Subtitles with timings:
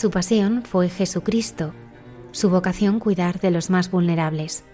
[0.00, 1.74] Su pasión fue Jesucristo,
[2.32, 4.64] su vocación cuidar de los más vulnerables.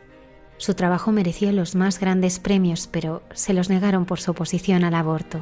[0.57, 4.95] Su trabajo mereció los más grandes premios, pero se los negaron por su oposición al
[4.95, 5.41] aborto.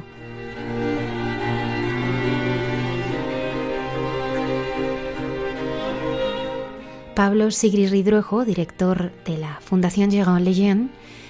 [7.13, 10.89] Pablo Sigrid Ridruejo, director de la Fundación Jean Lejeune,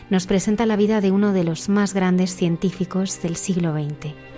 [0.09, 4.34] nos presenta la vida de uno de los más grandes científicos del siglo XX.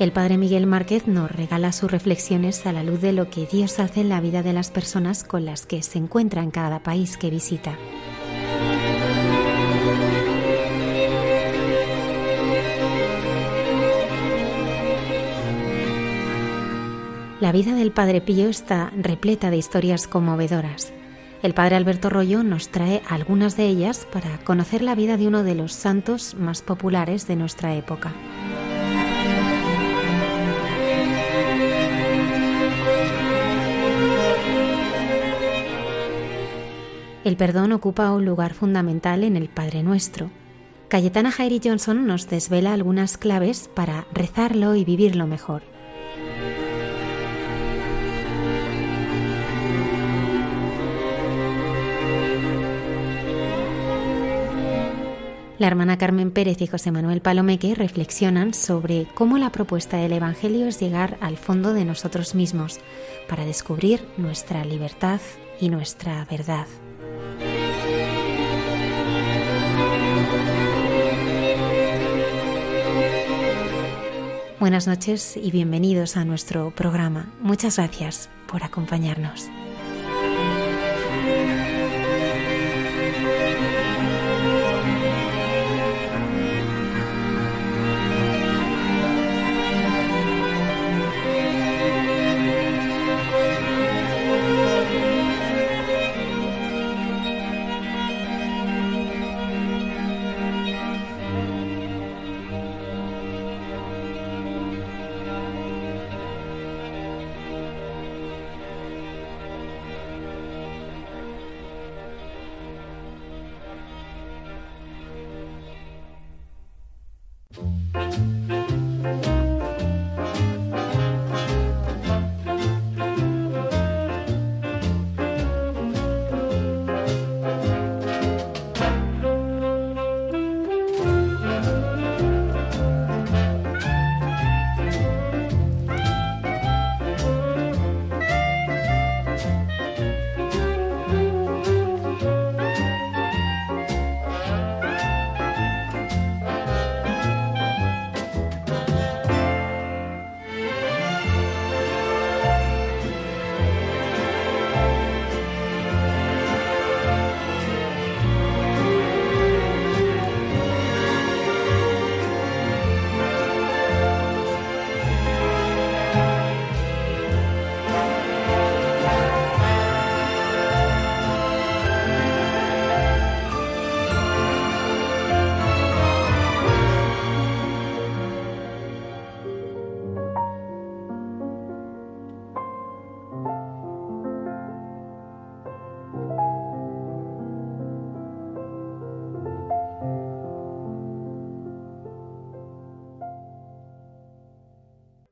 [0.00, 3.78] El padre Miguel Márquez nos regala sus reflexiones a la luz de lo que Dios
[3.78, 7.18] hace en la vida de las personas con las que se encuentra en cada país
[7.18, 7.76] que visita.
[17.40, 20.94] La vida del Padre Pío está repleta de historias conmovedoras.
[21.42, 25.42] El Padre Alberto Rollo nos trae algunas de ellas para conocer la vida de uno
[25.42, 28.14] de los santos más populares de nuestra época.
[37.22, 40.30] El perdón ocupa un lugar fundamental en el Padre Nuestro.
[40.88, 45.62] Cayetana Jairi Johnson nos desvela algunas claves para rezarlo y vivirlo mejor.
[55.58, 60.66] La hermana Carmen Pérez y José Manuel Palomeque reflexionan sobre cómo la propuesta del Evangelio
[60.66, 62.80] es llegar al fondo de nosotros mismos
[63.28, 65.20] para descubrir nuestra libertad
[65.60, 66.66] y nuestra verdad.
[74.60, 77.32] Buenas noches y bienvenidos a nuestro programa.
[77.40, 79.48] Muchas gracias por acompañarnos.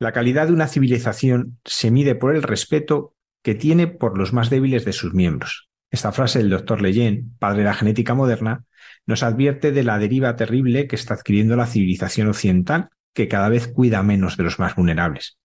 [0.08, 4.48] La calidad de una civilización se mide por el respeto que tiene por los más
[4.48, 5.68] débiles de sus miembros.
[5.90, 8.64] Esta frase del doctor Leyen, padre de la genética moderna,
[9.04, 13.68] nos advierte de la deriva terrible que está adquiriendo la civilización occidental, que cada vez
[13.68, 15.36] cuida menos de los más vulnerables.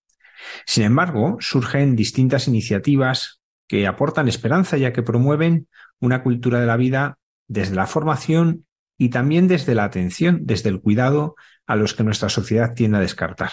[0.65, 5.67] Sin embargo, surgen distintas iniciativas que aportan esperanza ya que promueven
[5.99, 7.17] una cultura de la vida
[7.49, 8.65] desde la formación
[8.97, 11.35] y también desde la atención, desde el cuidado
[11.67, 13.51] a los que nuestra sociedad tiende a descartar.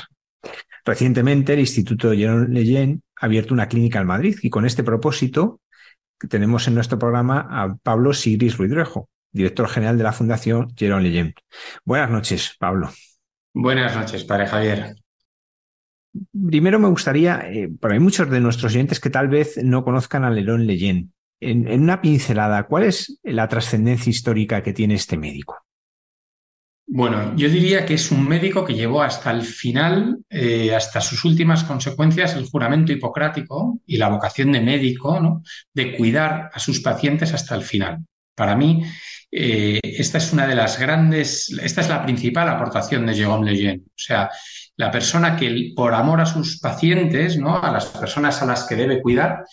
[0.84, 5.60] Recientemente el Instituto Jerome Leyen ha abierto una clínica en Madrid y con este propósito
[6.28, 11.34] tenemos en nuestro programa a Pablo Sigris Ruidrejo, director general de la Fundación Jerome Leyen.
[11.84, 12.90] Buenas noches, Pablo.
[13.52, 14.94] Buenas noches, padre Javier.
[16.32, 20.30] Primero me gustaría, eh, hay muchos de nuestros oyentes que tal vez no conozcan a
[20.30, 21.12] Lerón Leyen.
[21.40, 25.64] En, en, una pincelada, ¿cuál es la trascendencia histórica que tiene este médico?
[26.92, 31.24] Bueno, yo diría que es un médico que llevó hasta el final, eh, hasta sus
[31.24, 35.44] últimas consecuencias, el juramento hipocrático y la vocación de médico, ¿no?
[35.72, 38.04] de cuidar a sus pacientes hasta el final.
[38.34, 38.82] Para mí,
[39.30, 43.82] eh, esta es una de las grandes, esta es la principal aportación de Jérôme Lejeune.
[43.86, 44.28] O sea,
[44.76, 47.62] la persona que por amor a sus pacientes, ¿no?
[47.62, 49.44] a las personas a las que debe cuidar,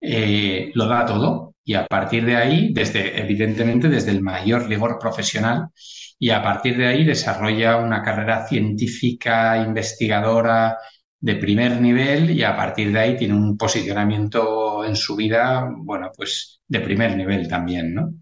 [0.00, 1.49] eh, lo da todo.
[1.64, 5.68] Y a partir de ahí, desde, evidentemente, desde el mayor rigor profesional,
[6.18, 10.76] y a partir de ahí desarrolla una carrera científica, investigadora
[11.18, 16.10] de primer nivel y a partir de ahí tiene un posicionamiento en su vida, bueno,
[16.16, 18.14] pues de primer nivel también, ¿no?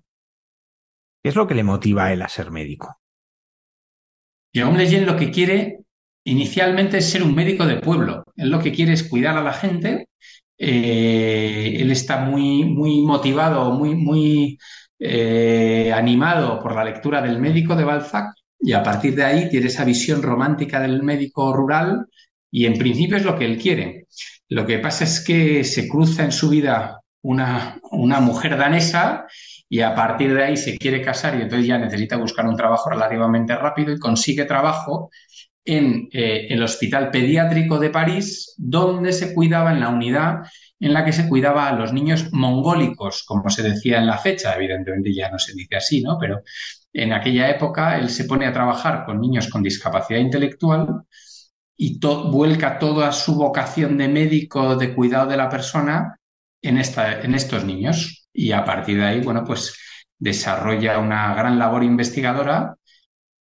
[1.23, 3.01] ¿Qué es lo que le motiva a él a ser médico?
[4.53, 5.81] Jérôme Lejeune lo que quiere
[6.25, 8.25] inicialmente es ser un médico de pueblo.
[8.37, 10.09] Él lo que quiere es cuidar a la gente.
[10.59, 14.59] Eh, él está muy, muy motivado, muy, muy
[14.99, 19.67] eh, animado por la lectura del médico de Balzac y a partir de ahí tiene
[19.69, 22.07] esa visión romántica del médico rural
[22.51, 24.07] y en principio es lo que él quiere.
[24.49, 29.27] Lo que pasa es que se cruza en su vida una, una mujer danesa
[29.69, 32.91] y a partir de ahí se quiere casar y entonces ya necesita buscar un trabajo
[32.91, 35.11] relativamente rápido y consigue trabajo
[35.69, 40.45] en eh, el Hospital Pediátrico de París, donde se cuidaba en la unidad
[40.81, 44.55] en la que se cuidaba a los niños mongólicos, como se decía en la fecha,
[44.55, 46.17] evidentemente ya no se dice así, ¿no?
[46.19, 46.43] Pero
[46.93, 51.03] en aquella época él se pone a trabajar con niños con discapacidad intelectual
[51.77, 56.19] y vuelca toda su vocación de médico, de cuidado de la persona
[56.63, 58.27] en, esta, en estos niños.
[58.33, 59.77] Y a partir de ahí, bueno, pues
[60.19, 62.78] desarrolla una gran labor investigadora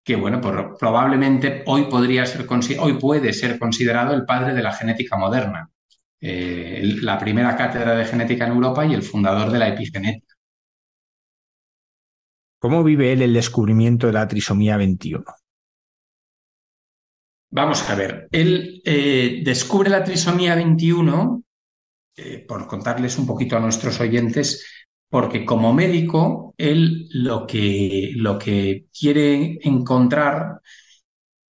[0.06, 2.48] que, bueno, pues probablemente hoy podría ser,
[2.80, 5.70] hoy puede ser considerado el padre de la genética moderna
[6.22, 10.36] eh, la primera cátedra de genética en Europa y el fundador de la epigenética.
[12.60, 15.24] ¿Cómo vive él el descubrimiento de la trisomía 21?
[17.52, 21.44] Vamos a ver, él eh, descubre la trisomía 21,
[22.18, 24.75] eh, por contarles un poquito a nuestros oyentes,
[25.10, 30.62] porque como médico, él lo que, lo que quiere encontrar,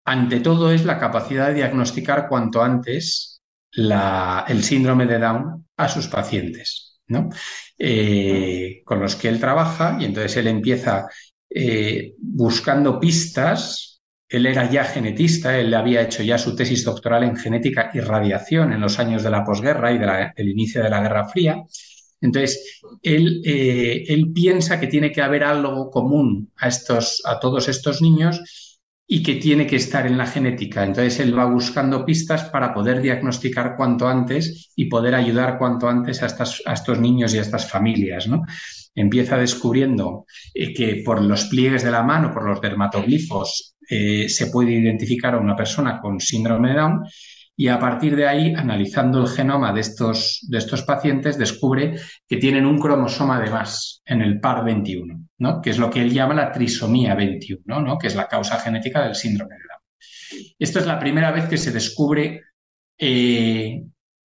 [0.05, 3.41] ante todo, es la capacidad de diagnosticar cuanto antes
[3.71, 7.29] el síndrome de Down a sus pacientes, ¿no?
[7.77, 11.07] Eh, con los que él trabaja y entonces él empieza
[11.49, 14.01] eh, buscando pistas.
[14.27, 18.73] Él era ya genetista, él había hecho ya su tesis doctoral en genética y radiación
[18.73, 21.63] en los años de la posguerra y del inicio de la Guerra Fría.
[22.21, 27.67] Entonces, él, eh, él, piensa que tiene que haber algo común a, estos, a todos
[27.67, 28.41] estos niños
[29.07, 30.83] y que tiene que estar en la genética.
[30.83, 36.23] Entonces él va buscando pistas para poder diagnosticar cuanto antes y poder ayudar cuanto antes
[36.23, 36.27] a,
[36.73, 38.27] estos niños y a estas familias.
[38.27, 38.43] ¿no?
[38.95, 44.47] Empieza descubriendo eh, que por los pliegues de la mano, por los dermatoglifos, eh, se
[44.47, 47.03] puede identificar a una persona con síndrome de Down
[47.57, 51.97] y a partir de ahí, analizando el genoma de estos, de estos pacientes, descubre
[52.27, 55.61] que tienen un cromosoma de más en el par 21, ¿no?
[55.61, 57.97] que es lo que él llama la trisomía 21, ¿no?
[57.97, 60.55] que es la causa genética del síndrome de Down.
[60.59, 62.43] Esto es la primera vez que se descubre
[62.97, 63.83] eh,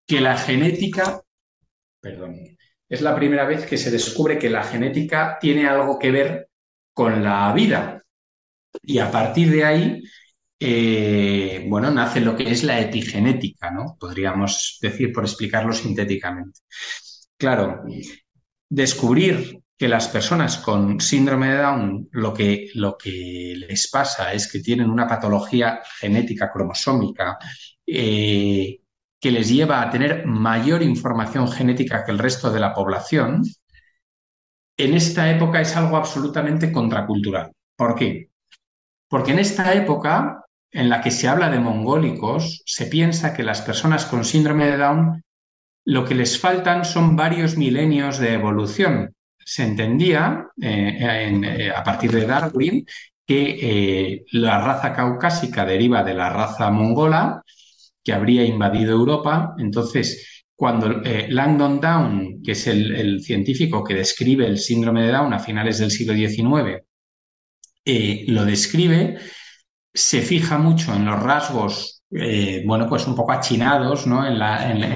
[0.07, 1.21] que la genética,
[2.01, 2.35] perdón,
[2.87, 6.49] es la primera vez que se descubre que la genética tiene algo que ver
[6.93, 8.01] con la vida.
[8.81, 10.03] Y a partir de ahí
[10.59, 13.95] eh, bueno, nace lo que es la epigenética, ¿no?
[13.99, 16.59] Podríamos decir, por explicarlo sintéticamente.
[17.37, 17.83] Claro,
[18.69, 24.51] descubrir que las personas con síndrome de Down lo que, lo que les pasa es
[24.51, 27.37] que tienen una patología genética cromosómica
[27.87, 28.81] eh,
[29.19, 33.43] que les lleva a tener mayor información genética que el resto de la población,
[34.77, 37.51] en esta época es algo absolutamente contracultural.
[37.77, 38.31] ¿Por qué?
[39.07, 43.61] Porque en esta época en la que se habla de mongólicos, se piensa que las
[43.61, 45.23] personas con síndrome de Down
[45.85, 49.15] lo que les faltan son varios milenios de evolución.
[49.43, 52.85] Se entendía eh, eh, a partir de Darwin
[53.25, 57.41] que eh, la raza caucásica deriva de la raza mongola
[58.03, 59.55] que habría invadido Europa.
[59.57, 65.39] Entonces, cuando Langdon Down, que es el, científico que describe el síndrome de Down a
[65.39, 66.83] finales del siglo XIX,
[68.27, 69.17] lo describe,
[69.93, 74.25] se fija mucho en los rasgos, eh, bueno, pues un poco achinados, ¿no?
[74.25, 74.33] En,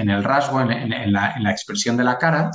[0.08, 2.50] el rasgo, en, la, expresión de la cara,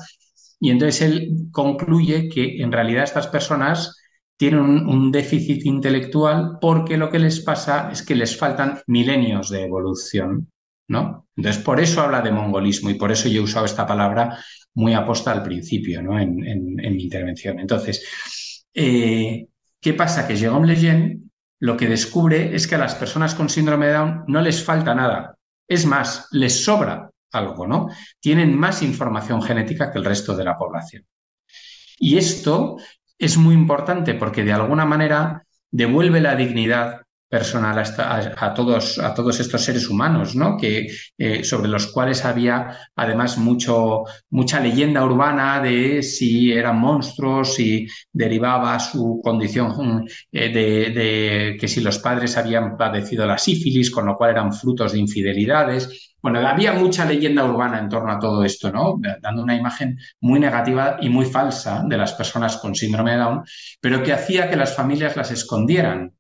[0.60, 3.96] y entonces él concluye que en realidad estas personas
[4.38, 9.63] tienen un, déficit intelectual porque lo que les pasa es que les faltan milenios de
[9.63, 10.50] evolución,
[10.88, 11.27] ¿no?
[11.36, 14.38] Entonces, por eso habla de mongolismo y por eso yo he usado esta palabra
[14.74, 16.17] muy aposta al principio, ¿no?
[16.19, 17.60] En, mi intervención.
[17.60, 19.48] Entonces, eh,
[19.81, 20.27] ¿qué pasa?
[20.27, 21.28] Que Jérôme Lejeune
[21.59, 24.95] lo que descubre es que a las personas con síndrome de Down no les falta
[24.95, 25.35] nada.
[25.67, 27.89] Es más, les sobra algo, ¿no?
[28.19, 31.05] Tienen más información genética que el resto de la población.
[31.99, 32.77] Y esto
[33.17, 39.39] es muy importante porque de alguna manera devuelve la dignidad personal a, todos, a todos
[39.39, 40.57] estos seres humanos, ¿no?
[40.57, 47.53] Que, eh, sobre los cuales había además mucho, mucha leyenda urbana de si eran monstruos,
[47.53, 53.91] si derivaba su condición eh, de, de, que si los padres habían padecido la sífilis,
[53.91, 56.15] con lo cual eran frutos de infidelidades.
[56.21, 59.00] Bueno, había mucha leyenda urbana en torno a todo esto, ¿no?
[59.21, 63.43] Dando una imagen muy negativa y muy falsa de las personas con síndrome de Down,
[63.79, 66.12] pero que hacía que las familias las escondieran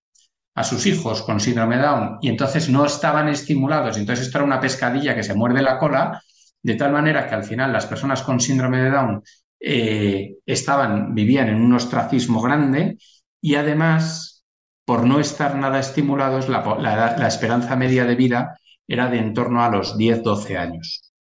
[0.55, 4.59] a sus hijos con síndrome Down y entonces no estaban estimulados, entonces esto era una
[4.59, 6.21] pescadilla que se muerde la cola,
[6.61, 9.23] de tal manera que al final las personas con síndrome de Down
[9.59, 12.97] eh, estaban, vivían en un ostracismo grande
[13.41, 14.43] y además,
[14.85, 19.69] por no estar nada estimulados, la, esperanza media de vida era de en torno a
[19.69, 21.13] los 10-12 años.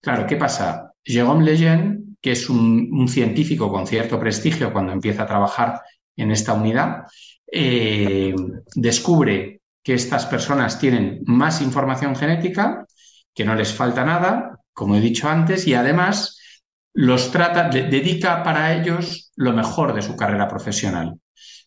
[0.00, 0.92] Claro, ¿qué pasa?
[1.04, 5.82] Jérôme Lejeune, que es un científico con cierto prestigio cuando empieza a trabajar
[6.16, 7.04] en esta unidad,
[7.50, 8.34] eh,
[8.74, 12.86] descubre que estas personas tienen más información genética,
[13.34, 16.38] que no les falta nada, como he dicho antes, y además
[16.92, 21.18] los trata, dedica para ellos lo mejor de su carrera profesional.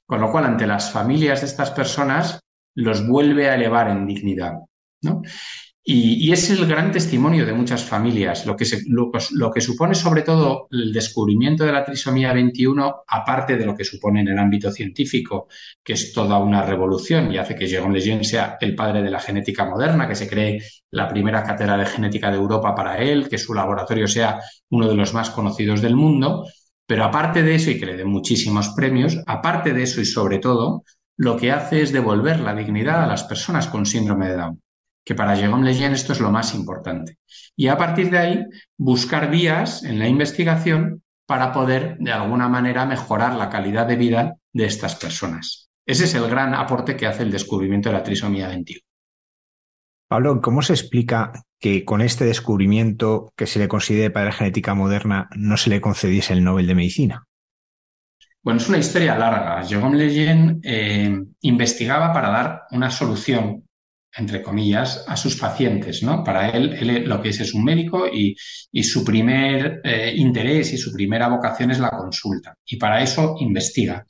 [0.05, 2.41] Con lo cual, ante las familias de estas personas,
[2.75, 4.53] los vuelve a elevar en dignidad.
[5.01, 5.21] ¿no?
[5.83, 10.67] Y, es el gran testimonio de muchas familias, lo que, lo, que, supone sobre todo
[10.69, 15.47] el descubrimiento de la trisomía 21, aparte de lo que supone en el ámbito científico,
[15.83, 19.19] que es toda una revolución y hace que Jérôme Lejeune sea el padre de la
[19.19, 20.61] genética moderna, que se cree
[20.91, 24.95] la primera cátedra de genética de Europa para él, que su laboratorio sea uno de
[24.95, 26.45] los más conocidos del mundo,
[26.85, 30.37] pero aparte de eso, y que le den muchísimos premios, aparte de eso y sobre
[30.37, 30.83] todo,
[31.17, 34.61] lo que hace es devolver la dignidad a las personas con síndrome de Down
[35.03, 37.17] que para Jérôme Lejeune esto es lo más importante.
[37.55, 38.45] Y a partir de ahí,
[38.77, 44.35] buscar vías en la investigación para poder, de alguna manera, mejorar la calidad de vida
[44.53, 45.69] de estas personas.
[45.85, 48.81] Ese es el gran aporte que hace el descubrimiento de la trisomía 21.
[50.07, 54.73] Pablo, ¿cómo se explica que con este descubrimiento que se le considere para la genética
[54.73, 57.27] moderna no se le concediese el Nobel de Medicina?
[58.43, 59.63] Bueno, es una historia larga.
[59.63, 63.63] Jérôme Lejeune eh, investigaba para dar una solución
[64.17, 66.23] entre comillas, a sus pacientes, ¿no?
[66.23, 68.35] Para él, él lo que es es un médico y,
[68.83, 72.55] su primer eh, interés y su primera vocación es la consulta.
[72.65, 74.05] Y para eso investiga.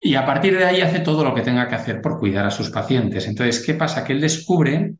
[0.00, 2.50] Y a partir de ahí hace todo lo que tenga que hacer por cuidar a
[2.50, 3.26] sus pacientes.
[3.26, 4.04] Entonces, ¿qué pasa?
[4.04, 4.94] Que él descubre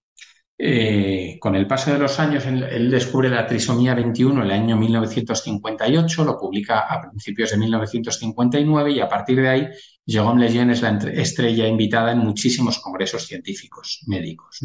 [0.61, 4.76] eh, con el paso de los años, él, descubre la trisomía 21 en el año
[4.76, 9.69] 1958, lo publica a principios de 1959 y a partir de ahí,
[10.09, 14.61] Jérôme Lejeune es la estrella invitada en muchísimos congresos científicos médicos.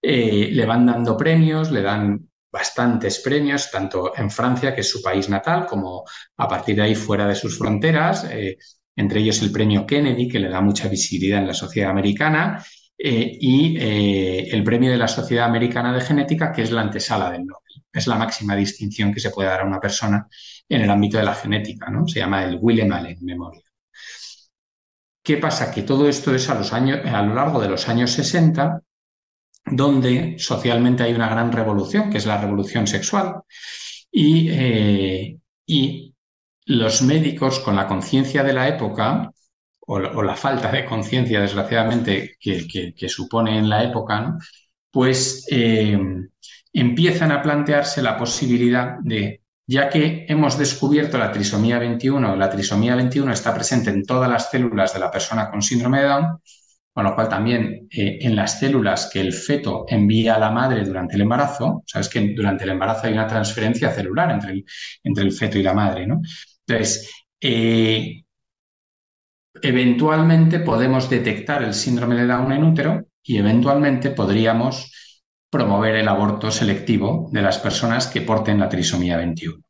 [0.00, 5.02] Eh, le van dando premios, le dan bastantes premios, tanto en Francia, que es su
[5.02, 6.04] país natal, como
[6.36, 8.56] a partir de ahí fuera de sus fronteras, eh,
[8.94, 12.64] entre ellos el premio Kennedy, que le da mucha visibilidad en la sociedad americana,
[12.96, 17.46] eh, y el premio de la Sociedad Americana de Genética, que es la antesala del
[17.46, 17.82] Nobel.
[17.92, 20.28] Es la máxima distinción que se puede dar a una persona
[20.68, 22.06] en el ámbito de la genética, ¿no?
[22.06, 23.71] Se llama el William Allen Memorial.
[25.22, 25.70] ¿Qué pasa?
[25.70, 26.54] Que todo esto es a,
[27.22, 28.82] lo largo de los años 60,
[29.66, 33.42] donde socialmente hay una gran revolución, que es la revolución sexual,
[34.10, 35.38] y, eh,
[36.66, 39.30] los médicos, con la conciencia de la época,
[39.80, 44.36] o, la falta de conciencia, desgraciadamente, que, supone en la época,
[44.90, 45.98] pues eh,
[46.72, 49.41] empiezan a plantearse la posibilidad de,
[49.72, 54.50] ya que hemos descubierto la trisomía 21, la trisomía 21 está presente en todas las
[54.50, 56.38] células de la persona con síndrome de Down,
[56.92, 60.84] con lo cual también eh, en las células que el feto envía a la madre
[60.84, 64.64] durante el embarazo, sabes que durante el embarazo hay una transferencia celular entre el,
[65.04, 66.20] entre el feto y la madre, ¿no?
[66.66, 67.10] Entonces,
[67.40, 68.24] eh,
[69.62, 74.92] eventualmente podemos detectar el síndrome de Down en útero y eventualmente podríamos
[75.52, 79.62] promover el aborto selectivo de las personas que porten la trisomía 21.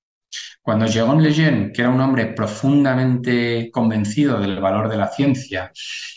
[0.62, 5.72] Cuando Jérôme Lejeune, que era un hombre profundamente convencido del valor de la ciencia,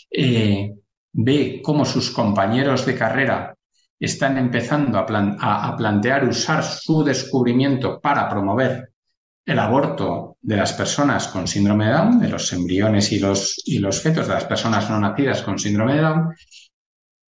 [0.08, 0.72] eh,
[1.12, 3.56] ve cómo sus compañeros de carrera
[3.98, 8.92] están empezando a, plantear usar su descubrimiento para promover
[9.44, 13.80] el aborto de las personas con síndrome de Down, de los embriones y los, y
[13.80, 16.34] los fetos de las personas no nacidas con síndrome de Down,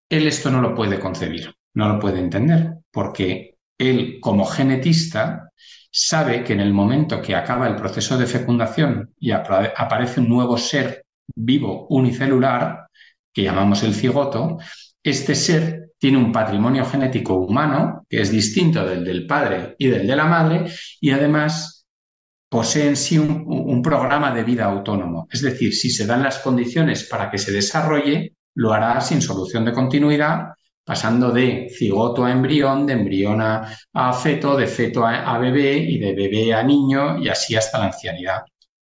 [0.09, 5.53] él esto no lo puede concebir, no lo puede entender, porque él como genetista
[5.93, 10.59] sabe que en el momento que acaba el proceso de fecundación y aparece un nuevo
[10.59, 11.05] ser
[11.37, 12.89] vivo unicelular,
[13.33, 14.59] que llamamos el cigoto,
[15.05, 20.05] este ser tiene un patrimonio genético humano que es distinto del del padre y del
[20.05, 20.65] de la madre
[21.01, 21.87] y además
[22.49, 25.29] posee en sí un, programa de vida autónomo.
[25.31, 29.65] Es decir, si se dan las condiciones para que se desarrolle, lo hará sin solución
[29.65, 30.49] de continuidad,
[30.89, 36.15] pasando de cigoto a embrión, de embrión a, feto, de feto a, bebé y de
[36.15, 38.41] bebé a niño y así hasta la ancianidad,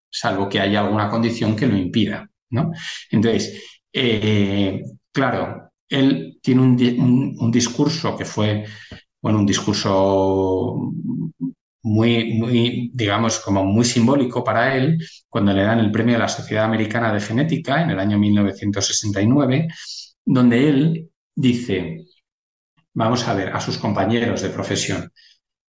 [0.08, 2.24] salvo que haya alguna condición que lo impida.
[2.50, 2.70] ¿no?
[3.10, 3.60] Entonces,
[3.92, 8.64] eh, claro, él tiene un, discurso que fue,
[9.20, 10.92] bueno, un discurso
[11.82, 16.28] muy, muy, digamos, como muy simbólico para él, cuando le dan el premio de la
[16.28, 19.66] Sociedad Americana de Genética en el año 1969,
[20.24, 22.06] donde él dice,
[22.94, 25.12] vamos a ver, a sus compañeros de profesión,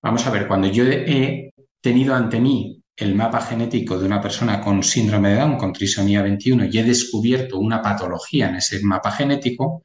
[0.01, 4.59] vamos a ver, cuando yo he tenido ante mí el mapa genético de una persona
[4.59, 9.11] con síndrome de Down, con trisomía 21, y he descubierto una patología en ese mapa
[9.11, 9.83] genético,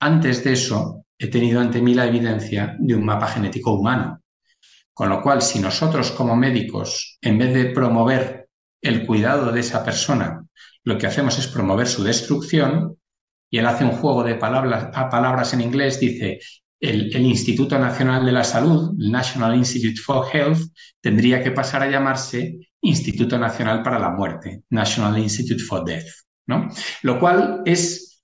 [0.00, 4.22] antes de eso, he tenido ante mí la evidencia de un mapa genético humano.
[4.94, 8.48] Con lo cual, si nosotros como médicos, en vez de promover
[8.80, 10.46] el cuidado de esa persona,
[10.84, 12.96] lo que hacemos es promover su destrucción,
[13.50, 16.38] y él hace un juego de palabras, a palabras en inglés, dice,
[16.80, 20.58] el, Instituto Nacional de la Salud, el National Institute for Health,
[21.00, 26.06] tendría que pasar a llamarse Instituto Nacional para la Muerte, National Institute for Death,
[26.46, 26.68] ¿no?
[27.02, 28.22] Lo cual es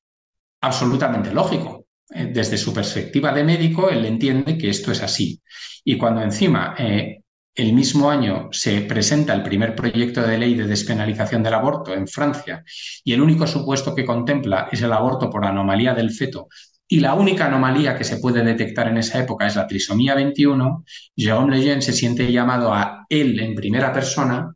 [0.61, 1.87] absolutamente lógico.
[2.15, 5.41] Eh, desde su perspectiva de médico, él entiende que esto es así.
[5.85, 7.23] Y cuando encima eh,
[7.55, 12.09] el mismo año se presenta el primer proyecto de ley de despenalización del aborto en
[12.09, 12.65] Francia
[13.05, 16.49] y el único supuesto que contempla es el aborto por anomalía del feto
[16.89, 20.85] y la única anomalía que se puede detectar en esa época es la trisomía 21,
[21.17, 24.55] Jérôme Lejeune se siente llamado a él en primera persona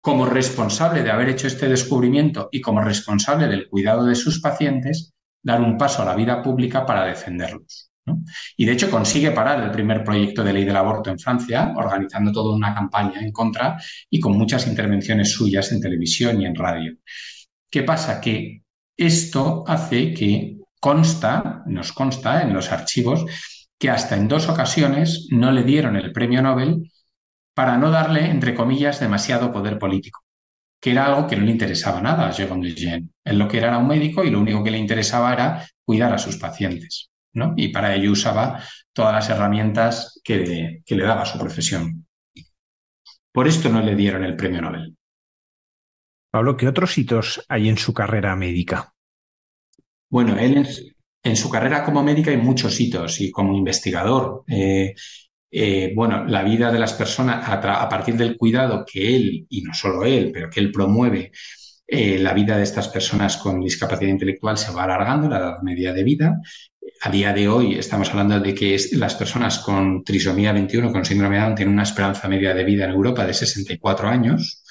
[0.00, 5.14] como responsable de haber hecho este descubrimiento y como responsable del cuidado de sus pacientes,
[5.42, 7.87] dar un paso a la vida pública para defenderlos.
[8.56, 12.32] Y de hecho consigue parar el primer proyecto de ley del aborto en Francia, organizando
[12.32, 13.76] toda una campaña en contra
[14.10, 16.96] y con muchas intervenciones suyas en televisión y en radio.
[17.70, 18.20] ¿Qué pasa?
[18.20, 18.62] Que
[18.96, 23.24] esto hace que consta, nos consta en los archivos,
[23.78, 26.90] que hasta en dos ocasiones no le dieron el premio Nobel
[27.54, 30.20] para no darle, entre comillas, demasiado poder político,
[30.80, 33.08] que era algo que no le interesaba nada a Jérôme Lejeune.
[33.24, 36.12] Él lo que era era un médico y lo único que le interesaba era cuidar
[36.12, 37.54] a sus pacientes, ¿no?
[37.56, 38.62] Y para ello usaba
[38.92, 42.06] todas las herramientas que, le daba su profesión.
[43.32, 44.96] Por esto no le dieron el premio Nobel.
[46.30, 48.92] Pablo, ¿qué otros hitos hay en su carrera médica?
[50.10, 50.66] Bueno, él
[51.22, 54.44] en, su carrera como médica hay muchos hitos y como investigador.
[54.46, 54.94] Eh,
[55.50, 59.72] eh, bueno, la vida de las personas a, partir del cuidado que él, y no
[59.72, 61.32] solo él, pero que él promueve,
[61.86, 65.94] eh, la vida de estas personas con discapacidad intelectual se va alargando, la edad media
[65.94, 66.40] de vida.
[67.00, 71.36] A día de hoy estamos hablando de que las personas con trisomía 21, con síndrome
[71.36, 74.64] de Down, tienen una esperanza media de vida en Europa de 64 años.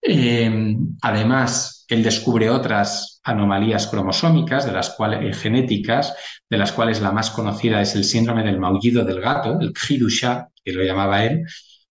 [0.00, 6.14] Eh, además, él descubre otras anomalías cromosómicas, de las cuales, eh, genéticas,
[6.48, 10.48] de las cuales la más conocida es el síndrome del maullido del gato, el Khidusha,
[10.64, 11.44] que lo llamaba él,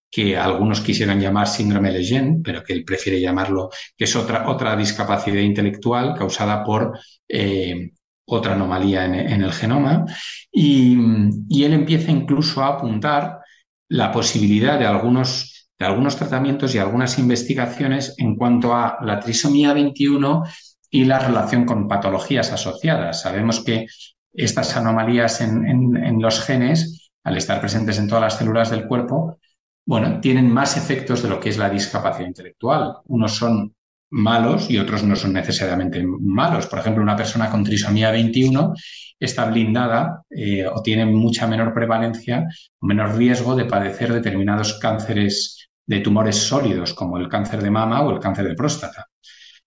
[0.09, 4.75] que algunos quisieran llamar síndrome Lejeune, pero que él prefiere llamarlo, que es otra, otra
[4.75, 7.91] discapacidad intelectual causada por eh,
[8.25, 10.05] otra anomalía en, el genoma.
[10.51, 10.95] Y,
[11.63, 13.39] él empieza incluso a apuntar
[13.89, 19.73] la posibilidad de algunos de algunos tratamientos y algunas investigaciones en cuanto a la trisomía
[19.73, 20.43] 21
[20.89, 23.21] y la relación con patologías asociadas.
[23.21, 23.85] Sabemos que
[24.33, 29.38] estas anomalías en, los genes, al estar presentes en todas las células del cuerpo,
[29.85, 32.95] bueno, tienen más efectos de lo que es la discapacidad intelectual.
[33.05, 33.75] Unos son
[34.11, 36.67] malos y otros no son necesariamente malos.
[36.67, 38.73] Por ejemplo, una persona con trisomía 21
[39.19, 42.45] está blindada eh, o tiene mucha menor prevalencia
[42.81, 48.11] menor riesgo de padecer determinados cánceres de tumores sólidos como el cáncer de mama o
[48.11, 49.07] el cáncer de próstata.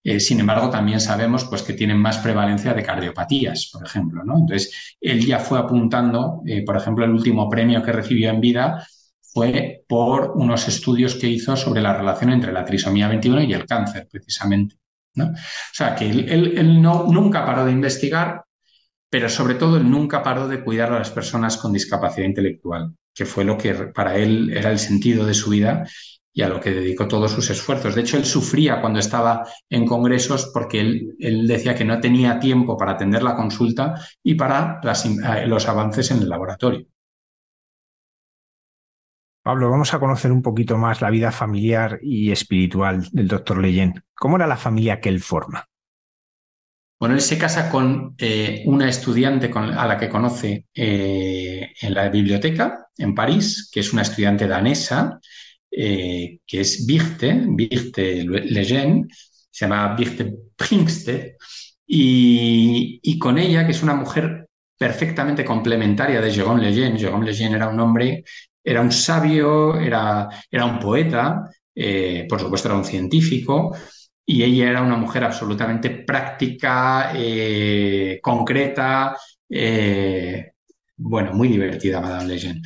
[0.03, 4.23] Eh, sin embargo, también sabemos pues, que tienen más prevalencia de cardiopatías, por ejemplo.
[4.23, 8.87] Entonces, él ya fue apuntando, eh, por ejemplo, el último premio que recibió en vida
[9.33, 13.67] fue por unos estudios que hizo sobre la relación entre la trisomía 21 y el
[13.67, 14.77] cáncer, precisamente.
[15.15, 15.27] ¿no?
[15.27, 18.45] O sea, que él, nunca paró de investigar,
[19.11, 23.27] pero sobre todo él nunca paró de cuidar a las personas con discapacidad intelectual, que
[23.27, 25.87] fue lo que para él era el sentido de su vida
[26.33, 27.95] y a lo que dedicó todos sus esfuerzos.
[27.95, 32.77] De hecho, él sufría cuando estaba en congresos porque él, decía que no tenía tiempo
[32.77, 36.87] para atender la consulta y para eh, los avances en el laboratorio.
[39.49, 43.95] Pablo, vamos a conocer un poquito más la vida familiar y espiritual del doctor Leyen.
[44.15, 45.65] ¿Cómo era la familia que él forma?
[47.01, 52.11] Bueno, él se casa con eh, una estudiante a la que conoce eh, en la
[52.11, 55.19] biblioteca en París, que es una estudiante danesa,
[55.71, 59.09] eh, que es Birte, Birte Leyen,
[59.51, 61.39] se llama Birte Pringste,
[61.87, 66.99] y, y, con ella, que es una mujer perfectamente complementaria de Jérôme Leyen.
[66.99, 68.25] Jérôme Leyen era un hombre
[68.69, 73.75] era un sabio, era, era un poeta, eh, por supuesto era un científico,
[74.27, 79.17] y ella era una mujer absolutamente práctica, eh, concreta,
[79.49, 80.53] eh,
[80.97, 82.63] bueno, muy divertida, Madame Legend.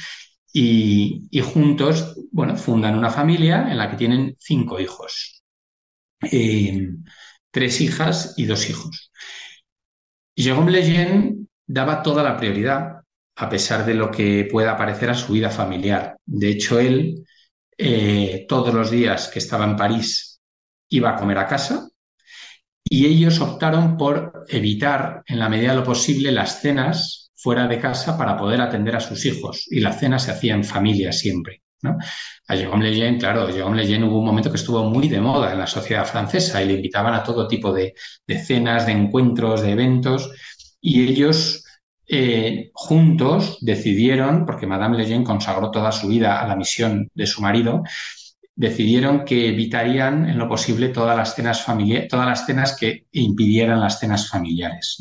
[0.52, 5.42] Y, juntos, bueno, fundan una familia en la que tienen cinco hijos,
[7.50, 9.12] tres hijas y dos hijos.
[10.36, 13.01] Jérôme Lejeune daba toda la prioridad
[13.36, 16.16] a pesar de lo que pueda parecer a su vida familiar.
[16.24, 17.24] De hecho, él
[17.78, 20.40] eh, todos los días que estaba en París
[20.90, 21.88] iba a comer a casa
[22.84, 27.80] y ellos optaron por evitar en la medida de lo posible las cenas fuera de
[27.80, 31.62] casa para poder atender a sus hijos y la cena se hacía en familia siempre.
[31.82, 35.58] A Jérôme Lejeune, claro, Jérôme Lejeune hubo un momento que estuvo muy de moda en
[35.58, 37.94] la sociedad francesa y le invitaban a todo tipo de,
[38.26, 40.30] de cenas, de encuentros, de eventos
[40.80, 41.64] y ellos
[42.14, 47.40] eh, juntos decidieron, porque Madame Lejeune consagró toda su vida a la misión de su
[47.40, 47.82] marido,
[48.54, 51.64] decidieron que evitarían en lo posible todas las cenas
[52.10, 54.98] todas las cenas que impidieran las cenas familiares.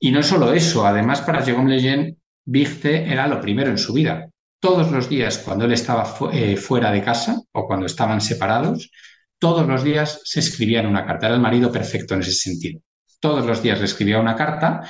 [0.00, 4.30] Y no solo eso, además para Jérôme Lejeune, Birte era lo primero en su vida.
[4.60, 8.90] Todos los días cuando él estaba eh, fuera de casa o cuando estaban separados,
[9.38, 11.26] todos los días se escribían una carta.
[11.26, 12.80] Era el marido perfecto en ese sentido.
[13.20, 14.88] Todos los días le escribía una carta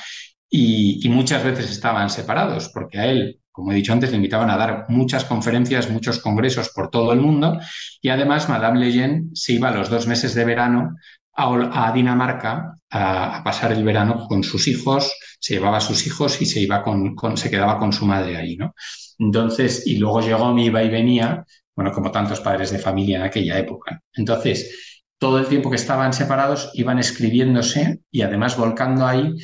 [0.50, 4.56] y, muchas veces estaban separados, porque a él, como he dicho antes, le invitaban a
[4.56, 7.58] dar muchas conferencias, muchos congresos por todo el mundo,
[8.00, 10.96] y además Madame Leyen se iba a los dos meses de verano
[11.34, 16.46] a, Dinamarca a, pasar el verano con sus hijos, se llevaba a sus hijos y
[16.46, 18.74] se iba con, se quedaba con su madre ahí, ¿no?
[19.18, 21.44] Entonces, y luego llegó mi iba y venía,
[21.76, 24.02] bueno, como tantos padres de familia en aquella época.
[24.14, 29.34] Entonces, todo el tiempo que estaban separados iban escribiéndose y además volcando ahí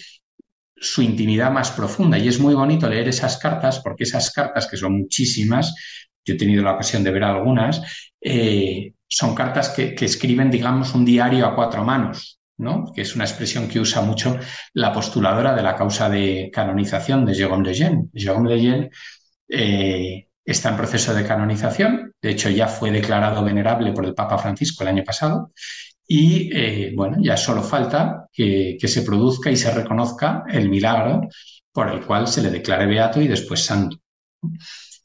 [0.76, 2.18] su intimidad más profunda.
[2.18, 5.74] Y es muy bonito leer esas cartas, porque esas cartas, que son muchísimas,
[6.24, 7.82] yo he tenido la ocasión de ver algunas,
[8.20, 12.92] eh, son cartas que, escriben, digamos, un diario a cuatro manos, ¿no?
[12.94, 14.38] que es una expresión que usa mucho
[14.72, 18.08] la postuladora de la causa de canonización de Jérôme Lejeune.
[18.14, 18.90] Jérôme Lejeune
[19.48, 24.38] eh, está en proceso de canonización, de hecho ya fue declarado venerable por el Papa
[24.38, 25.52] Francisco el año pasado,
[26.06, 31.28] y eh, bueno, ya solo falta que, se produzca y se reconozca el milagro
[31.72, 33.96] por el cual se le declare beato y después santo.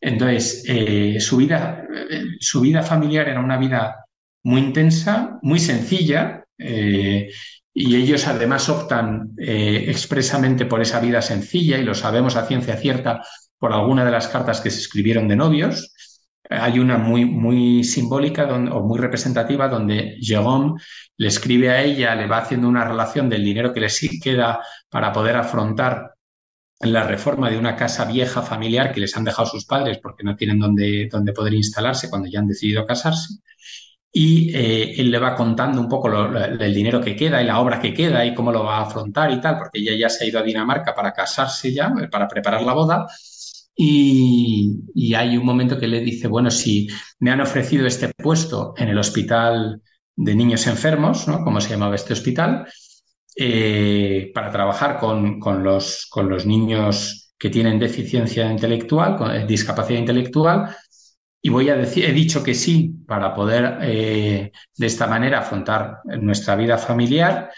[0.01, 4.05] Entonces, eh, su, vida, eh, su vida familiar era una vida
[4.43, 11.93] muy intensa, muy sencilla, y ellos además optan expresamente por esa vida sencilla, y lo
[11.93, 13.21] sabemos a ciencia cierta
[13.57, 15.93] por alguna de las cartas que se escribieron de novios,
[16.49, 20.81] hay una muy, muy simbólica o muy representativa donde Jérôme
[21.17, 23.87] le escribe a ella, le va haciendo una relación del dinero que le
[24.21, 24.59] queda
[24.89, 26.15] para poder afrontar
[26.81, 30.35] la reforma de una casa vieja familiar que les han dejado sus padres porque no
[30.35, 33.35] tienen donde, poder instalarse cuando ya han decidido casarse.
[34.11, 37.79] Y eh, él le va contando un poco el dinero que queda y la obra
[37.79, 40.27] que queda y cómo lo va a afrontar y tal, porque ella ya se ha
[40.27, 43.05] ido a Dinamarca para casarse ya, para preparar la boda
[43.81, 46.89] y, hay un momento que le dice, bueno, si
[47.19, 49.81] me han ofrecido este puesto en el hospital
[50.17, 51.45] de niños enfermos, ¿no?
[51.45, 52.67] Como se llamaba este hospital,
[53.37, 59.99] eh, para trabajar con, los, con los niños que tienen deficiencia intelectual, con eh, discapacidad
[59.99, 60.75] intelectual,
[61.41, 65.99] y voy a decir, he dicho que sí para poder eh, de esta manera afrontar
[66.03, 67.49] nuestra vida familiar.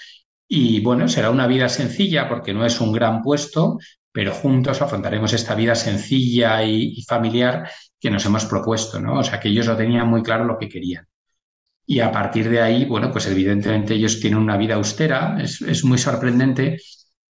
[0.47, 3.79] Y bueno, será una vida sencilla porque no es un gran puesto,
[4.11, 7.69] pero juntos afrontaremos esta vida sencilla y, familiar
[7.99, 9.19] que nos hemos propuesto, ¿no?
[9.19, 11.07] O sea, que ellos lo tenían muy claro lo que querían.
[11.85, 15.97] y a partir de ahí, bueno, pues evidentemente ellos tienen una vida austera, es, muy
[15.97, 16.77] sorprendente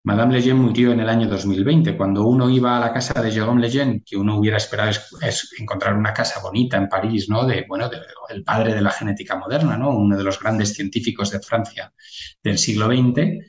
[0.03, 1.95] Madame Lejeune murió en el año 2020.
[1.95, 5.95] Cuando uno iba a la casa de Jérôme Lejeune, que uno hubiera esperado es, encontrar
[5.95, 7.45] una casa bonita en París, ¿no?
[7.45, 7.87] De, bueno,
[8.29, 9.95] el padre de la genética moderna, ¿no?
[9.95, 11.93] Uno de los grandes científicos de Francia
[12.41, 13.45] del siglo XX.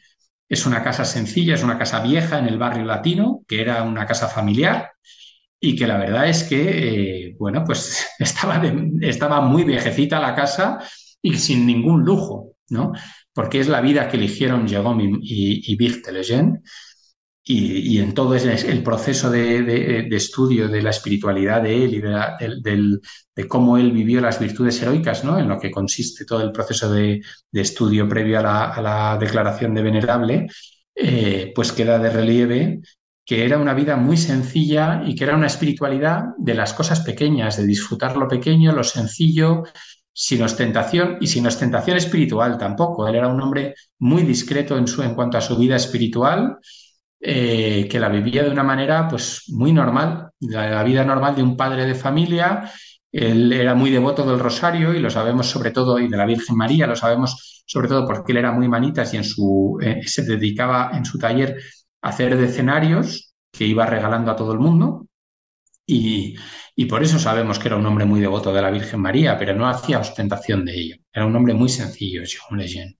[0.52, 4.04] Es una casa sencilla, es una casa vieja en el barrio latino, que era una
[4.06, 4.92] casa familiar
[5.58, 8.62] y que la verdad es que, eh, bueno, pues estaba,
[9.00, 10.78] estaba muy viejecita la casa
[11.22, 12.92] y sin ningún lujo, ¿no?
[13.34, 15.76] porque es la vida que eligieron Jérôme y, y,
[16.12, 16.60] Lejeune,
[17.44, 23.76] y, en todo el proceso de, estudio de la espiritualidad de él y de, cómo
[23.76, 25.38] él vivió las virtudes heroicas, ¿no?
[25.38, 27.20] en lo que consiste todo el proceso de,
[27.52, 30.46] estudio previo a la, declaración de venerable,
[30.94, 32.80] eh, pues queda de relieve
[33.24, 37.56] que era una vida muy sencilla y que era una espiritualidad de las cosas pequeñas,
[37.56, 39.62] de disfrutar lo pequeño, lo sencillo,
[40.12, 43.06] sin ostentación y sin ostentación espiritual tampoco.
[43.06, 46.58] Él era un hombre muy discreto en, su, en cuanto a su vida espiritual,
[47.24, 51.56] eh, que la vivía de una manera pues muy normal, la, vida normal de un
[51.56, 52.68] padre de familia.
[53.12, 56.56] Él era muy devoto del rosario y lo sabemos sobre todo, y de la Virgen
[56.56, 60.24] María, lo sabemos sobre todo porque él era muy manitas y en su, eh, se
[60.24, 61.56] dedicaba en su taller
[62.00, 65.06] a hacer decenarios que iba regalando a todo el mundo.
[65.86, 66.34] Y,
[66.74, 69.54] y por eso sabemos que era un hombre muy devoto de la Virgen María, pero
[69.54, 70.96] no hacía ostentación de ello.
[71.12, 72.98] Era un hombre muy sencillo, Jean Lejeune.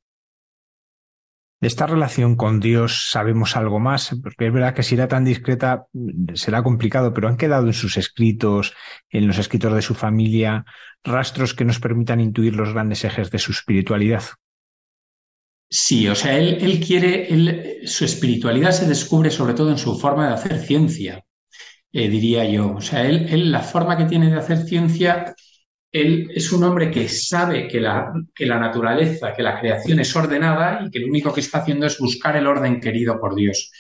[1.63, 5.25] De esta relación con Dios sabemos algo más, porque es verdad que si era tan
[5.25, 5.87] discreta
[6.35, 8.75] será complicado, pero han quedado en sus escritos,
[9.11, 10.65] en los escritos de su familia,
[11.05, 14.25] rastros que nos permitan intuir los grandes ejes de su espiritualidad.
[15.71, 20.27] Sí, o sea, él, él quiere, su espiritualidad se descubre sobre todo en su forma
[20.27, 21.25] de hacer ciencia.
[21.93, 22.75] Eh, diría yo.
[22.75, 25.35] O sea, él, la forma que tiene de hacer ciencia,
[25.93, 30.17] él es un hombre que sabe que la, que la naturaleza, que la creación es
[30.17, 33.71] ordenada y que lo único que está haciendo es buscar el orden querido por Dios.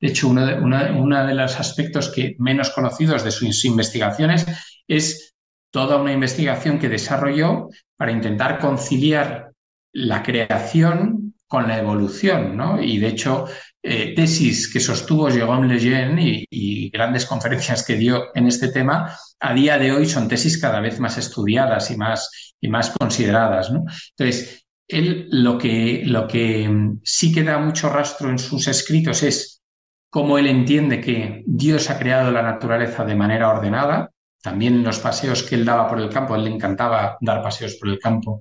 [0.00, 4.46] De hecho, uno de, de los aspectos que menos conocidos de sus investigaciones
[4.86, 5.34] es
[5.70, 9.50] toda una investigación que desarrolló para intentar conciliar
[9.92, 12.80] la creación con la evolución, ¿no?
[12.82, 13.46] Y de hecho,
[13.88, 19.54] eh, tesis que sostuvo Jérôme Lejeune y, grandes conferencias que dio en este tema, a
[19.54, 23.70] día de hoy son tesis cada vez más estudiadas y más, y más consideradas.
[23.70, 29.22] Entonces, él lo que, lo que mm, sí que da mucho rastro en sus escritos
[29.22, 29.62] es
[30.10, 34.10] cómo él entiende que Dios ha creado la naturaleza de manera ordenada.
[34.42, 37.88] También los paseos que él daba por el campo, él le encantaba dar paseos por
[37.88, 38.40] el campo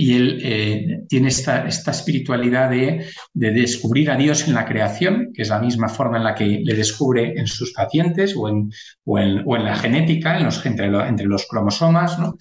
[0.00, 5.42] y él eh, tiene esta, esta espiritualidad de, descubrir a Dios en la creación, que
[5.42, 8.70] es la misma forma en la que le descubre en sus pacientes o en,
[9.04, 12.16] o en, la genética, en los, entre, entre, los cromosomas.
[12.16, 12.36] ¿no?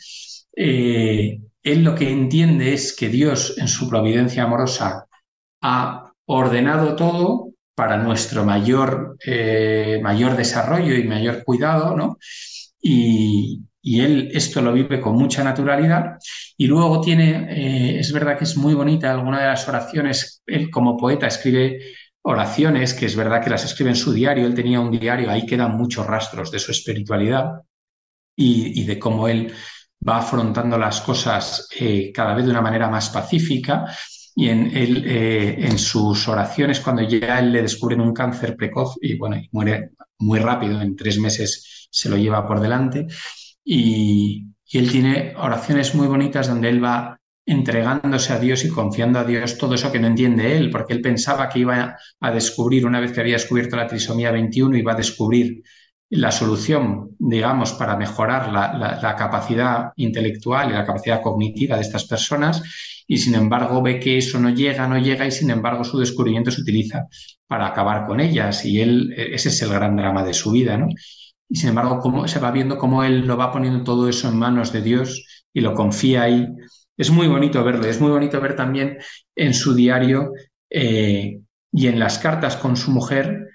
[0.55, 5.07] Eh, él lo que entiende es que Dios en su providencia amorosa
[5.63, 12.19] ha ordenado todo para nuestro mayor, eh, mayor desarrollo y mayor cuidado, ¿no?
[12.79, 16.17] Y, y él esto lo vive con mucha naturalidad.
[16.57, 20.69] Y luego tiene, eh, es verdad que es muy bonita alguna de las oraciones, él
[20.69, 21.79] como poeta escribe
[22.21, 25.45] oraciones, que es verdad que las escribe en su diario, él tenía un diario, ahí
[25.45, 27.61] quedan muchos rastros de su espiritualidad
[28.35, 29.53] y, de cómo él
[30.05, 33.85] va afrontando las cosas eh, cada vez de una manera más pacífica.
[34.35, 38.97] Y en, él, eh, en sus oraciones, cuando ya él le descubren un cáncer precoz
[39.01, 43.07] y bueno, y muere muy rápido, en tres meses se lo lleva por delante,
[43.67, 49.23] y, él tiene oraciones muy bonitas donde él va entregándose a Dios y confiando a
[49.23, 52.99] Dios todo eso que no entiende él, porque él pensaba que iba a descubrir, una
[52.99, 55.63] vez que había descubierto la trisomía 21, iba a descubrir
[56.09, 62.61] la solución, digamos, para mejorar la, capacidad intelectual y la capacidad cognitiva de estas personas,
[63.07, 66.51] y sin embargo ve que eso no llega, no llega, y sin embargo su descubrimiento
[66.51, 67.07] se utiliza
[67.47, 70.87] para acabar con ellas, y él, ese es el gran drama de su vida, ¿no?
[71.49, 74.37] Y sin embargo, cómo se va viendo cómo él lo va poniendo todo eso en
[74.37, 76.47] manos de Dios y lo confía ahí.
[76.97, 77.85] Es muy bonito verlo.
[77.85, 78.97] Es muy bonito ver también
[79.35, 80.31] en su diario
[80.69, 81.39] eh,
[81.71, 83.47] y en las cartas con su mujer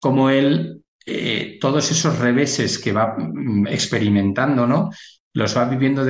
[0.00, 4.90] cómo él, eh, todos esos reveses que va mm, experimentando, ¿no?
[5.32, 6.04] Los va viviendo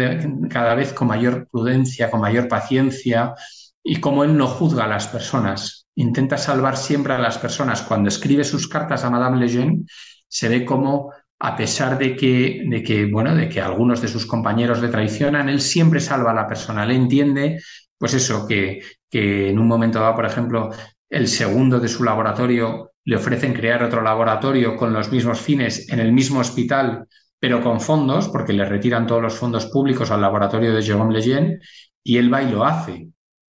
[0.48, 3.34] cada vez con mayor prudencia, con mayor paciencia
[3.82, 5.86] y cómo él no juzga a las personas.
[5.94, 7.82] Intenta salvar siempre a las personas.
[7.82, 9.84] Cuando escribe sus cartas a Madame Lejeune,
[10.28, 14.26] se ve como a pesar de que, de que, bueno, de que algunos de sus
[14.26, 17.62] compañeros le traicionan, él siempre salva a la persona, le entiende,
[17.96, 20.70] pues eso, que, que en un momento dado, por ejemplo,
[21.08, 26.00] el segundo de su laboratorio le ofrecen crear otro laboratorio con los mismos fines en
[26.00, 27.06] el mismo hospital,
[27.38, 31.58] pero con fondos, porque le retiran todos los fondos públicos al laboratorio de Jérôme Lejeune,
[32.04, 33.08] y él va y lo hace.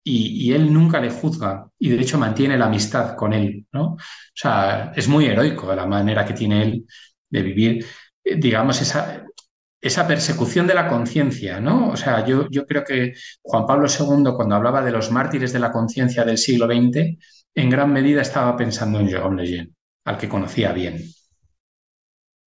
[0.07, 3.93] Y, él nunca le juzga y de hecho mantiene la amistad con él, ¿no?
[3.93, 3.97] O
[4.35, 6.85] sea, es muy heroico la manera que tiene él
[7.29, 7.85] de vivir,
[8.23, 9.25] eh, digamos, esa,
[9.81, 11.89] esa persecución de la conciencia, ¿no?
[11.89, 15.59] O sea, yo, yo creo que Juan Pablo II, cuando hablaba de los mártires de
[15.59, 17.17] la conciencia del siglo XX,
[17.53, 19.69] en gran medida estaba pensando en Jérôme Lejeune,
[20.05, 21.03] al que conocía bien.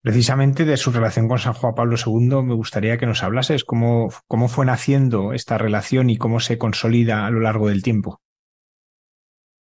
[0.03, 4.09] Precisamente de su relación con San Juan Pablo II me gustaría que nos hablases cómo,
[4.29, 8.21] cómo fue naciendo esta relación y cómo se consolida a lo largo del tiempo.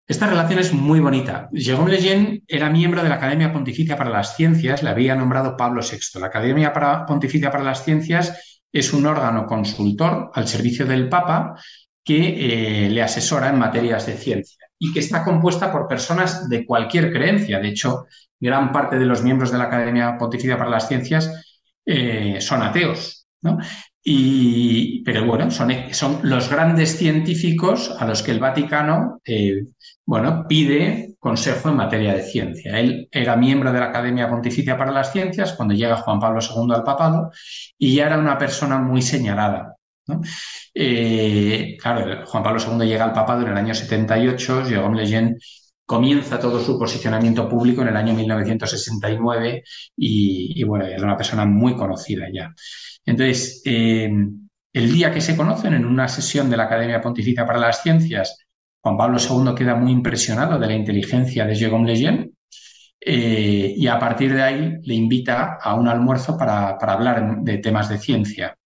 [0.07, 1.49] Esta relación es muy bonita.
[1.53, 5.81] Jérôme Lejeune era miembro de la Academia Pontificia para las Ciencias, le había nombrado Pablo
[5.81, 6.21] VI.
[6.21, 6.73] La Academia
[7.07, 11.55] Pontificia para las Ciencias es un órgano consultor al servicio del Papa
[12.05, 16.67] que eh, le asesora en materias de ciencia y que está compuesta por personas de
[16.67, 17.61] cualquier creencia.
[17.61, 18.07] De hecho,
[18.41, 21.31] gran parte de los miembros de la Academia Pontificia para las Ciencias
[21.87, 23.29] eh, son ateos.
[24.03, 29.67] Y, pero bueno, son, son, los grandes científicos a los que el Vaticano eh,
[30.05, 32.79] bueno, pide consejo en materia de ciencia.
[32.79, 36.75] Él era miembro de la Academia Pontificia para las Ciencias cuando llega Juan Pablo II
[36.75, 37.31] al papado
[37.79, 39.77] y ya era una persona muy señalada.
[40.75, 45.37] Eh, claro, Juan Pablo II llega al papado en el año 78, Jérôme Lejeune
[45.87, 49.63] comienza todo su posicionamiento público en el año 1969
[49.97, 52.53] y, bueno, era una persona muy conocida ya.
[53.05, 54.11] Entonces, eh,
[54.73, 58.39] el día que se conocen en una sesión de la Academia Pontificia para las Ciencias,
[58.83, 62.33] Juan Pablo II queda muy impresionado de la inteligencia de Jérôme Lejeune
[63.01, 67.59] eh, y a partir de ahí le invita a un almuerzo para, para hablar de
[67.59, 68.57] temas de ciencia.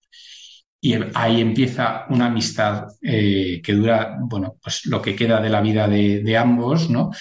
[0.79, 5.61] Y ahí empieza una amistad eh, que dura, bueno, pues lo que queda de la
[5.61, 7.11] vida de, ambos, ¿no?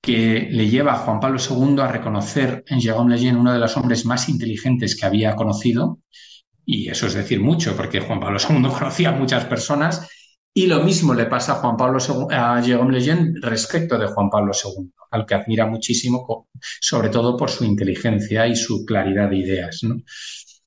[0.00, 3.76] que le lleva a Juan Pablo II a reconocer en Jérôme Lejeune uno de los
[3.76, 6.00] hombres más inteligentes que había conocido,
[6.64, 10.08] y eso es decir mucho, porque Juan Pablo II conocía a muchas personas,
[10.54, 11.98] y lo mismo le pasa a Juan Pablo
[12.30, 16.48] a Jérôme Lejeune respecto de Juan Pablo II, al que admira muchísimo,
[16.80, 19.82] sobre todo por su inteligencia y su claridad de ideas.
[19.82, 19.96] ¿no?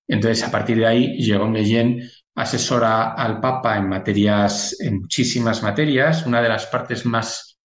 [0.08, 6.26] Entonces, a partir de ahí, Jérôme Lejeune asesora al Papa en materias, en muchísimas materias.
[6.26, 7.58] Una de las partes más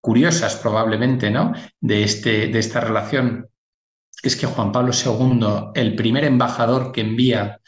[0.00, 1.52] curiosas, probablemente, ¿no?
[1.80, 3.48] De, este, de esta relación
[4.22, 7.60] es que Juan Pablo II, el primer embajador que envía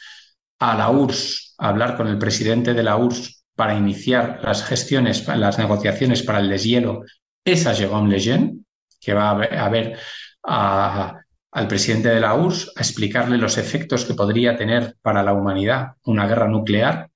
[0.59, 5.27] a la URSS a hablar con el presidente de la URSS para iniciar las gestiones,
[5.27, 7.03] las negociaciones para el deshielo,
[7.43, 8.59] es a Jérôme Lejeune,
[9.01, 9.97] que va a ver
[10.41, 15.87] al presidente de la URSS a explicarle los efectos que podría tener para la humanidad
[16.05, 17.09] una guerra nuclear.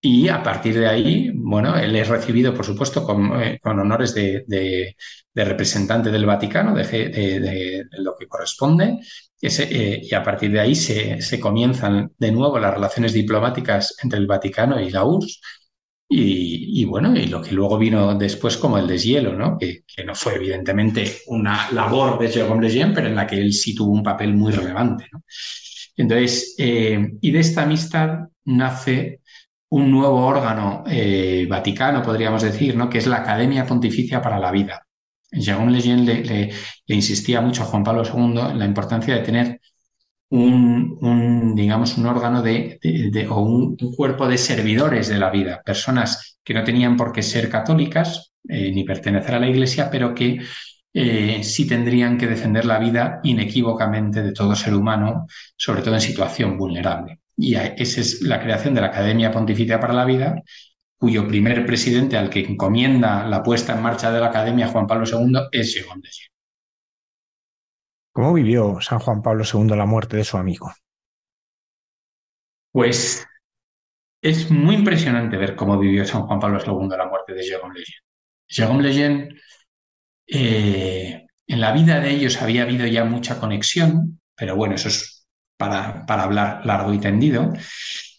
[0.00, 4.96] Y a partir de ahí, bueno, él es recibido, por supuesto, con, eh, honores de,
[5.36, 8.98] representante del Vaticano, de, lo que corresponde.
[9.46, 14.26] Eh, y a partir de ahí se, comienzan de nuevo las relaciones diplomáticas entre el
[14.26, 15.40] Vaticano y la URSS
[16.08, 19.58] y, bueno, y lo que luego vino después como el deshielo, ¿no?
[19.58, 23.74] Que, no fue evidentemente una labor de Jérôme Lejeune, pero en la que él sí
[23.74, 25.08] tuvo un papel muy relevante.
[25.96, 29.20] Entonces, eh, y de esta amistad nace
[29.70, 32.88] un nuevo órgano eh, vaticano, podríamos decir, ¿no?
[32.88, 34.83] que es la Academia Pontificia para la Vida.
[35.34, 39.60] Jérôme Lejeune le, le, insistía mucho a Juan Pablo II en la importancia de tener
[40.30, 42.78] un, digamos, un órgano de,
[43.30, 47.48] o un, cuerpo de servidores de la vida, personas que no tenían por qué ser
[47.48, 50.40] católicas eh, ni pertenecer a la Iglesia, pero que
[50.92, 56.00] eh, sí tendrían que defender la vida inequívocamente de todo ser humano, sobre todo en
[56.00, 57.20] situación vulnerable.
[57.36, 60.42] Y esa es la creación de la Academia Pontificia para la Vida,
[60.98, 65.04] cuyo primer presidente al que encomienda la puesta en marcha de la Academia, Juan Pablo
[65.06, 66.08] II, es Jérôme
[68.12, 70.72] ¿Cómo vivió San Juan Pablo II la muerte de su amigo?
[72.72, 73.26] Pues
[74.22, 78.00] es muy impresionante ver cómo vivió San Juan Pablo II la muerte de Jérôme Lejeune.
[78.48, 79.28] Jérôme Lejeune,
[80.26, 85.26] eh, en la vida de ellos había habido ya mucha conexión, pero bueno, eso es
[85.56, 87.52] para, para hablar largo y tendido.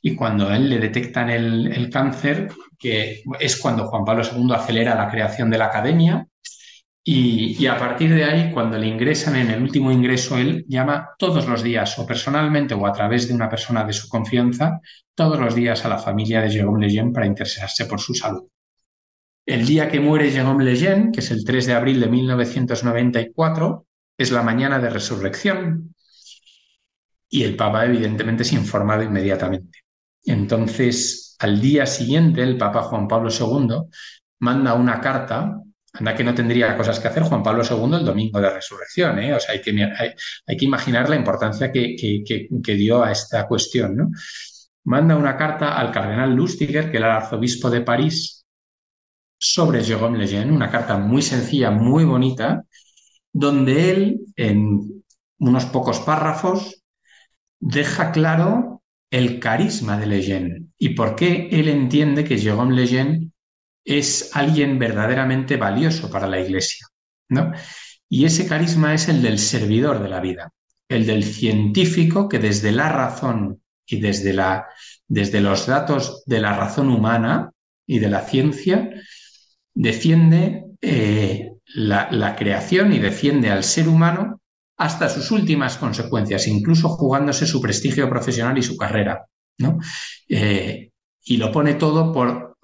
[0.08, 4.54] Y cuando a él le detectan el, el cáncer, que es cuando Juan Pablo II
[4.54, 6.28] acelera la creación de la academia,
[7.04, 11.48] y, a partir de ahí, cuando le ingresan en el último ingreso, él llama todos
[11.48, 14.80] los días, o personalmente o a través de una persona de su confianza,
[15.16, 18.44] todos los días a la familia de Jérôme Lejeune para interesarse por su salud.
[19.44, 23.88] El día que muere Jérôme Lejeune, que es el 3 de abril de 1994,
[24.20, 25.96] es la mañana de resurrección
[27.28, 29.85] y el Papa evidentemente es informado inmediatamente.
[30.26, 33.90] Entonces, al día siguiente, el Papa Juan Pablo II
[34.40, 35.62] manda una carta
[35.98, 39.34] Anda que no tendría cosas que hacer Juan Pablo II el domingo de resurrección, ¿eh?
[39.34, 41.96] O sea, hay que, imaginar la importancia que,
[42.76, 44.12] dio a esta cuestión,
[44.84, 48.46] manda una carta al cardenal Lustiger, que era el arzobispo de París,
[49.38, 52.64] sobre Jérôme Lejeune, una carta muy sencilla, muy bonita,
[53.32, 55.04] donde él, en
[55.40, 56.84] unos pocos párrafos,
[57.60, 58.75] deja claro
[59.16, 63.32] el carisma de Lejeune y por qué él entiende que Jérôme Lejeune
[63.86, 66.86] es alguien verdaderamente valioso para la Iglesia.
[67.30, 67.54] ¿no?
[68.10, 70.52] Y ese carisma es el del servidor de la vida,
[70.90, 74.68] el del científico que desde la razón y desde, la,
[75.08, 77.52] desde los datos de la razón humana
[77.88, 78.90] y de la ciencia
[79.74, 84.42] defiende eh, la, la creación y defiende al ser humano
[84.78, 89.26] hasta sus últimas consecuencias, incluso jugándose su prestigio profesional y su carrera.
[89.58, 89.80] ¿no?
[90.28, 90.92] Eh,
[91.24, 92.58] y lo pone todo por,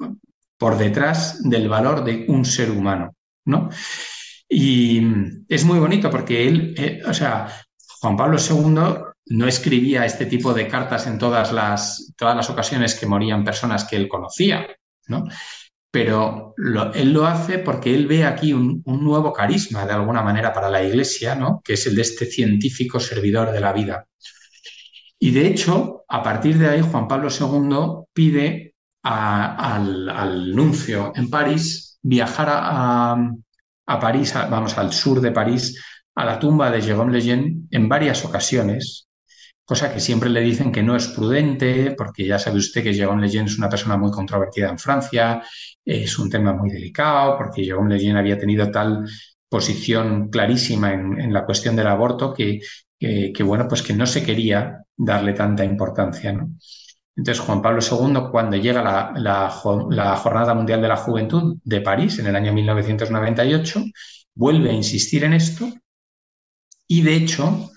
[0.58, 3.16] por detrás del valor de un ser humano.
[3.46, 3.70] ¿no?
[4.48, 5.02] Y
[5.48, 7.48] es muy bonito porque él, eh, o sea,
[8.02, 12.96] Juan Pablo II no escribía este tipo de cartas en todas las, todas las ocasiones
[12.96, 14.68] que morían personas que él conocía,
[15.08, 15.24] ¿no?
[15.92, 16.56] Pero
[16.94, 20.82] él lo hace porque él ve aquí un, nuevo carisma, de alguna manera, para la
[20.82, 21.62] Iglesia, ¿no?
[21.64, 24.08] Que es el de este científico servidor de la vida.
[25.20, 32.00] Y de hecho, a partir de ahí, Juan Pablo II pide al, nuncio en París
[32.02, 33.18] viajar a,
[33.86, 35.78] a París, vamos al sur de París,
[36.16, 39.08] a la tumba de Jérôme Lejeune en varias ocasiones,
[39.72, 43.22] cosa que siempre le dicen que no es prudente, porque ya sabe usted que Jérôme
[43.22, 45.42] Lejeune es una persona muy controvertida en Francia,
[45.86, 49.06] es un tema muy delicado, porque Jérôme Lejeune había tenido tal
[49.48, 52.60] posición clarísima en, la cuestión del aborto que,
[53.46, 56.32] bueno, pues que no se quería darle tanta importancia.
[57.16, 62.20] Entonces, Juan Pablo II, cuando llega la, la, Jornada Mundial de la Juventud de París
[62.20, 63.86] en el año 1998,
[64.36, 65.70] vuelve a insistir en esto
[66.90, 67.72] y, de hecho,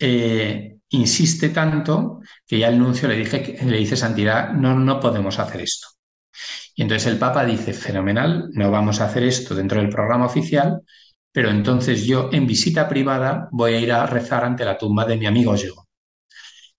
[0.00, 5.38] eh, insiste tanto que ya el nuncio le, dije, le dice, Santidad, no, no podemos
[5.38, 5.88] hacer esto.
[6.74, 10.82] Y entonces el Papa dice, fenomenal, no vamos a hacer esto dentro del programa oficial,
[11.32, 15.16] pero entonces yo en visita privada voy a ir a rezar ante la tumba de
[15.16, 15.86] mi amigo Diego.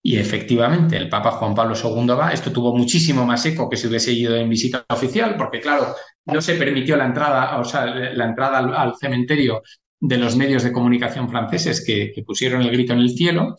[0.01, 3.87] Y efectivamente, el Papa Juan Pablo II va, esto tuvo muchísimo más eco que si
[3.87, 5.95] hubiese ido en visita oficial, porque claro,
[6.25, 9.61] no se permitió la entrada, o sea, la entrada al, cementerio
[9.99, 13.57] de los medios de comunicación franceses que, pusieron el grito en el cielo.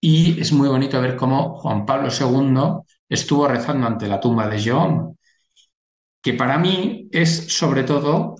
[0.00, 4.58] Y es muy bonito ver cómo Juan Pablo II estuvo rezando ante la tumba de
[4.58, 5.16] Jean,
[6.22, 8.36] que para mí es sobre todo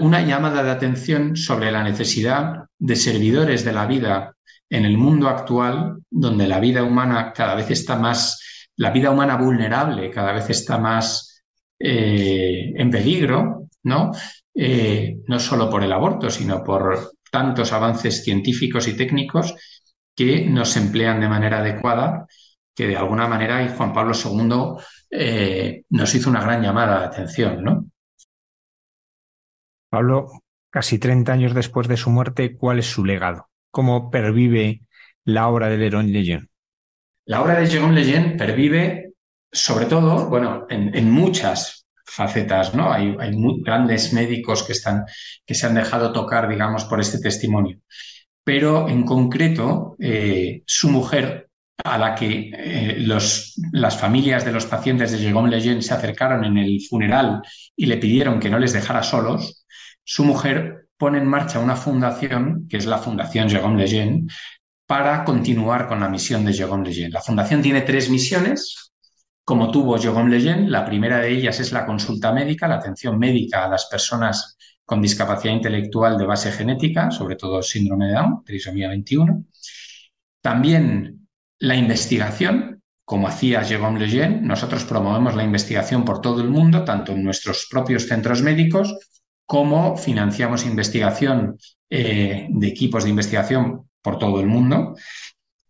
[0.00, 4.34] una llamada de atención sobre la necesidad de servidores de la vida
[4.68, 9.36] en el mundo actual, donde la vida humana cada vez está más, la vida humana
[9.36, 11.42] vulnerable cada vez está más
[11.78, 14.12] eh, en peligro, ¿no?
[14.54, 19.54] Eh, no solo por el aborto, sino por tantos avances científicos y técnicos
[20.14, 22.26] que nos emplean de manera adecuada,
[22.74, 27.06] que de alguna manera y Juan Pablo II eh, nos hizo una gran llamada de
[27.06, 27.86] atención, ¿no?
[29.90, 30.30] Pablo,
[30.70, 33.48] casi 30 años después de su muerte, ¿cuál es su legado?
[33.72, 34.82] cómo pervive
[35.24, 36.46] la obra de Leron Lejeune?
[37.24, 39.14] La obra de Jérôme Lejeune pervive
[39.50, 42.92] sobre todo, bueno, en, muchas facetas, ¿no?
[42.92, 43.14] Hay,
[43.62, 45.04] grandes médicos que, están,
[45.44, 47.80] que se han dejado tocar, digamos, por este testimonio.
[48.44, 51.48] Pero en concreto, eh, su mujer,
[51.84, 56.44] a la que eh, los, las familias de los pacientes de Jérôme Lejeune se acercaron
[56.44, 57.42] en el funeral
[57.76, 59.64] y le pidieron que no les dejara solos,
[60.04, 64.26] su mujer pone en marcha una fundación, que es la Fundación Jérôme Lejeune,
[64.86, 67.10] para continuar con la misión de Jérôme Lejeune.
[67.10, 68.92] La fundación tiene tres misiones,
[69.44, 70.68] como tuvo Jérôme Lejeune.
[70.68, 75.00] La primera de ellas es la consulta médica, la atención médica a las personas con
[75.00, 79.44] discapacidad intelectual de base genética, sobre todo síndrome de Down, trisomía 21.
[80.40, 81.28] También
[81.58, 87.12] la investigación, como hacía Jérôme Lejeune, nosotros promovemos la investigación por todo el mundo, tanto
[87.12, 88.96] en nuestros propios centros médicos
[89.46, 91.58] cómo financiamos investigación
[91.90, 94.96] eh, de equipos de investigación por todo el mundo.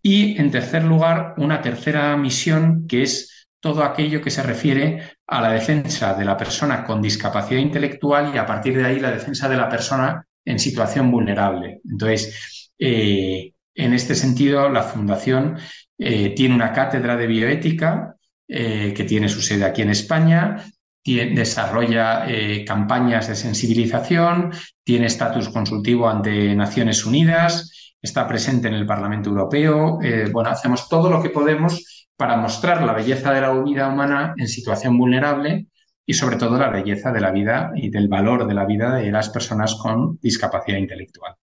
[0.01, 3.32] Y, en tercer lugar, una tercera misión que es
[3.63, 8.39] todo aquello que se refiere a la defensa de la persona con discapacidad intelectual y,
[8.39, 11.81] a partir de ahí, la defensa de la persona en situación vulnerable.
[11.91, 15.57] Entonces, eh, en este sentido, la Fundación
[15.97, 20.63] eh, tiene una cátedra de bioética que tiene su sede aquí en España,
[21.05, 24.53] desarrolla eh, campañas de sensibilización,
[24.85, 29.99] tiene estatus consultivo ante Naciones Unidas, está presente en el Parlamento Europeo.
[30.03, 34.35] Eh, bueno, hacemos todo lo que podemos para mostrar la belleza de la vida humana
[34.37, 35.67] en situación vulnerable
[36.05, 39.11] y sobre todo la belleza de la vida y del valor de la vida de
[39.11, 41.35] las personas con discapacidad intelectual.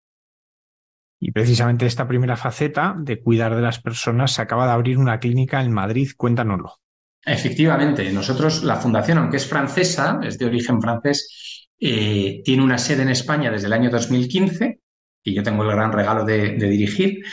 [1.19, 5.19] Y precisamente esta primera faceta de cuidar de las personas se acaba de abrir una
[5.19, 6.11] clínica en Madrid.
[6.15, 6.79] Cuéntanoslo.
[7.25, 13.03] Efectivamente, nosotros, la fundación, aunque es francesa, es de origen francés, eh, tiene una sede
[13.03, 14.79] en España desde el año 2015,
[15.23, 17.23] y yo tengo el gran regalo de, dirigir,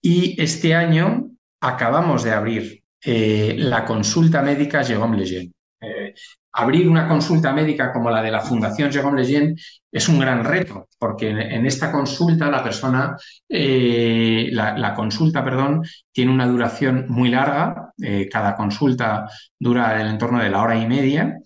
[0.00, 1.30] y este año
[1.60, 5.52] acabamos de abrir eh, la consulta médica Jérôme Lejeune.
[5.80, 6.14] Eh,
[6.52, 9.56] abrir una consulta médica como la de la Fundación Jérôme Lejeune
[9.90, 13.16] es un gran reto, porque en, esta consulta la persona,
[13.48, 15.82] eh, la, consulta, perdón,
[16.12, 19.28] tiene una duración muy larga, eh, cada consulta
[19.58, 21.38] dura el entorno de la hora y media,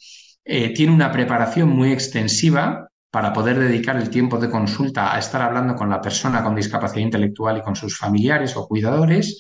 [0.44, 5.74] tiene una preparación muy extensiva para poder dedicar el tiempo de consulta a estar hablando
[5.76, 9.38] con la persona con discapacidad intelectual y con sus familiares o cuidadores.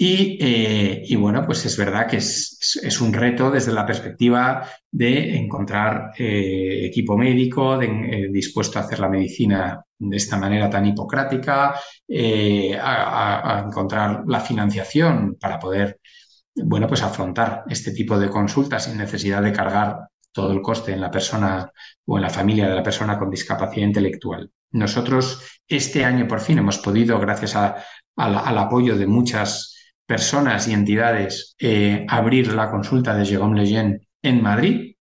[0.00, 6.12] Eh, y, bueno, pues es verdad que es, un reto desde la perspectiva de encontrar
[6.16, 11.74] eh, equipo médico eh, dispuesto a hacer la medicina de esta manera tan hipocrática,
[12.80, 15.98] a, encontrar la financiación para poder,
[16.54, 21.00] bueno, pues afrontar este tipo de consultas sin necesidad de cargar todo el coste en
[21.00, 21.72] la persona
[22.06, 24.48] o en la familia de la persona con discapacidad intelectual.
[24.70, 29.77] Nosotros este año por fin hemos podido, gracias al apoyo de muchas
[30.08, 34.96] personas y entidades eh, abrir la consulta de Jérôme Lejeune en Madrid.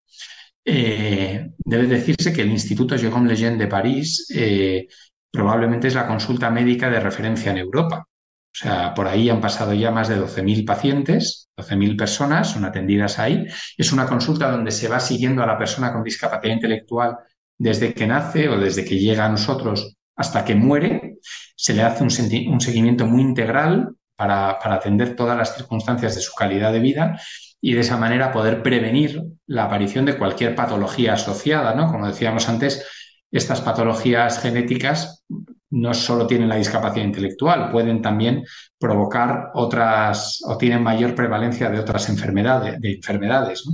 [0.64, 4.88] Eh, debe decirse que el Instituto Jérôme Lejeune de París eh,
[5.30, 8.04] probablemente es la consulta médica de referencia en Europa.
[8.08, 13.20] O sea, por ahí han pasado ya más de 12.000 pacientes, 12.000 personas son atendidas
[13.20, 13.46] ahí.
[13.78, 17.16] Es una consulta donde se va siguiendo a la persona con discapacidad intelectual
[17.56, 21.18] desde que nace o desde que llega a nosotros hasta que muere.
[21.54, 22.10] Se le hace un,
[22.52, 27.20] un seguimiento muy integral para, atender todas las circunstancias de su calidad de vida
[27.60, 31.90] y de esa manera poder prevenir la aparición de cualquier patología asociada, ¿no?
[31.90, 32.86] Como decíamos antes,
[33.30, 35.24] estas patologías genéticas
[35.70, 38.44] no solo tienen la discapacidad intelectual, pueden también
[38.78, 43.64] provocar otras o tienen mayor prevalencia de otras enfermedades, de enfermedades.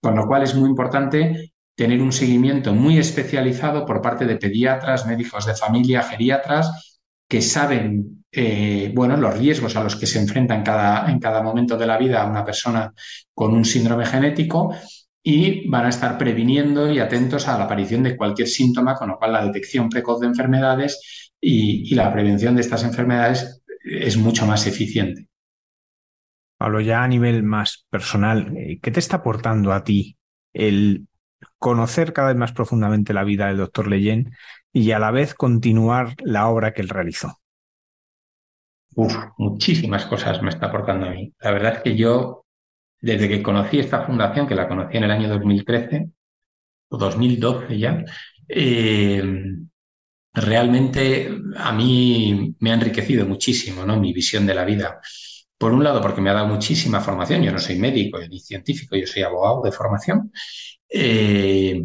[0.00, 5.06] Con lo cual es muy importante tener un seguimiento muy especializado por parte de pediatras,
[5.06, 6.95] médicos de familia, geriatras,
[7.28, 11.42] que saben eh, bueno, los riesgos a los que se enfrenta en cada, en cada
[11.42, 12.92] momento de la vida una persona
[13.32, 14.74] con un síndrome genético
[15.22, 19.18] y van a estar previniendo y atentos a la aparición de cualquier síntoma, con lo
[19.18, 24.66] cual la detección precoz de enfermedades y, la prevención de estas enfermedades es mucho más
[24.66, 25.28] eficiente.
[26.58, 30.16] Pablo, ya a nivel más personal, eh, ¿qué te está aportando a ti
[30.52, 31.06] el
[31.58, 34.32] conocer cada vez más profundamente la vida del doctor Leyen
[34.72, 37.38] y a la vez continuar la obra que él realizó?
[38.94, 41.32] Uf, muchísimas cosas me está aportando a mí.
[41.40, 42.46] La verdad es que yo,
[43.00, 46.10] desde que conocí esta fundación, que la conocí en el año 2013
[46.88, 48.04] o 2012 ya,
[48.48, 49.22] eh,
[50.32, 53.98] realmente a mí me ha enriquecido muchísimo ¿no?
[53.98, 55.00] mi visión de la vida.
[55.58, 57.42] Por un lado, porque me ha dado muchísima formación.
[57.42, 60.30] Yo no soy médico ni científico, yo soy abogado de formación.
[60.88, 61.82] Eh,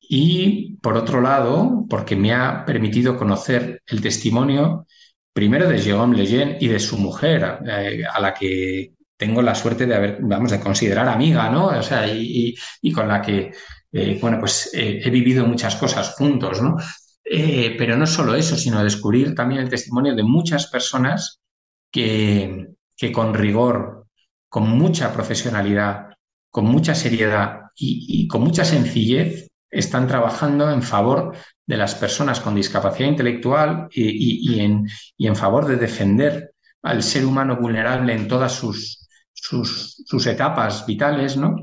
[0.00, 4.86] y por otro lado, porque me ha permitido conocer el testimonio
[5.32, 9.86] primero de Jérôme Lejeune y de su mujer, eh, a la que tengo la suerte
[9.86, 11.66] de haber, vamos, de considerar amiga, ¿no?
[11.66, 12.54] O sea, y,
[12.92, 13.52] con la que,
[13.92, 16.76] eh, bueno, pues he vivido muchas cosas juntos, ¿no?
[17.78, 21.40] pero no solo eso, sino descubrir también el testimonio de muchas personas
[21.90, 22.66] que,
[22.96, 24.06] que con rigor,
[24.48, 26.11] con mucha profesionalidad,
[26.52, 31.34] con mucha seriedad y, y con mucha sencillez están trabajando en favor
[31.66, 34.86] de las personas con discapacidad intelectual y, en,
[35.18, 41.56] en, favor de defender al ser humano vulnerable en todas sus, sus, etapas vitales, ¿no?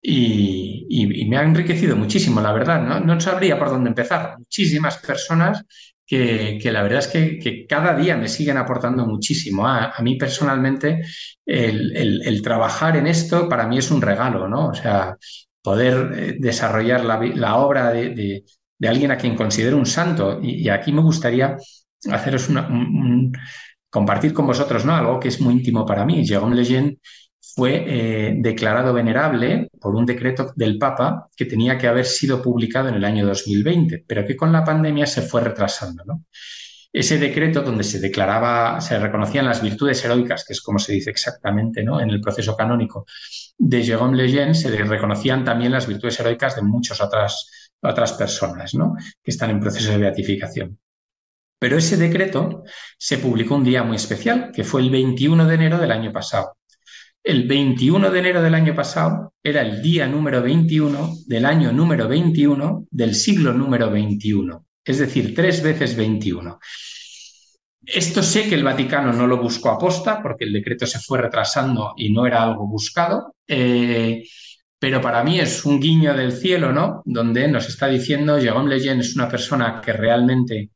[0.00, 3.00] Y, me ha enriquecido muchísimo, la verdad, ¿no?
[3.00, 4.36] No sabría por dónde empezar.
[4.38, 5.64] Muchísimas personas
[6.12, 9.66] que, la verdad es que, cada día me siguen aportando muchísimo.
[9.66, 11.02] A, mí personalmente
[11.46, 14.68] el, trabajar en esto para mí es un regalo, ¿no?
[14.68, 15.16] O sea,
[15.62, 18.44] poder eh, desarrollar la, obra de,
[18.86, 20.38] alguien a quien considero un santo.
[20.42, 21.56] Y, aquí me gustaría
[22.10, 22.48] haceros
[23.88, 24.94] compartir con vosotros ¿no?
[24.94, 26.26] algo que es muy íntimo para mí.
[26.26, 26.98] Jérôme Lejeune
[27.54, 32.88] fue eh, declarado venerable por un decreto del Papa que tenía que haber sido publicado
[32.88, 36.02] en el año 2020, pero que con la pandemia se fue retrasando.
[36.92, 41.10] ese decreto donde se declaraba, se reconocían las virtudes heroicas, que es como se dice
[41.10, 42.00] exactamente ¿no?
[42.00, 43.06] en el proceso canónico
[43.58, 48.94] de Jérôme Lejeune, se reconocían también las virtudes heroicas de muchas otras, otras personas ¿no?
[49.22, 50.78] que están en proceso de beatificación.
[51.58, 52.64] Pero ese decreto
[52.98, 56.56] se publicó un día muy especial, que fue el 21 de enero del año pasado.
[57.24, 62.08] El 21 de enero del año pasado era el día número 21 del año número
[62.08, 66.58] 21 del siglo número 21 es decir, tres veces 21.
[67.84, 71.94] Esto sé que el Vaticano no lo buscó aposta porque el decreto se fue retrasando
[71.96, 74.24] y no era algo buscado, eh,
[74.78, 77.02] pero para mí es un guiño del cielo, ¿no?
[77.04, 80.70] Donde nos está diciendo, Jérôme Lejeune es una persona que realmente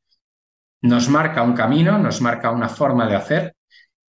[0.83, 3.56] nos marca un camino, nos marca una forma de hacer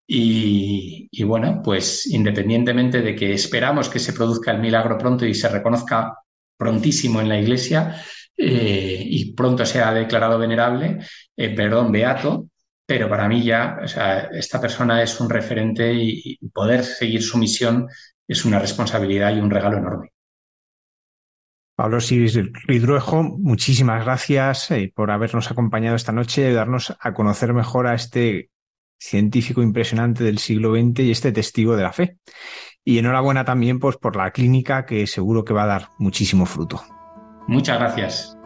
[0.08, 5.50] y, bueno, pues independientemente de que esperamos que se produzca el milagro pronto y se
[5.50, 6.14] reconozca
[6.56, 8.02] prontísimo en la iglesia
[8.36, 11.00] eh, y pronto sea declarado venerable,
[11.36, 12.48] eh, perdón, beato,
[12.86, 17.22] pero para mí ya, o sea, esta persona es un referente y, y poder seguir
[17.22, 17.88] su misión
[18.28, 20.12] es una responsabilidad y un regalo enorme.
[21.76, 27.54] Pablo Siris Ridruejo, muchísimas gracias eh, por habernos acompañado esta noche y darnos a conocer
[27.54, 28.50] mejor a este
[29.00, 32.18] científico impresionante del siglo XX y este testigo de la fe.
[32.84, 36.82] Y enhorabuena también pues, por la clínica que seguro que va a dar muchísimo fruto.
[37.48, 38.37] Muchas gracias.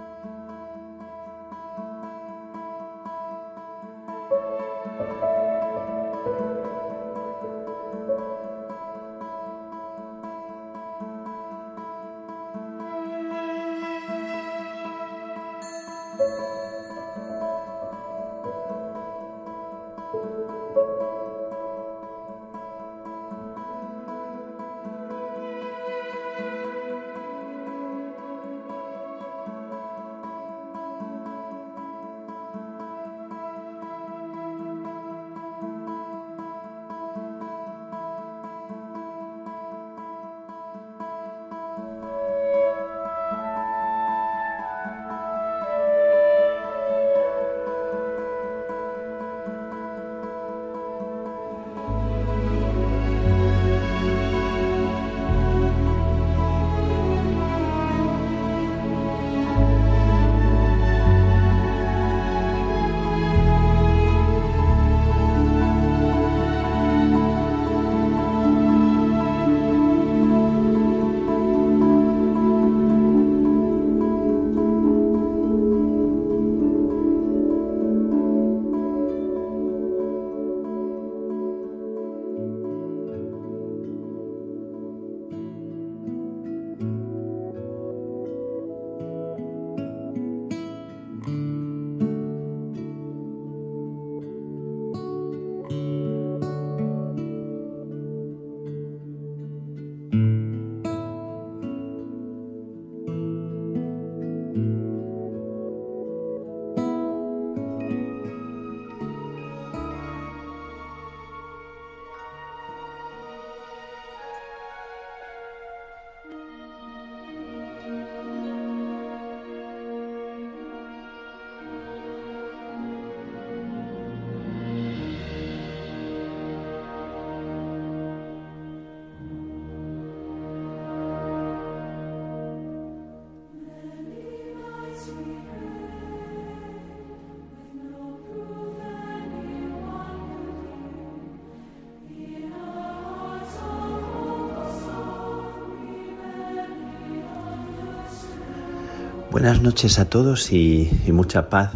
[149.41, 151.71] Buenas noches a todos y, mucha paz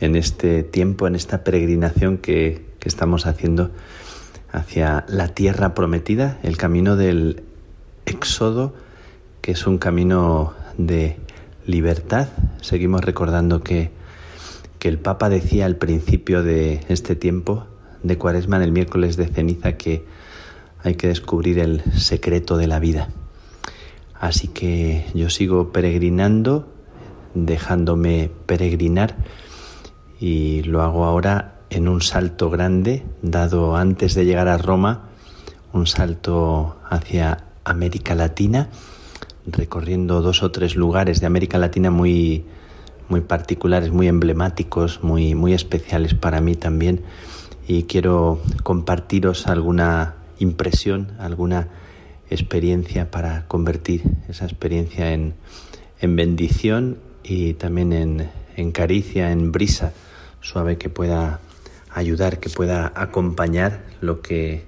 [0.00, 3.70] en este tiempo, en esta peregrinación que, que, estamos haciendo
[4.52, 7.44] hacia la tierra prometida, el camino del
[8.04, 8.74] éxodo,
[9.40, 11.16] que es un camino de
[11.64, 12.28] libertad.
[12.60, 13.90] Seguimos recordando que,
[14.78, 17.66] que el Papa decía al principio de este tiempo
[18.02, 20.04] de Cuaresma, en el miércoles de ceniza, que
[20.82, 23.08] hay que descubrir el secreto de la vida.
[24.20, 26.71] Así que yo sigo peregrinando
[27.34, 29.16] dejándome peregrinar
[30.20, 35.08] y lo hago ahora en un salto grande dado antes de llegar a Roma,
[35.72, 38.68] un salto hacia América Latina,
[39.46, 42.44] recorriendo dos o tres lugares de América Latina muy,
[43.08, 47.02] muy particulares, muy emblemáticos, muy, muy especiales para mí también.
[47.66, 51.68] Y quiero compartiros alguna impresión, alguna
[52.28, 55.34] experiencia para convertir esa experiencia en,
[56.00, 59.92] en bendición y también en, caricia, en brisa
[60.40, 61.40] suave que pueda
[61.90, 64.64] ayudar, que pueda acompañar lo que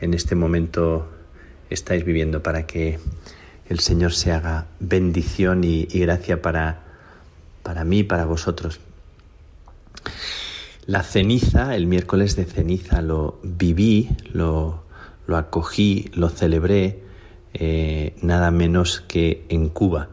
[0.00, 1.08] en este momento
[1.70, 2.98] estáis viviendo para que
[3.68, 6.82] el Señor se haga bendición y, gracia para,
[7.62, 8.80] para mí, para vosotros.
[10.86, 14.84] La ceniza, el miércoles de ceniza, lo viví, lo,
[15.26, 17.02] lo acogí, lo celebré,
[17.52, 20.08] eh, nada menos que en Cuba.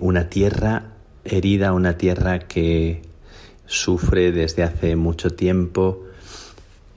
[0.00, 0.90] Una tierra
[1.24, 3.02] herida, una tierra que
[3.66, 6.04] sufre desde hace mucho tiempo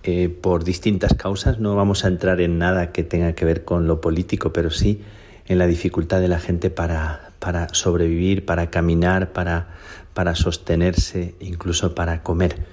[0.04, 1.60] eh, por distintas causas.
[1.60, 5.02] No vamos a entrar en nada que tenga que ver con lo político, pero sí
[5.46, 9.76] en la dificultad de la gente para, para sobrevivir, para caminar, para,
[10.14, 12.66] para sostenerse, incluso para comer.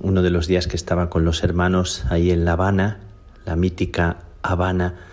[0.00, 3.00] Uno de los días que estaba con los hermanos ahí en La Habana,
[3.44, 5.06] la mítica Habana,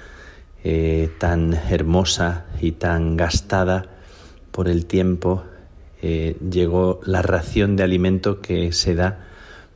[0.70, 3.86] eh, tan hermosa y tan gastada
[4.52, 5.46] por el tiempo,
[6.02, 9.28] eh, llegó la ración de alimento que se da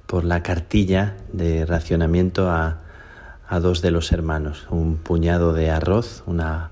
[0.06, 2.82] por la cartilla de racionamiento a,
[3.62, 6.72] dos de los hermanos, un puñado de arroz, una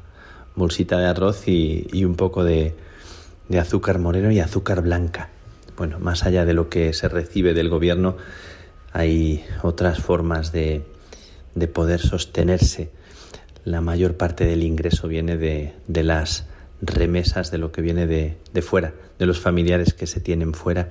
[0.53, 2.75] bolsita de arroz y, un poco de,
[3.57, 5.29] azúcar moreno y azúcar blanca.
[5.77, 8.17] Bueno, más allá de lo que se recibe del gobierno,
[8.91, 10.83] hay otras formas de,
[11.73, 12.98] poder sostenerse.
[13.65, 16.45] La mayor parte del ingreso viene de, las
[16.81, 20.89] remesas de lo que viene de, de, fuera, de los familiares que se tienen fuera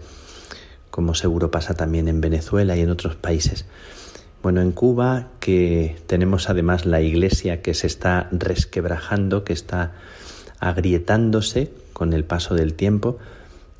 [0.90, 3.66] como seguro pasa también en Venezuela y en otros países.
[4.42, 9.92] Bueno, en Cuba, que tenemos además la iglesia que se está resquebrajando, que está
[10.60, 13.18] agrietándose con el paso del tiempo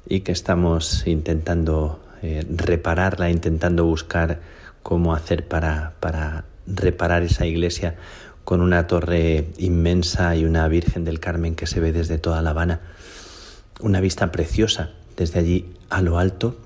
[0.09, 4.41] y que estamos intentando eh, repararla, intentando buscar
[4.83, 7.97] cómo hacer para, para reparar esa iglesia
[8.49, 12.49] con una torre inmensa y una Virgen del Carmen que se ve desde toda La
[12.49, 12.81] Habana.
[13.79, 16.57] Una vista preciosa desde allí a lo alto,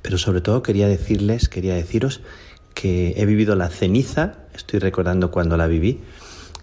[0.00, 2.20] pero sobre todo quería decirles, quería deciros
[2.72, 6.02] que he vivido la ceniza, estoy recordando cuando la viví,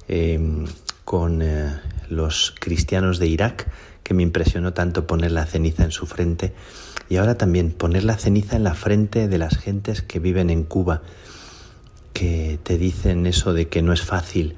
[0.07, 0.67] em,
[1.03, 1.77] con eh,
[2.07, 3.67] los cristianos de Irak,
[4.03, 6.53] que me impresionó tanto poner la ceniza en su frente,
[7.09, 10.63] y ahora también poner la ceniza en la frente de las gentes que viven en
[10.63, 11.01] Cuba,
[12.14, 14.55] que te dicen eso de que no es fácil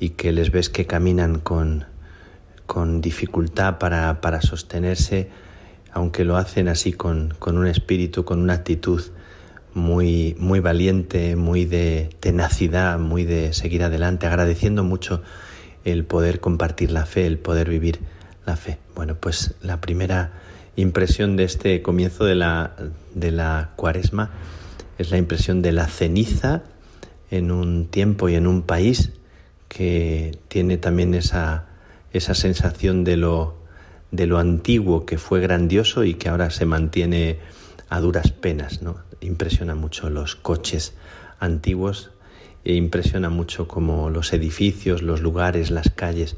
[0.00, 1.86] y que les ves que caminan con,
[2.66, 5.28] con dificultad para, para sostenerse
[5.92, 9.02] aunque lo hacen así con, un espíritu, con una actitud
[9.74, 15.22] muy, muy valiente, muy de tenacidad, muy de seguir adelante, agradeciendo mucho
[15.84, 17.98] el poder compartir la fe, el poder vivir
[18.46, 18.78] la fe.
[18.94, 20.32] Bueno, pues la primera
[20.76, 22.74] impresión de este comienzo de la,
[23.14, 24.30] de la cuaresma
[24.98, 26.62] es la impresión de la ceniza
[27.30, 29.12] en un tiempo y en un país
[29.68, 31.66] que tiene también esa,
[32.12, 33.58] esa sensación de lo
[34.10, 37.38] de lo antiguo que fue grandioso y que ahora se mantiene
[37.88, 38.82] a duras penas.
[38.82, 38.96] ¿no?
[39.20, 40.94] Impresiona mucho los coches
[41.40, 42.10] antiguos
[42.64, 46.36] e impresiona mucho como los edificios, los lugares, las calles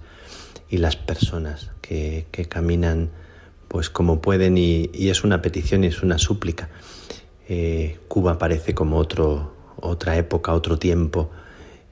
[0.68, 3.10] y las personas que, caminan
[3.68, 6.68] pues como pueden y, es una petición y es una súplica.
[7.48, 11.30] Eh, Cuba parece como otro, otra época, otro tiempo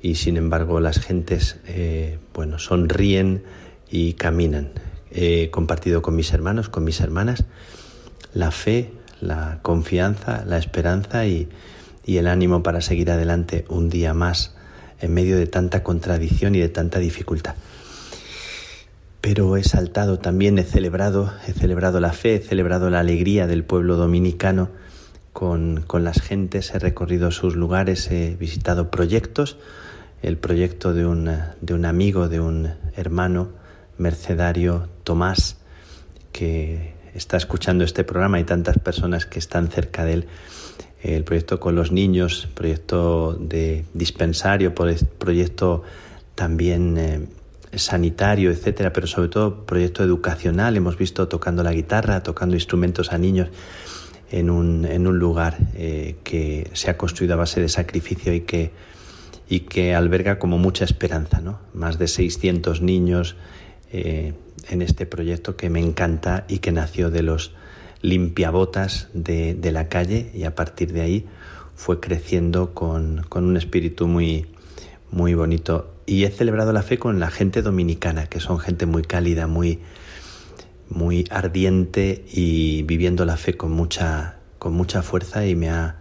[0.00, 3.42] y sin embargo las gentes eh, bueno, sonríen
[3.90, 4.70] y caminan
[5.10, 7.44] he compartido con mis hermanos, con mis hermanas,
[8.34, 11.48] la fe, la confianza, la esperanza y,
[12.06, 14.54] el ánimo para seguir adelante un día más
[14.98, 17.54] en medio de tanta contradicción y de tanta dificultad.
[19.20, 23.62] Pero he saltado también, he celebrado, he celebrado la fe, he celebrado la alegría del
[23.62, 24.70] pueblo dominicano
[25.38, 29.56] con, con las gentes, he recorrido sus lugares, he visitado proyectos,
[30.20, 31.30] el proyecto de un,
[31.60, 33.50] de un amigo, de un hermano
[33.98, 35.58] mercedario Tomás,
[36.32, 40.26] que está escuchando este programa y tantas personas que están cerca de él.
[41.04, 45.84] El proyecto con los niños, proyecto de dispensario, proyecto
[46.34, 47.28] también eh,
[47.76, 50.76] sanitario, etcétera, pero sobre todo proyecto educacional.
[50.76, 53.50] Hemos visto tocando la guitarra, tocando instrumentos a niños
[54.30, 58.40] en un, en un lugar eh, que se ha construido a base de sacrificio y
[58.40, 58.72] que,
[59.48, 61.40] y que alberga como mucha esperanza.
[61.40, 61.58] ¿no?
[61.74, 63.36] Más de 600 niños
[63.92, 64.34] eh,
[64.68, 67.52] en este proyecto que me encanta y que nació de los
[68.02, 71.26] limpiabotas de, de la calle y a partir de ahí
[71.78, 74.46] fue creciendo con, un espíritu muy,
[75.12, 75.94] muy bonito.
[76.06, 79.78] Y he celebrado la fe con la gente dominicana, que son gente muy cálida, muy,
[80.88, 85.96] muy ardiente y viviendo la fe con mucha, con mucha fuerza y me ha,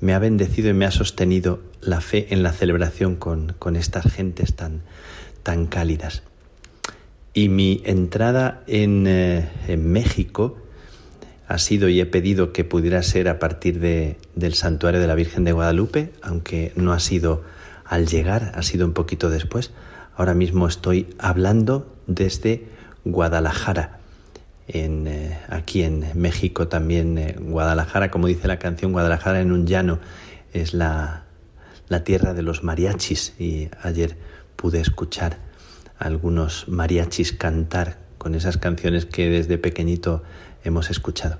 [0.00, 4.12] me ha bendecido y me ha sostenido la fe en la celebración con, con estas
[4.12, 4.82] gentes tan,
[5.42, 6.22] tan cálidas.
[7.34, 10.58] Y mi entrada eh, en, México
[11.48, 15.14] ha sido y he pedido que pudiera ser a partir de, del santuario de la
[15.14, 17.42] Virgen de Guadalupe, aunque no ha sido
[17.86, 19.70] al llegar, ha sido un poquito después.
[20.14, 22.66] Ahora mismo estoy hablando desde
[23.04, 24.00] Guadalajara,
[24.68, 27.18] en, eh, aquí en México también.
[27.18, 29.98] Eh, Guadalajara, como dice la canción, Guadalajara en un llano
[30.52, 31.24] es la,
[31.88, 34.16] la tierra de los mariachis y ayer
[34.56, 35.38] pude escuchar
[35.98, 40.22] algunos mariachis cantar con esas canciones que desde pequeñito
[40.64, 41.38] hemos escuchado.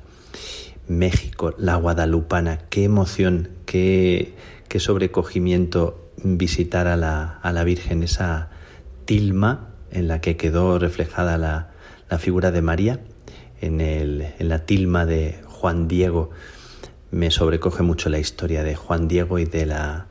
[0.89, 4.35] México, la guadalupana, qué emoción, qué,
[4.69, 8.51] qué sobrecogimiento visitar a la, a la Virgen, esa
[9.05, 11.71] tilma en la que quedó reflejada la,
[12.11, 13.01] la figura de María,
[13.63, 16.31] en, el, en la tilma de Juan Diego.
[17.11, 20.09] Me sobrecoge mucho la historia de Juan Diego y de la,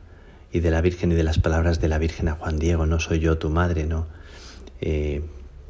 [0.52, 2.86] y de la Virgen y de las palabras de la Virgen a Juan Diego.
[2.86, 4.08] No soy yo tu madre, no.
[4.80, 5.22] Eh,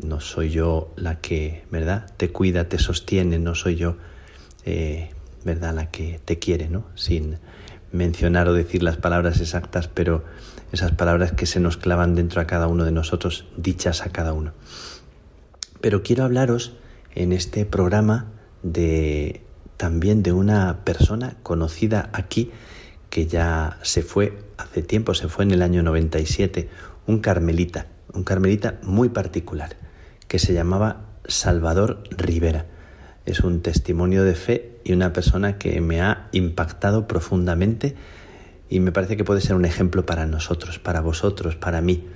[0.01, 2.09] no soy yo la que, ¿verdad?
[2.17, 3.97] Te cuida, te sostiene, no soy yo,
[4.65, 5.11] eh,
[5.43, 5.73] ¿verdad?
[5.73, 6.86] La que te quiere, ¿no?
[6.95, 7.39] Sin
[7.91, 10.23] mencionar o decir las palabras exactas, pero
[10.71, 14.34] esas palabras que se nos clavan dentro a cada uno de nosotros, dichas a cada
[14.34, 14.53] uno.
[15.82, 16.73] Pero quiero hablaros
[17.16, 18.32] en este programa
[18.64, 19.41] de
[19.78, 22.51] también de una persona conocida aquí
[23.09, 26.70] que ya se fue hace tiempo, se fue en el año 97,
[27.07, 29.76] un carmelita, un carmelita muy particular,
[30.28, 32.68] que se llamaba Salvador Rivera.
[33.26, 37.95] Es un testimonio de fe y una persona que me ha impactado profundamente
[38.70, 42.07] y me parece que puede ser un ejemplo para nosotros, para vosotros, para mí.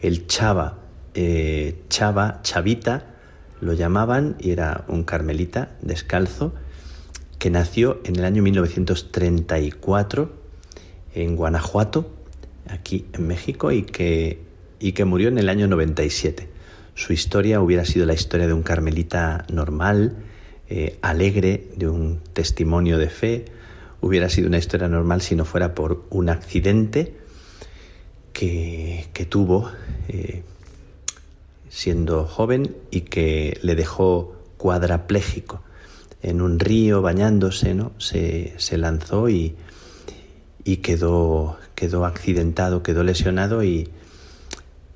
[0.00, 0.78] El Chava,
[1.14, 3.11] eh, Chava, Chavita,
[3.62, 6.52] lo llamaban y era un carmelita descalzo
[7.38, 10.32] que nació en el año 1934
[11.14, 12.10] en Guanajuato,
[12.68, 14.40] aquí en México, y que,
[14.80, 16.48] y que murió en el año 97.
[16.94, 20.16] Su historia hubiera sido la historia de un carmelita normal,
[20.68, 23.44] eh, alegre, de un testimonio de fe.
[24.00, 27.14] Hubiera sido una historia normal si no fuera por un accidente
[28.32, 29.70] que, que tuvo
[30.08, 30.42] eh,
[31.72, 35.62] siendo joven y que le dejó cuadrapléjico.
[36.20, 37.92] En un río bañándose, ¿no?
[37.98, 39.56] Se, se lanzó y,
[40.64, 43.88] y quedó, quedó accidentado, quedó lesionado y,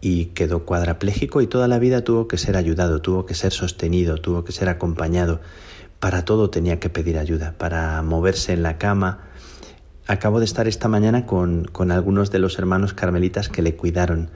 [0.02, 4.18] y quedó cuadrapléjico y toda la vida tuvo que ser ayudado, tuvo que ser sostenido,
[4.18, 5.40] tuvo que ser acompañado.
[5.98, 9.30] Para todo tenía que pedir ayuda, para moverse en la cama.
[10.06, 14.30] Acabo de estar esta mañana con, con algunos de los hermanos carmelitas que le cuidaron,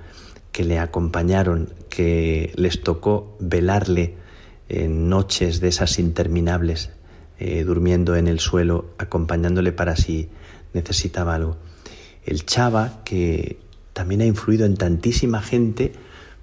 [0.53, 4.17] que le acompañaron, que les tocó velarle
[4.69, 6.91] en noches de esas interminables,
[7.39, 10.29] eh, durmiendo en el suelo, acompañándole para si
[10.73, 11.57] necesitaba algo.
[12.25, 13.59] El Chava, que
[13.93, 15.93] también ha influido en tantísima gente,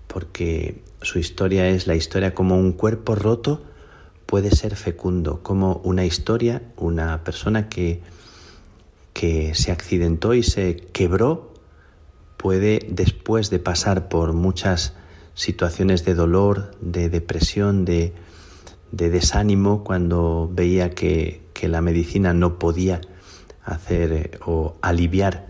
[0.07, 3.61] porque su historia es la historia como un cuerpo roto
[4.27, 8.01] puede ser fecundo, como una historia, una persona que,
[9.13, 11.46] que se accidentó y se quebró,
[12.37, 14.93] puede después de pasar por muchas
[15.33, 18.13] situaciones de dolor, de depresión, de,
[18.91, 23.01] de desánimo, cuando veía que, que la medicina no podía
[23.63, 25.47] hacer eh, o aliviar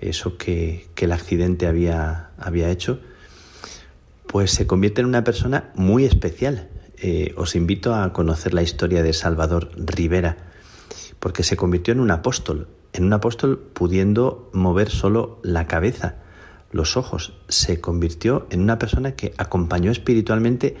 [0.00, 3.00] eso que, el accidente había, había, hecho,
[4.26, 6.68] pues se convierte en una persona muy especial.
[6.98, 10.36] Eh, os invito a conocer la historia de Salvador Rivera,
[11.18, 16.16] porque se convirtió en un apóstol, en un apóstol pudiendo mover solo la cabeza,
[16.72, 17.34] los ojos.
[17.48, 20.76] Se convirtió en una persona que acompañó espiritualmente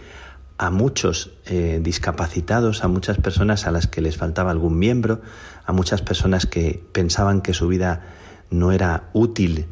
[0.58, 5.22] a muchos eh, discapacitados, a muchas personas a las que les faltaba algún miembro,
[5.64, 8.02] a muchas personas que pensaban que su vida
[8.50, 9.66] no era útil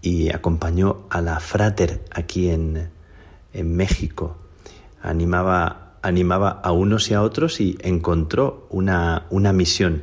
[0.00, 2.90] y acompañó a la Frater aquí en,
[3.52, 4.36] en México.
[5.00, 10.02] Animaba, animaba a unos y a otros y encontró una, una misión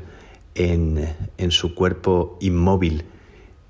[0.56, 3.04] en, en, su cuerpo inmóvil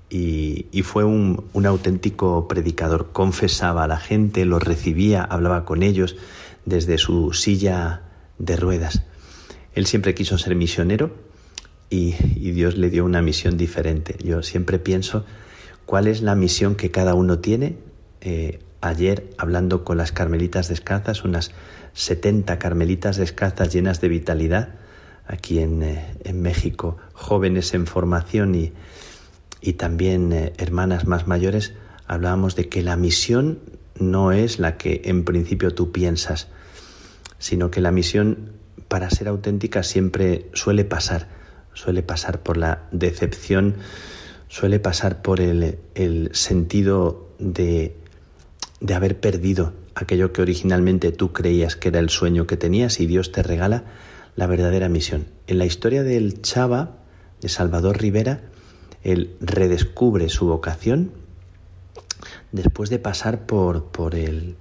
[0.08, 3.10] y, y fue un, un auténtico predicador.
[3.12, 6.16] Confesaba a la gente, los recibía, hablaba con ellos
[6.64, 8.02] desde su silla
[8.38, 9.02] de ruedas.
[9.74, 11.12] Él siempre quiso ser misionero
[11.90, 12.12] y,
[12.52, 14.16] Dios le dio una misión diferente.
[14.22, 15.24] Yo siempre pienso
[15.86, 17.76] cuál es la misión que cada uno tiene.
[18.20, 21.52] Eh, ayer, hablando con las carmelitas descalzas, unas
[21.94, 24.74] 70 carmelitas descalzas llenas de vitalidad,
[25.30, 28.72] aquí en, eh, en México, jóvenes en formación y,
[29.60, 31.72] y también eh, hermanas más mayores,
[32.06, 33.60] hablábamos de que la misión
[33.98, 36.48] no es la que en principio tú piensas,
[37.38, 38.52] sino que la misión
[38.88, 41.28] para ser auténtica siempre suele pasar,
[41.74, 43.76] suele pasar por la decepción,
[44.48, 45.78] suele pasar por el,
[46.32, 47.94] sentido de,
[48.80, 53.06] de haber perdido aquello que originalmente tú creías que era el sueño que tenías y
[53.06, 53.84] Dios te regala
[54.40, 55.26] la verdadera misión.
[55.48, 56.96] En la historia del Chava,
[57.42, 58.40] de Salvador Rivera,
[59.02, 61.12] él redescubre su vocación
[62.50, 64.56] después de pasar por, por el,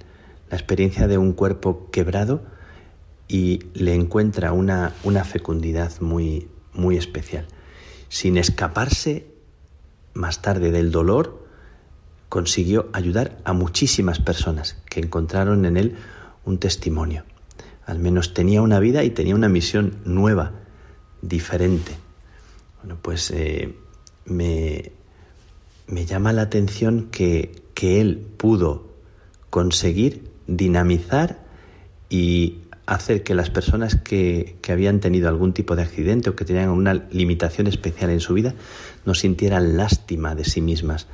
[0.50, 2.42] la experiencia de un cuerpo quebrado
[3.30, 7.48] y le encuentra una, una fecundidad muy, muy especial.
[8.10, 9.28] Sin escaparse
[10.14, 11.48] más tarde del dolor,
[12.28, 15.96] consiguió ayudar a muchísimas personas que encontraron en él
[16.44, 17.24] un testimonio.
[17.90, 20.52] Al menos tenía una vida y tenía una misión nueva
[21.24, 21.94] diferente.
[22.84, 23.74] Bueno, pues eh,
[24.26, 24.92] me,
[25.88, 28.92] me, llama la atención que, que él pudo
[29.50, 31.44] conseguir dinamizar
[32.12, 36.46] y hacer que las personas que, que, habían tenido algún tipo de accidente o que
[36.46, 38.54] tenían una limitación especial en su vida
[39.04, 41.08] no sintieran lástima de sí mismas.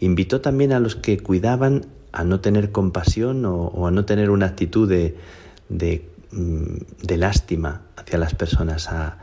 [0.00, 4.46] Invitó también a los que cuidaban a no tener compasión o, a no tener una
[4.46, 5.14] actitud de,
[5.68, 5.76] mm,
[6.32, 9.18] de, lástima hacia las personas, a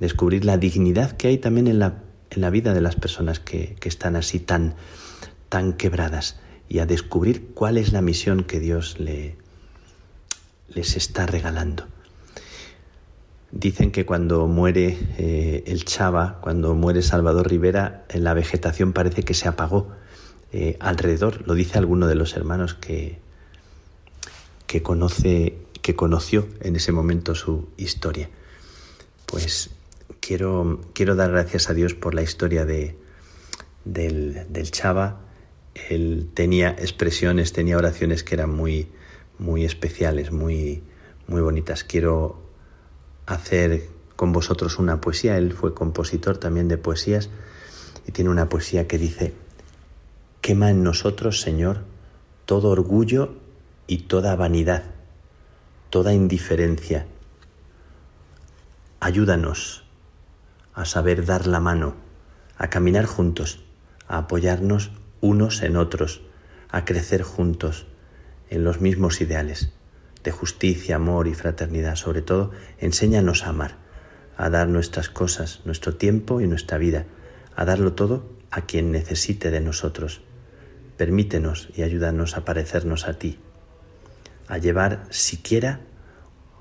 [0.00, 3.76] descubrir la dignidad que hay también en la, en la vida de las personas que,
[3.78, 4.74] que están así tan,
[5.48, 9.36] tan quebradas y a descubrir cuál es la misión que Dios le,
[10.68, 11.86] les está regalando.
[13.52, 19.22] Dicen que cuando muere eh, el Chava, cuando muere Salvador Rivera, en la vegetación parece
[19.22, 19.92] que se apagó
[20.52, 21.46] eh, alrededor.
[21.46, 23.20] Lo dice alguno de los hermanos que,
[24.66, 28.30] que, conoce, que conoció en ese momento su historia.
[29.26, 29.68] Pues
[30.18, 32.96] quiero, quiero dar gracias a Dios por la historia de,
[33.84, 35.20] del, Chava.
[35.90, 38.88] Él tenía expresiones, tenía oraciones que eran muy,
[39.38, 40.82] muy especiales, muy,
[41.26, 41.84] muy bonitas.
[41.84, 42.42] Quiero
[43.26, 45.36] hacer con vosotros una poesía.
[45.36, 47.28] Él fue compositor también de poesías
[48.06, 49.34] y tiene una poesía que dice,
[50.40, 51.82] quema en nosotros, Señor,
[52.46, 53.34] todo orgullo
[53.86, 54.93] y toda vanidad,
[55.94, 57.06] toda indiferencia.
[58.98, 59.84] Ayúdanos
[60.74, 61.94] a saber dar la mano,
[62.58, 63.62] a caminar juntos,
[64.08, 64.90] a apoyarnos
[65.20, 66.22] unos en otros,
[66.68, 67.86] a crecer juntos
[68.50, 69.72] en los mismos ideales
[70.24, 71.94] de justicia, amor y fraternidad.
[71.94, 73.76] Sobre todo, enséñanos a amar,
[74.36, 77.06] a dar nuestras cosas, nuestro tiempo y nuestra vida,
[77.54, 80.22] a darlo todo a quien necesite de nosotros.
[80.96, 83.38] Permítenos y ayúdanos a parecernos a ti,
[84.48, 85.80] a llevar siquiera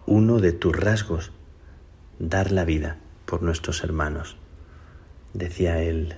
[0.06, 1.32] uno de tus rasgos,
[2.20, 4.38] dar la vida por nuestros hermanos,
[5.34, 6.16] decía él,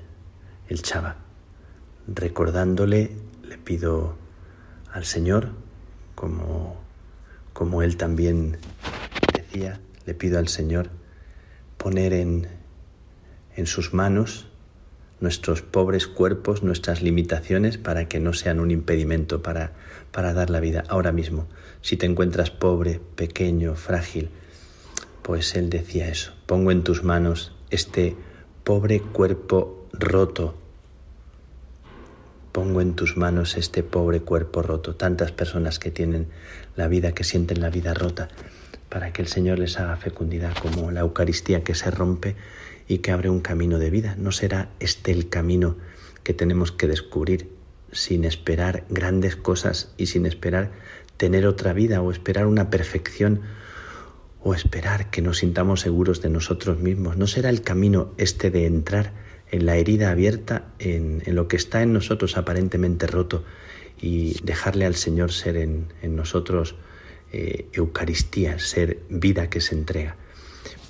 [0.67, 1.17] el chava.
[2.07, 3.11] Recordándole,
[3.43, 4.15] le pido
[4.91, 5.49] al Señor,
[6.15, 6.85] como
[7.55, 8.57] como él también
[9.33, 10.89] decía, le pido al Señor
[11.77, 12.49] poner en,
[13.55, 14.49] en sus manos
[15.25, 19.71] nuestros pobres cuerpos, nuestras limitaciones, para que no sean un impedimento para,
[20.11, 21.47] para dar la vida ahora mismo.
[21.81, 24.29] Si te encuentras pobre, pequeño, frágil,
[25.23, 28.15] pues él decía eso, pongo en tus manos este
[28.63, 30.53] pobre cuerpo roto,
[32.51, 36.27] pongo en tus manos este pobre cuerpo roto, tantas personas que tienen
[36.75, 38.27] la vida, que sienten la vida rota,
[38.89, 42.35] para que el Señor les haga fecundidad como la Eucaristía que se rompe
[42.87, 44.15] y que abre un camino de vida.
[44.17, 45.75] ¿No será este el camino
[46.23, 47.49] que tenemos que descubrir
[47.91, 50.71] sin esperar grandes cosas y sin esperar
[51.17, 53.41] tener otra vida o esperar una perfección
[54.43, 57.17] o esperar que nos sintamos seguros de nosotros mismos?
[57.17, 59.13] ¿No será el camino este de entrar
[59.51, 63.43] en la herida abierta, en, lo que está en nosotros aparentemente roto
[64.01, 66.75] y dejarle al Señor ser en, nosotros
[67.31, 70.17] eh, Eucaristía, ser vida que se entrega.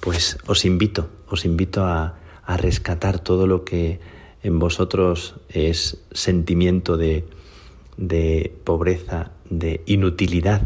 [0.06, 3.99] Pues os invito, os invito a, rescatar todo lo que
[4.43, 7.26] en vosotros es sentimiento de,
[7.97, 10.62] de pobreza, de inutilidad,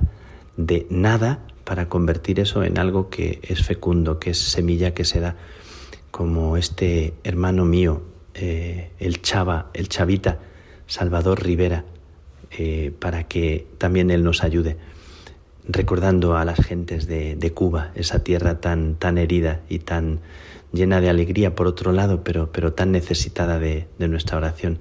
[0.58, 5.22] de nada, para convertir eso en algo que es fecundo, que es semilla que se
[5.22, 5.38] da
[6.12, 8.02] como este hermano mío,
[8.34, 10.40] eh, el Chava, el Chavita,
[10.86, 11.86] Salvador Rivera,
[12.52, 14.76] eh, para que también él nos ayude,
[15.72, 20.20] recordando a las gentes de, Cuba, esa tierra tan, tan herida y tan
[20.74, 24.80] llena de alegría por otro lado, pero, pero tan necesitada de, nuestra oración,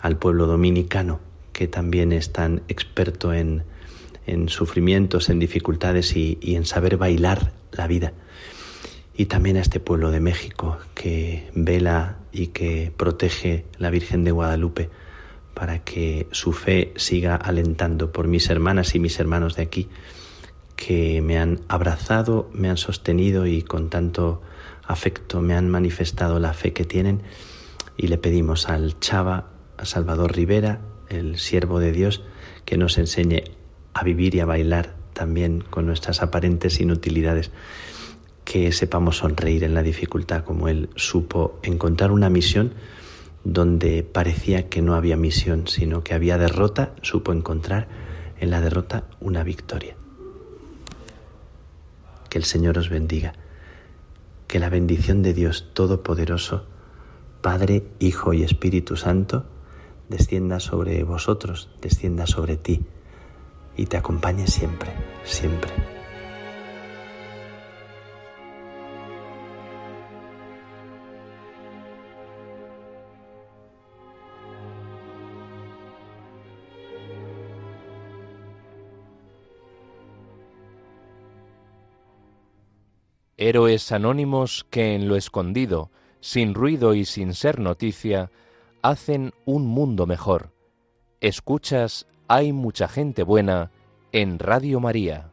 [0.00, 1.20] al pueblo dominicano,
[1.52, 3.62] que también es tan experto en,
[4.46, 8.12] sufrimientos, en dificultades y en saber bailar la vida.
[9.16, 14.30] Y también a este pueblo de México que vela y que protege la Virgen de
[14.30, 14.88] Guadalupe
[15.54, 19.88] para que su fe siga alentando por mis hermanas y mis hermanos de aquí
[20.76, 24.40] que me han abrazado, me han sostenido y con tanto
[24.86, 27.22] afecto me han manifestado la fe que tienen.
[27.96, 30.80] Y le pedimos al Chava, a Salvador Rivera,
[31.10, 32.22] el siervo de Dios,
[32.64, 33.44] que nos enseñe
[33.92, 37.50] a vivir y a bailar también con nuestras aparentes inutilidades
[38.44, 42.72] que sepamos sonreír en la dificultad como Él supo encontrar una misión
[43.44, 47.88] donde parecía que no había misión, sino que había derrota, supo encontrar
[48.38, 49.96] en la derrota una victoria.
[52.28, 53.34] Que el Señor os bendiga,
[54.46, 56.64] que la bendición de Dios Todopoderoso,
[57.40, 59.44] Padre, Hijo y Espíritu Santo,
[60.08, 62.82] descienda sobre vosotros, descienda sobre ti
[63.76, 64.90] y te acompañe siempre,
[65.24, 65.99] siempre.
[83.40, 88.30] Héroes anónimos que en lo escondido, sin ruido y sin ser noticia,
[88.82, 90.52] hacen un mundo mejor.
[91.20, 93.70] Escuchas, hay mucha gente buena
[94.12, 95.29] en Radio María.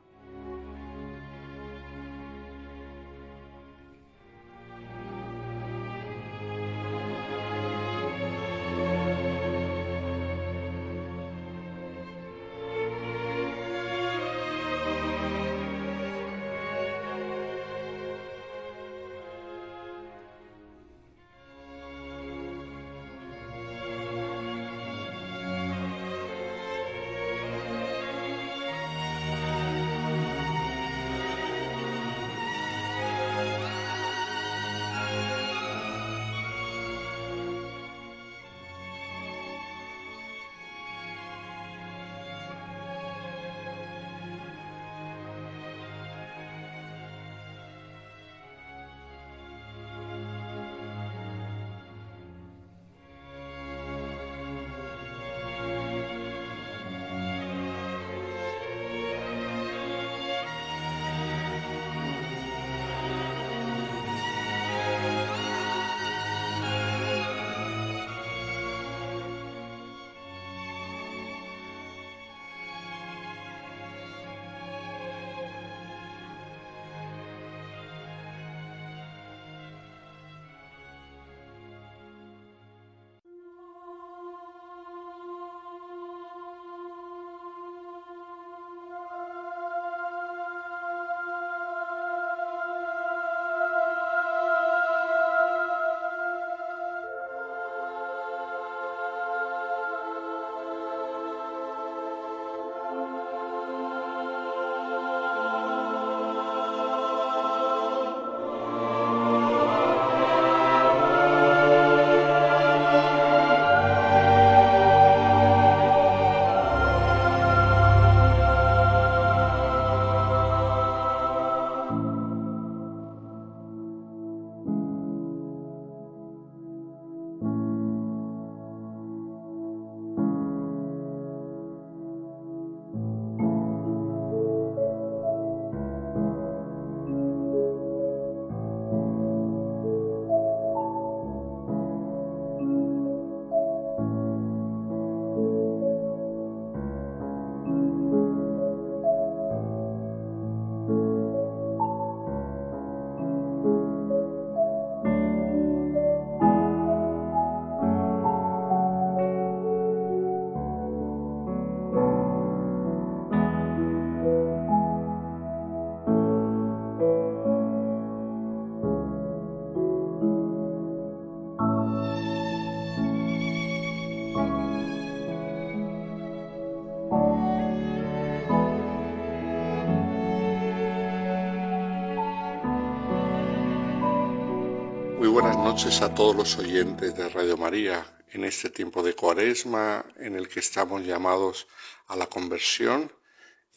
[185.78, 190.47] Noches a todos los oyentes de Radio María en este tiempo de cuaresma en el
[190.47, 191.67] que estamos llamados
[192.08, 193.13] a la conversión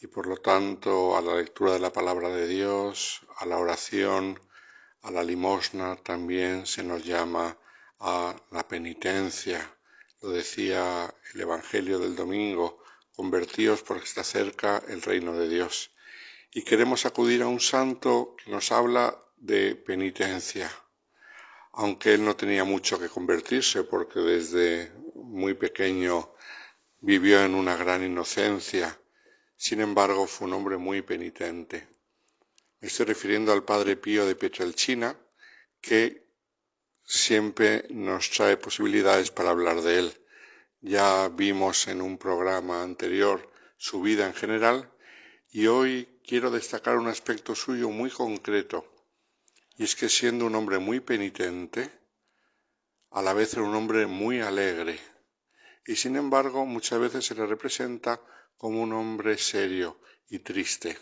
[0.01, 4.39] y por lo tanto a la lectura de la palabra de Dios, a la oración,
[5.03, 7.55] a la limosna, también se nos llama
[7.99, 9.59] a la penitencia.
[10.23, 12.81] Lo decía el Evangelio del domingo,
[13.15, 15.91] convertíos porque está cerca el reino de Dios.
[16.51, 20.71] Y queremos acudir a un santo que nos habla de penitencia
[21.73, 26.33] aunque él no tenía mucho que convertirse porque desde muy pequeño
[26.99, 28.99] vivió en una gran inocencia,
[29.55, 31.87] sin embargo fue un hombre muy penitente.
[32.79, 35.17] Me estoy refiriendo al padre Pío de Pietrelcina,
[35.79, 36.27] que
[37.03, 40.13] siempre nos trae posibilidades para hablar de él.
[40.81, 44.91] Ya vimos en un programa anterior su vida en general
[45.51, 48.90] y hoy quiero destacar un aspecto suyo muy concreto
[49.81, 51.89] y es que siendo un hombre muy penitente,
[53.09, 54.99] a la vez era un hombre muy alegre,
[55.87, 58.21] y sin embargo muchas veces se le representa
[58.57, 59.99] como un hombre serio
[60.29, 60.99] y triste.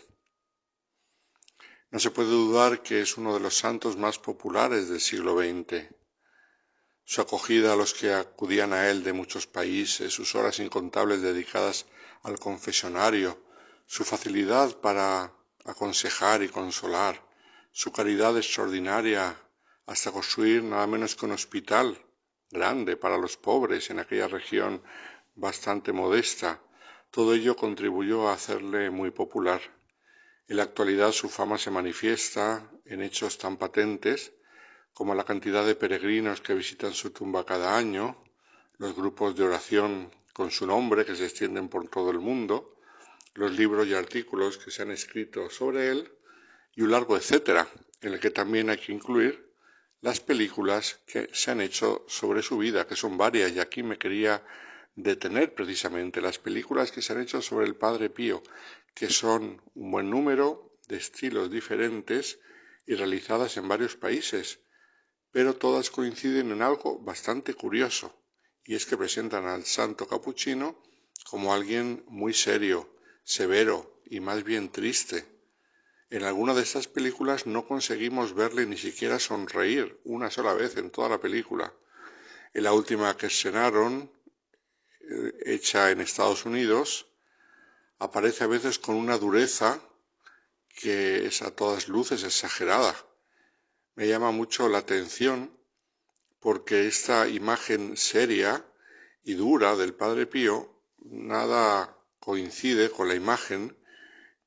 [1.90, 5.84] No se puede dudar que es uno de los santos más populares del siglo XX.
[7.04, 11.84] Su acogida a los que acudían a él de muchos países, sus horas incontables dedicadas
[12.22, 13.44] al confesionario,
[13.84, 15.34] su facilidad para
[15.66, 17.28] aconsejar y consolar,
[17.72, 19.36] su caridad extraordinaria
[19.86, 21.98] hasta construir nada menos que un hospital
[22.50, 24.82] grande para los pobres en aquella región
[25.34, 26.60] bastante modesta.
[27.10, 29.60] Todo ello contribuyó a hacerle muy popular.
[30.48, 34.32] En la actualidad su fama se manifiesta en hechos tan patentes
[34.92, 38.22] como la cantidad de peregrinos que visitan su tumba cada año,
[38.78, 42.76] los grupos de oración con su nombre que se extienden por todo el mundo,
[43.34, 46.12] los libros y artículos que se han escrito sobre él
[46.74, 47.68] y un largo etcétera,
[48.00, 49.50] en el que también hay que incluir
[50.00, 53.98] las películas que se han hecho sobre su vida, que son varias, y aquí me
[53.98, 54.42] quería
[54.94, 58.42] detener precisamente las películas que se han hecho sobre el Padre Pío,
[58.94, 62.38] que son un buen número de estilos diferentes
[62.86, 64.60] y realizadas en varios países,
[65.30, 68.16] pero todas coinciden en algo bastante curioso,
[68.64, 70.82] y es que presentan al santo capuchino
[71.24, 75.39] como alguien muy serio, severo y más bien triste.
[76.10, 80.90] En alguna de estas películas no conseguimos verle ni siquiera sonreír una sola vez en
[80.90, 81.72] toda la película.
[82.52, 84.10] En la última que estrenaron,
[85.02, 87.06] eh, hecha en Estados Unidos,
[88.00, 89.80] aparece a veces con una dureza
[90.68, 92.96] que es a todas luces exagerada.
[93.94, 95.56] Me llama mucho la atención
[96.40, 98.64] porque esta imagen seria
[99.22, 103.76] y dura del Padre Pío nada coincide con la imagen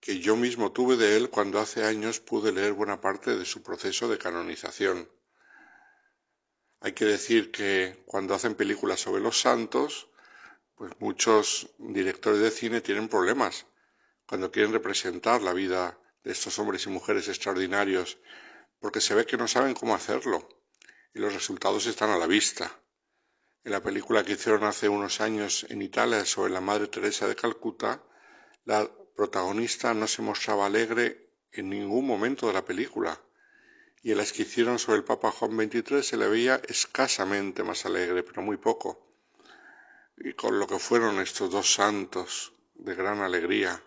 [0.03, 3.63] que yo mismo tuve de él cuando hace años pude leer buena parte de su
[3.63, 5.09] proceso de canonización.
[6.81, 10.09] Hay que decir que cuando hacen películas sobre los santos,
[10.75, 13.65] pues muchos directores de cine tienen problemas
[14.25, 18.17] cuando quieren representar la vida de estos hombres y mujeres extraordinarios,
[18.79, 20.49] porque se ve que no saben cómo hacerlo
[21.13, 22.77] y los resultados están a la vista.
[23.63, 27.37] En la película que hicieron hace unos años en Italia sobre la Madre Teresa de
[27.37, 28.03] Calcuta,
[28.65, 33.19] la protagonista no se mostraba alegre en ningún momento de la película,
[34.01, 37.85] y en las que hicieron sobre el Papa Juan XXIII se le veía escasamente más
[37.85, 39.07] alegre, pero muy poco,
[40.17, 43.81] y con lo que fueron estos dos santos de gran alegría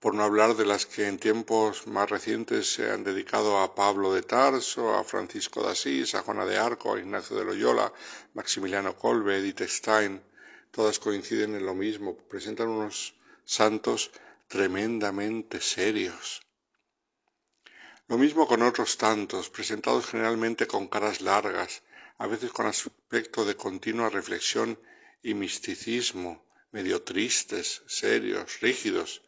[0.00, 4.14] por no hablar de las que en tiempos más recientes se han dedicado a Pablo
[4.14, 7.92] de Tarso, a Francisco de Asís, a Juana de Arco, a Ignacio de Loyola,
[8.34, 10.22] Maximiliano Kolbe, Edith Stein,
[10.70, 13.14] todas coinciden en lo mismo, presentan unos
[13.44, 14.12] santos
[14.48, 16.40] tremendamente serios.
[18.08, 21.82] Lo mismo con otros tantos, presentados generalmente con caras largas,
[22.16, 24.80] a veces con aspecto de continua reflexión
[25.22, 29.22] y misticismo, medio tristes, serios, rígidos,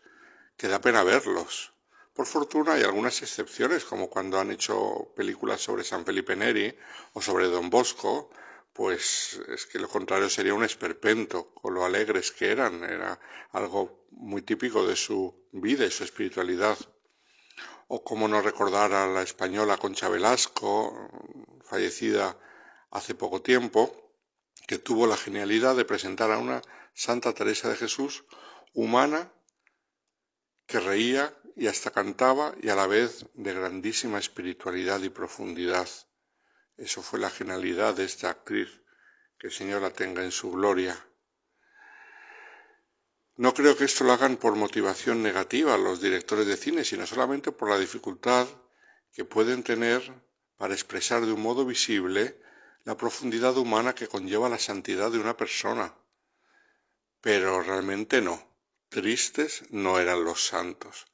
[0.56, 1.72] que da pena verlos.
[2.14, 6.74] Por fortuna hay algunas excepciones, como cuando han hecho películas sobre San Felipe Neri
[7.12, 8.30] o sobre Don Bosco,
[8.72, 13.20] pues es que lo contrario sería un esperpento, con lo alegres que eran, era
[13.52, 16.78] algo muy típico de su vida y su espiritualidad.
[17.88, 21.10] O como no recordar a la española Concha Velasco,
[21.64, 22.38] fallecida
[22.90, 24.12] hace poco tiempo,
[24.66, 26.62] que tuvo la genialidad de presentar a una
[26.94, 28.24] Santa Teresa de Jesús
[28.72, 29.32] humana
[30.66, 35.88] que reía y hasta cantaba y a la vez de grandísima espiritualidad y profundidad.
[36.80, 38.80] Eso fue la genialidad de esta actriz,
[39.38, 40.98] que el Señor la tenga en su gloria.
[43.36, 47.52] No creo que esto lo hagan por motivación negativa los directores de cine, sino solamente
[47.52, 48.48] por la dificultad
[49.12, 50.10] que pueden tener
[50.56, 52.40] para expresar de un modo visible
[52.84, 55.94] la profundidad humana que conlleva la santidad de una persona.
[57.20, 58.42] Pero realmente no.
[58.88, 61.08] Tristes no eran los santos.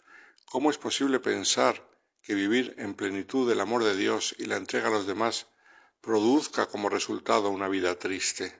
[0.44, 1.84] ¿Cómo es posible pensar
[2.22, 5.48] que vivir en plenitud del amor de Dios y la entrega a los demás
[6.06, 8.54] produzca como resultado una vida triste?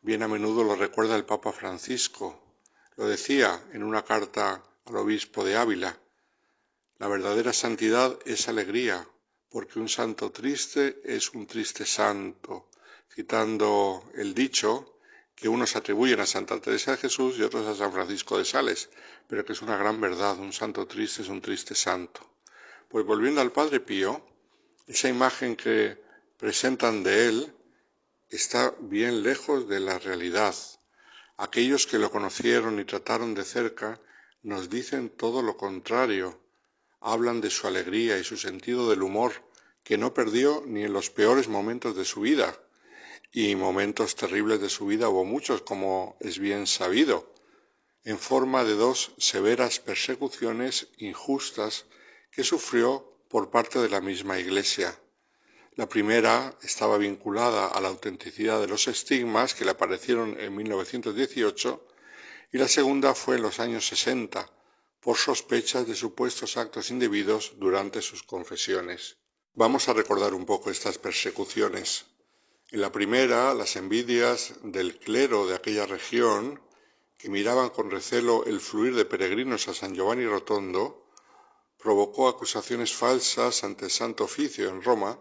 [0.00, 2.56] Bien a menudo lo recuerda el Papa Francisco.
[2.96, 5.94] Lo decía en una carta al obispo de Ávila.
[6.96, 9.06] La verdadera santidad es alegría,
[9.50, 12.70] porque un santo triste es un triste santo,
[13.14, 14.96] citando el dicho
[15.34, 18.88] que unos atribuyen a Santa Teresa de Jesús y otros a San Francisco de Sales,
[19.28, 22.26] pero que es una gran verdad, un santo triste es un triste santo.
[22.88, 24.24] Pues volviendo al Padre Pío,
[24.86, 26.02] esa imagen que
[26.36, 27.54] presentan de él
[28.28, 30.54] está bien lejos de la realidad.
[31.36, 34.00] Aquellos que lo conocieron y trataron de cerca
[34.42, 36.40] nos dicen todo lo contrario.
[37.00, 39.32] Hablan de su alegría y su sentido del humor,
[39.82, 42.58] que no perdió ni en los peores momentos de su vida,
[43.32, 47.32] y momentos terribles de su vida hubo muchos, como es bien sabido,
[48.04, 51.86] en forma de dos severas persecuciones injustas
[52.30, 54.96] que sufrió por parte de la misma Iglesia.
[55.76, 61.84] La primera estaba vinculada a la autenticidad de los estigmas que le aparecieron en 1918
[62.52, 64.48] y la segunda fue en los años 60
[65.00, 69.16] por sospechas de supuestos actos indebidos durante sus confesiones.
[69.54, 72.06] Vamos a recordar un poco estas persecuciones.
[72.70, 76.62] En la primera, las envidias del clero de aquella región,
[77.18, 81.10] que miraban con recelo el fluir de peregrinos a San Giovanni Rotondo,
[81.78, 85.18] provocó acusaciones falsas ante el Santo Oficio en Roma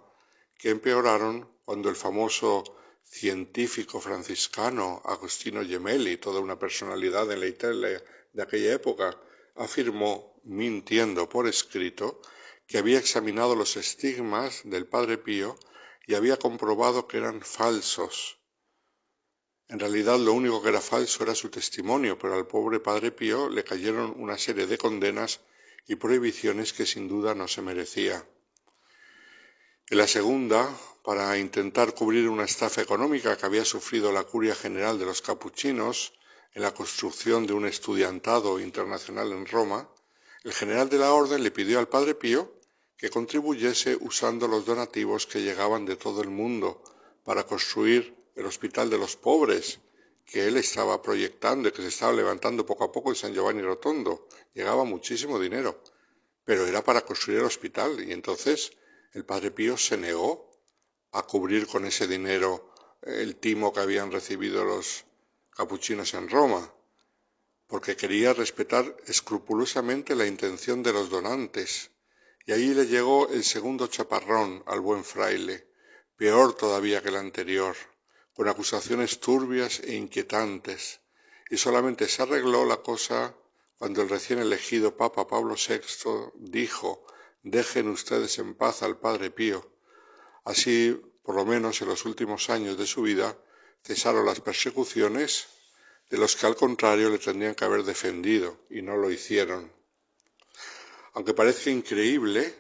[0.57, 2.63] que empeoraron cuando el famoso
[3.03, 9.19] científico franciscano Agostino Gemelli, toda una personalidad en la Italia de aquella época,
[9.55, 12.21] afirmó, mintiendo por escrito,
[12.67, 15.57] que había examinado los estigmas del Padre Pío
[16.07, 18.39] y había comprobado que eran falsos.
[19.67, 23.49] En realidad lo único que era falso era su testimonio, pero al pobre Padre Pío
[23.49, 25.41] le cayeron una serie de condenas
[25.87, 28.25] y prohibiciones que sin duda no se merecía.
[29.89, 30.69] En la segunda,
[31.03, 36.13] para intentar cubrir una estafa económica que había sufrido la curia general de los capuchinos
[36.53, 39.89] en la construcción de un estudiantado internacional en Roma,
[40.45, 42.53] el general de la orden le pidió al Padre Pío
[42.97, 46.81] que contribuyese usando los donativos que llegaban de todo el mundo
[47.25, 49.79] para construir el Hospital de los Pobres,
[50.25, 53.61] que él estaba proyectando y que se estaba levantando poco a poco en San Giovanni
[53.61, 54.29] Rotondo.
[54.53, 55.83] Llegaba muchísimo dinero,
[56.45, 58.71] pero era para construir el hospital y entonces
[59.13, 60.51] el Padre Pío se negó
[61.11, 65.05] a cubrir con ese dinero el timo que habían recibido los
[65.51, 66.73] capuchinos en Roma,
[67.67, 71.91] porque quería respetar escrupulosamente la intención de los donantes.
[72.45, 75.67] Y ahí le llegó el segundo chaparrón al buen fraile,
[76.15, 77.75] peor todavía que el anterior
[78.33, 81.01] con acusaciones turbias e inquietantes,
[81.51, 83.35] y solamente se arregló la cosa
[83.77, 87.05] cuando el recién elegido Papa Pablo VI dijo
[87.43, 89.69] dejen ustedes en paz al Padre Pío.
[90.45, 93.37] Así, por lo menos en los últimos años de su vida,
[93.83, 95.47] cesaron las persecuciones
[96.09, 99.71] de los que al contrario le tendrían que haber defendido, y no lo hicieron.
[101.13, 102.55] Aunque parezca increíble,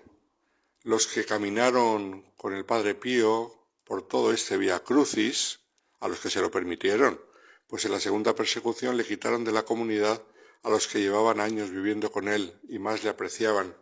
[0.83, 3.53] los que caminaron con el Padre Pío
[3.85, 5.59] por todo este Via Crucis,
[5.99, 7.19] a los que se lo permitieron,
[7.67, 10.21] pues en la segunda persecución le quitaron de la comunidad
[10.63, 13.75] a los que llevaban años viviendo con él y más le apreciaban,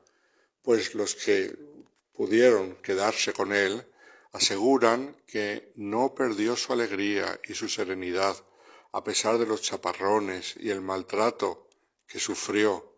[0.62, 1.56] pues los que
[2.14, 3.86] pudieron quedarse con él
[4.34, 8.36] aseguran que no perdió su alegría y su serenidad
[8.94, 11.68] a pesar de los chaparrones y el maltrato
[12.08, 12.94] que sufrió,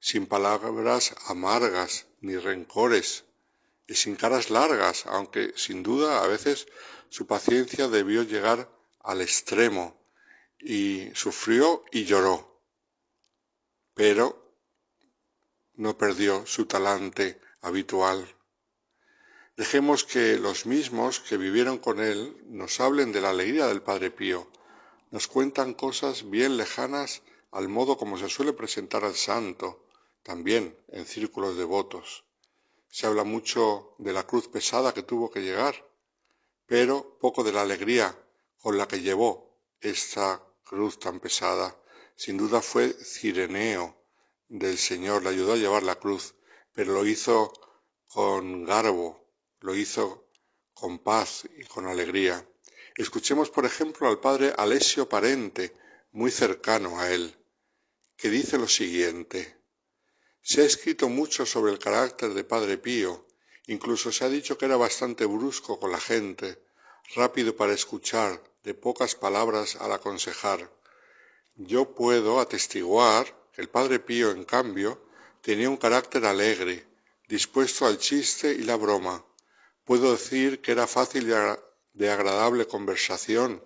[0.00, 3.24] sin palabras amargas ni rencores,
[3.86, 6.66] y sin caras largas, aunque sin duda a veces
[7.08, 8.70] su paciencia debió llegar
[9.00, 9.98] al extremo
[10.60, 12.60] y sufrió y lloró,
[13.94, 14.47] pero
[15.78, 18.34] no perdió su talante habitual.
[19.56, 24.10] Dejemos que los mismos que vivieron con él nos hablen de la alegría del Padre
[24.10, 24.50] Pío,
[25.12, 27.22] nos cuentan cosas bien lejanas
[27.52, 29.86] al modo como se suele presentar al santo,
[30.24, 32.24] también en círculos devotos.
[32.88, 35.88] Se habla mucho de la cruz pesada que tuvo que llegar,
[36.66, 38.18] pero poco de la alegría
[38.58, 41.80] con la que llevó esta cruz tan pesada.
[42.16, 43.97] Sin duda fue Cireneo
[44.48, 46.34] del Señor, le ayudó a llevar la cruz,
[46.72, 47.52] pero lo hizo
[48.06, 49.24] con garbo,
[49.60, 50.28] lo hizo
[50.74, 52.46] con paz y con alegría.
[52.96, 55.74] Escuchemos, por ejemplo, al padre Alessio Parente,
[56.12, 57.36] muy cercano a él,
[58.16, 59.56] que dice lo siguiente.
[60.40, 63.28] Se ha escrito mucho sobre el carácter de Padre Pío,
[63.68, 66.58] Incluso se ha dicho que era bastante brusco con la gente,
[67.14, 70.72] rápido para escuchar, de pocas palabras al aconsejar.
[71.54, 75.02] Yo puedo atestiguar el Padre Pío, en cambio,
[75.42, 76.86] tenía un carácter alegre,
[77.26, 79.24] dispuesto al chiste y la broma.
[79.84, 81.26] Puedo decir que era fácil
[81.92, 83.60] de agradable conversación,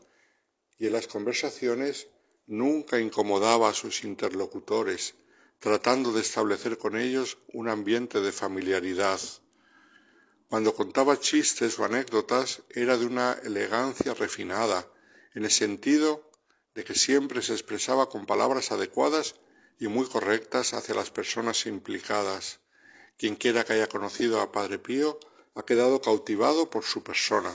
[0.79, 2.09] y en las conversaciones
[2.47, 5.15] nunca incomodaba a sus interlocutores,
[5.59, 9.21] tratando de establecer con ellos un ambiente de familiaridad.
[10.49, 14.91] Cuando contaba chistes o anécdotas era de una elegancia refinada,
[15.35, 16.31] en el sentido
[16.75, 19.35] de que siempre se expresaba con palabras adecuadas
[19.79, 22.61] y muy correctas hacia las personas implicadas.
[23.17, 25.19] Quien quiera que haya conocido a Padre Pío
[25.55, 27.55] ha quedado cautivado por su persona.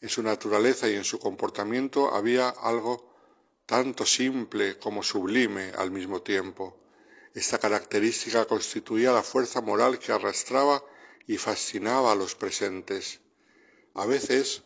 [0.00, 3.14] En su naturaleza y en su comportamiento había algo
[3.66, 6.78] tanto simple como sublime al mismo tiempo.
[7.34, 10.82] Esta característica constituía la fuerza moral que arrastraba
[11.26, 13.20] y fascinaba a los presentes.
[13.94, 14.62] A veces,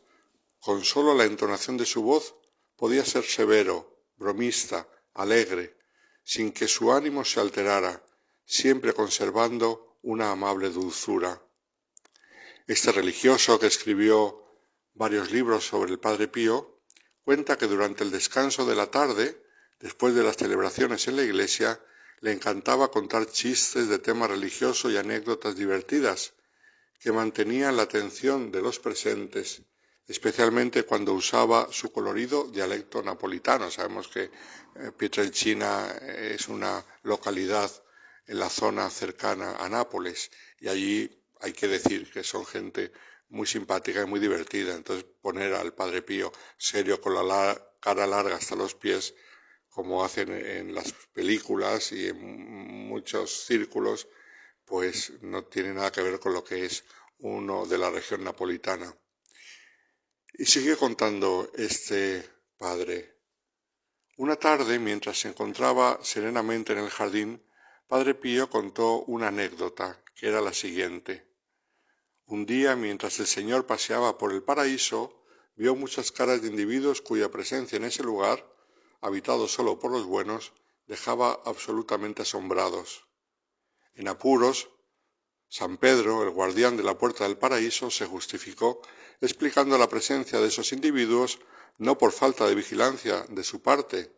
[0.60, 2.34] con sólo la entonación de su voz,
[2.76, 5.79] podía ser severo, bromista, alegre,
[6.22, 8.02] sin que su ánimo se alterara,
[8.44, 11.42] siempre conservando una amable dulzura.
[12.66, 14.44] Este religioso, que escribió
[14.94, 16.80] varios libros sobre el Padre Pío,
[17.24, 19.42] cuenta que durante el descanso de la tarde,
[19.78, 21.80] después de las celebraciones en la iglesia,
[22.20, 26.34] le encantaba contar chistes de tema religioso y anécdotas divertidas,
[26.98, 29.62] que mantenía la atención de los presentes,
[30.06, 33.70] especialmente cuando usaba su colorido dialecto napolitano.
[33.70, 37.70] Sabemos que eh, Pietrelcina es una localidad
[38.26, 41.10] en la zona cercana a Nápoles y allí
[41.40, 42.92] hay que decir que son gente
[43.28, 44.74] muy simpática y muy divertida.
[44.74, 49.14] Entonces poner al Padre Pío serio con la cara larga hasta los pies,
[49.68, 54.08] como hacen en las películas y en muchos círculos,
[54.64, 56.84] pues no tiene nada que ver con lo que es
[57.18, 58.94] uno de la región napolitana.
[60.40, 62.26] Y sigue contando este
[62.56, 63.14] padre.
[64.16, 67.44] Una tarde, mientras se encontraba serenamente en el jardín,
[67.86, 71.28] Padre Pío contó una anécdota, que era la siguiente.
[72.24, 75.22] Un día, mientras el Señor paseaba por el paraíso,
[75.56, 78.42] vio muchas caras de individuos cuya presencia en ese lugar,
[79.02, 80.54] habitado solo por los buenos,
[80.86, 83.06] dejaba absolutamente asombrados.
[83.92, 84.70] En apuros,
[85.52, 88.80] San Pedro, el guardián de la puerta del paraíso, se justificó
[89.20, 91.40] explicando la presencia de esos individuos
[91.78, 94.12] no por falta de vigilancia de su parte,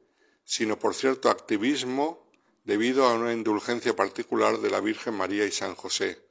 [0.44, 2.30] sino por cierto activismo
[2.64, 6.22] debido a una indulgencia particular de la Virgen María y San José,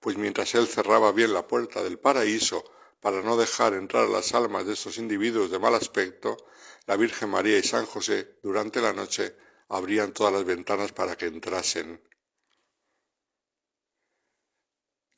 [0.00, 2.64] pues mientras él cerraba bien la puerta del paraíso
[3.02, 6.38] para no dejar entrar las almas de esos individuos de mal aspecto,
[6.86, 9.36] la Virgen María y San José durante la noche
[9.68, 12.00] abrían todas las ventanas para que entrasen.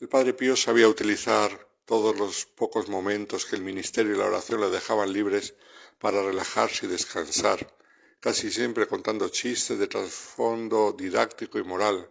[0.00, 4.60] El Padre Pío sabía utilizar todos los pocos momentos que el ministerio y la oración
[4.60, 5.54] le dejaban libres
[5.98, 7.74] para relajarse y descansar,
[8.20, 12.08] casi siempre contando chistes de trasfondo didáctico y moral.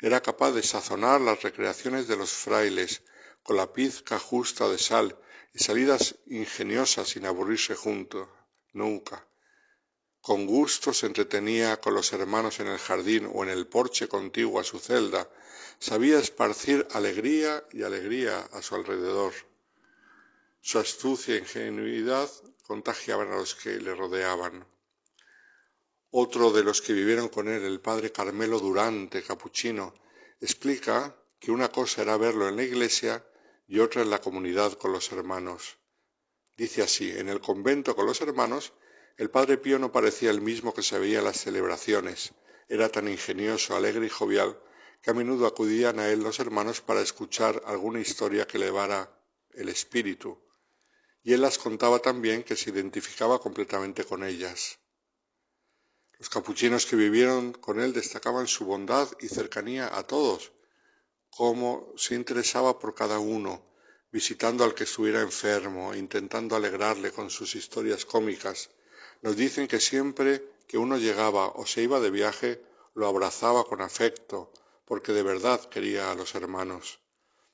[0.00, 3.02] Era capaz de sazonar las recreaciones de los frailes
[3.44, 5.16] con la pizca justa de sal
[5.54, 8.28] y salidas ingeniosas sin aburrirse junto,
[8.72, 9.24] nunca.
[10.20, 14.58] Con gusto se entretenía con los hermanos en el jardín o en el porche contiguo
[14.58, 15.30] a su celda.
[15.82, 19.32] Sabía esparcir alegría y alegría a su alrededor.
[20.60, 22.30] Su astucia e ingenuidad
[22.64, 24.66] contagiaban a los que le rodeaban.
[26.10, 29.94] Otro de los que vivieron con él, el padre Carmelo Durante, capuchino,
[30.38, 33.24] explica que una cosa era verlo en la iglesia
[33.66, 35.78] y otra en la comunidad con los hermanos.
[36.58, 38.74] Dice así, en el convento con los hermanos,
[39.16, 42.34] el padre Pío no parecía el mismo que se veía en las celebraciones.
[42.68, 44.60] Era tan ingenioso, alegre y jovial
[45.02, 49.10] que a menudo acudían a él los hermanos para escuchar alguna historia que elevara
[49.52, 50.38] el espíritu.
[51.22, 54.78] Y él las contaba tan bien que se identificaba completamente con ellas.
[56.18, 60.52] Los capuchinos que vivieron con él destacaban su bondad y cercanía a todos,
[61.30, 63.64] cómo se interesaba por cada uno,
[64.12, 68.68] visitando al que estuviera enfermo, intentando alegrarle con sus historias cómicas.
[69.22, 72.62] Nos dicen que siempre que uno llegaba o se iba de viaje,
[72.94, 74.52] lo abrazaba con afecto,
[74.90, 76.98] porque de verdad quería a los hermanos.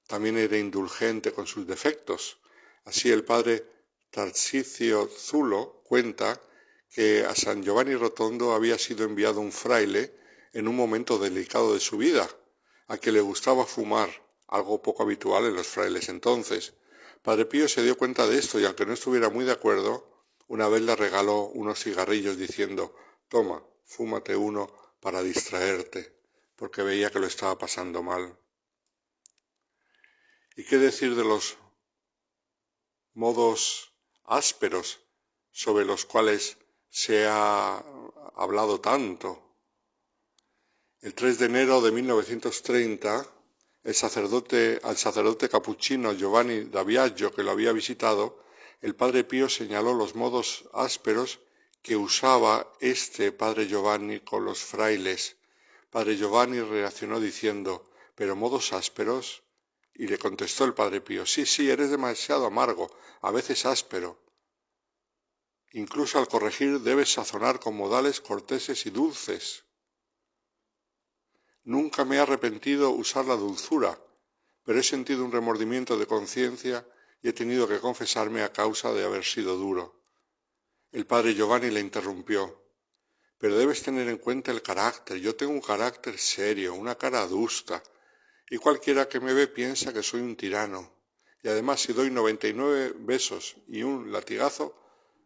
[0.06, 2.38] También era indulgente con sus defectos.
[2.86, 3.62] Así el padre
[4.08, 6.40] Tarsicio Zulo cuenta
[6.90, 10.14] que a San Giovanni Rotondo había sido enviado un fraile
[10.54, 12.26] en un momento delicado de su vida,
[12.86, 14.08] a que le gustaba fumar,
[14.48, 16.72] algo poco habitual en los frailes entonces.
[17.20, 20.68] Padre Pío se dio cuenta de esto y aunque no estuviera muy de acuerdo, una
[20.68, 22.96] vez le regaló unos cigarrillos diciendo
[23.28, 26.15] Toma, fúmate uno para distraerte,
[26.56, 28.38] porque veía que lo estaba pasando mal.
[30.56, 31.58] ¿Y qué decir de los
[33.14, 33.92] modos
[34.24, 35.00] ásperos
[35.52, 36.58] sobre los cuales
[36.90, 37.82] se ha
[38.36, 39.42] hablado tanto.
[41.00, 43.26] El 3 de enero de 1930,
[43.84, 48.42] el sacerdote, al sacerdote capuchino Giovanni da Biagio, que lo había visitado,
[48.82, 51.40] el padre Pío señaló los modos ásperos
[51.82, 55.36] que usaba este padre Giovanni con los frailes.
[55.90, 59.42] Padre Giovanni reaccionó diciendo, ¿pero modos ásperos?
[59.94, 62.90] Y le contestó el padre Pío, sí, sí, eres demasiado amargo,
[63.22, 64.20] a veces áspero.
[65.72, 69.64] Incluso al corregir debes sazonar con modales corteses y dulces.
[71.64, 73.98] Nunca me he arrepentido usar la dulzura,
[74.64, 76.86] pero he sentido un remordimiento de conciencia
[77.22, 80.02] y he tenido que confesarme a causa de haber sido duro.
[80.92, 82.65] El padre Giovanni le interrumpió.
[83.38, 85.18] Pero debes tener en cuenta el carácter.
[85.18, 87.82] Yo tengo un carácter serio, una cara adusta,
[88.48, 90.92] y cualquiera que me ve piensa que soy un tirano.
[91.42, 94.74] Y además si doy noventa y nueve besos y un latigazo,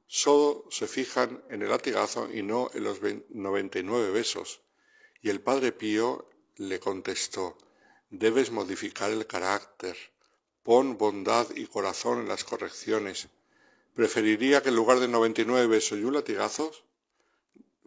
[0.07, 3.01] solo se fijan en el latigazo y no en los
[3.31, 4.61] noventa y nueve besos.
[5.23, 7.57] Y el padre Pío le contestó,
[8.11, 9.97] debes modificar el carácter,
[10.62, 13.28] pon bondad y corazón en las correcciones.
[13.95, 16.73] Preferiría que en lugar de noventa y nueve besos y un latigazo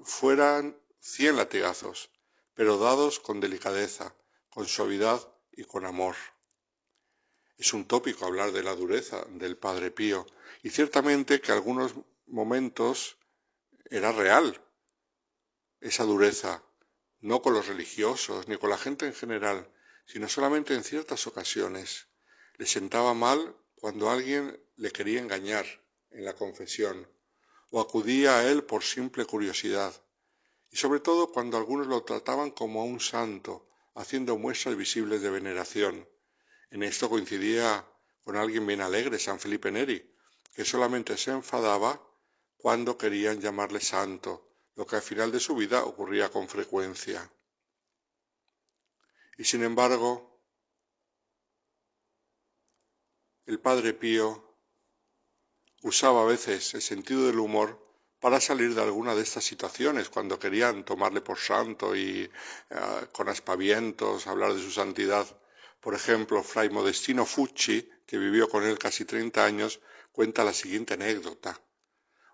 [0.04, 2.12] fueran cien latigazos,
[2.54, 4.16] pero dados con delicadeza,
[4.50, 6.16] con suavidad y con amor.
[7.58, 10.26] Es un tópico hablar de la dureza del Padre Pío,
[10.62, 11.94] y ciertamente que algunos
[12.26, 13.18] momentos
[13.90, 14.60] era real
[15.82, 16.64] esa dureza.
[17.20, 19.70] no con los religiosos ni con la gente en general,
[20.06, 22.08] sino solamente en ciertas ocasiones.
[22.58, 25.66] Le sentaba mal cuando alguien le quería engañar
[26.12, 27.08] en la confesión
[27.76, 29.92] o acudía a él por simple curiosidad,
[30.70, 35.32] y sobre todo cuando algunos lo trataban como a un santo, haciendo muestras visibles de
[35.32, 36.08] veneración.
[36.70, 37.84] En esto coincidía
[38.24, 40.08] con alguien bien alegre, San Felipe Neri,
[40.54, 42.00] que solamente se enfadaba
[42.58, 47.28] cuando querían llamarle santo, lo que al final de su vida ocurría con frecuencia.
[49.36, 50.40] Y sin embargo,
[53.48, 54.53] el Padre Pío
[55.84, 57.80] usaba a veces el sentido del humor
[58.20, 62.80] para salir de alguna de estas situaciones, cuando querían tomarle por santo y eh,
[63.12, 65.28] con aspavientos hablar de su santidad.
[65.82, 69.82] Por ejemplo, Fray Modestino Fucci, que vivió con él casi 30 años,
[70.14, 71.60] cuenta la siguiente anécdota.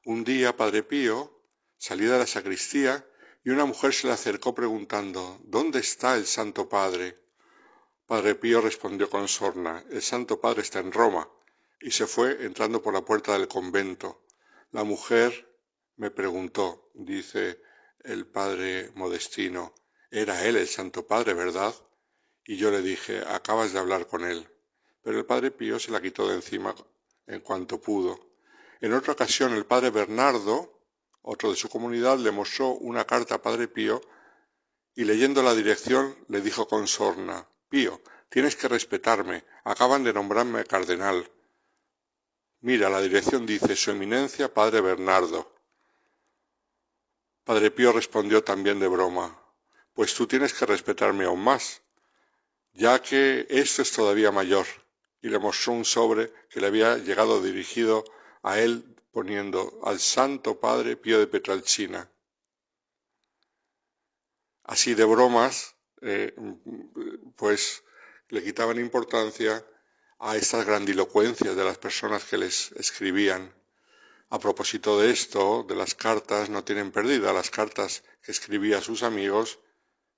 [0.06, 1.42] Un día, Padre Pío
[1.76, 3.04] salió de la sacristía
[3.44, 7.18] y una mujer se le acercó preguntando ¿Dónde está el Santo Padre?
[8.06, 11.28] Padre Pío respondió con sorna El Santo Padre está en Roma
[11.80, 14.24] y se fue entrando por la puerta del convento.
[14.72, 15.58] La mujer
[15.96, 17.62] me preguntó, dice
[18.04, 19.74] el padre Modestino,
[20.12, 21.74] era él el Santo Padre, ¿verdad?
[22.44, 24.48] Y yo le dije, acabas de hablar con él.
[25.02, 26.76] Pero el padre Pío se la quitó de encima
[27.28, 28.20] en cuanto pudo.
[28.82, 30.82] En otra ocasión el padre Bernardo,
[31.22, 34.02] otro de su comunidad, le mostró una carta a padre Pío
[34.96, 40.64] y leyendo la dirección le dijo con sorna, Pío, tienes que respetarme, acaban de nombrarme
[40.66, 41.30] cardenal.
[42.62, 45.50] Mira, la dirección dice Su Eminencia Padre Bernardo.
[47.46, 49.42] Padre Pío respondió también de broma,
[49.94, 51.82] pues tú tienes que respetarme aún más,
[52.74, 54.66] ya que esto es todavía mayor,
[55.22, 58.04] y le mostró un sobre que le había llegado dirigido
[58.44, 62.12] a él poniendo al Santo Padre Pío de Petralcina.
[64.64, 66.36] Así de bromas, eh,
[67.38, 67.84] pues
[68.28, 69.66] le quitaban importancia
[70.20, 73.54] a estas grandilocuencias de las personas que les escribían.
[74.30, 78.82] A propósito de esto, de las cartas, no tienen perdida las cartas que escribía a
[78.82, 79.60] sus amigos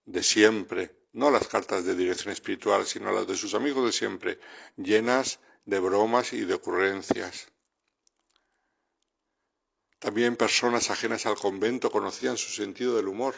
[0.06, 4.40] de siempre, no las cartas de dirección espiritual, sino las de sus amigos de siempre,
[4.76, 7.48] llenas de bromas y de ocurrencias.
[10.00, 13.36] También personas ajenas al convento conocían su sentido del humor.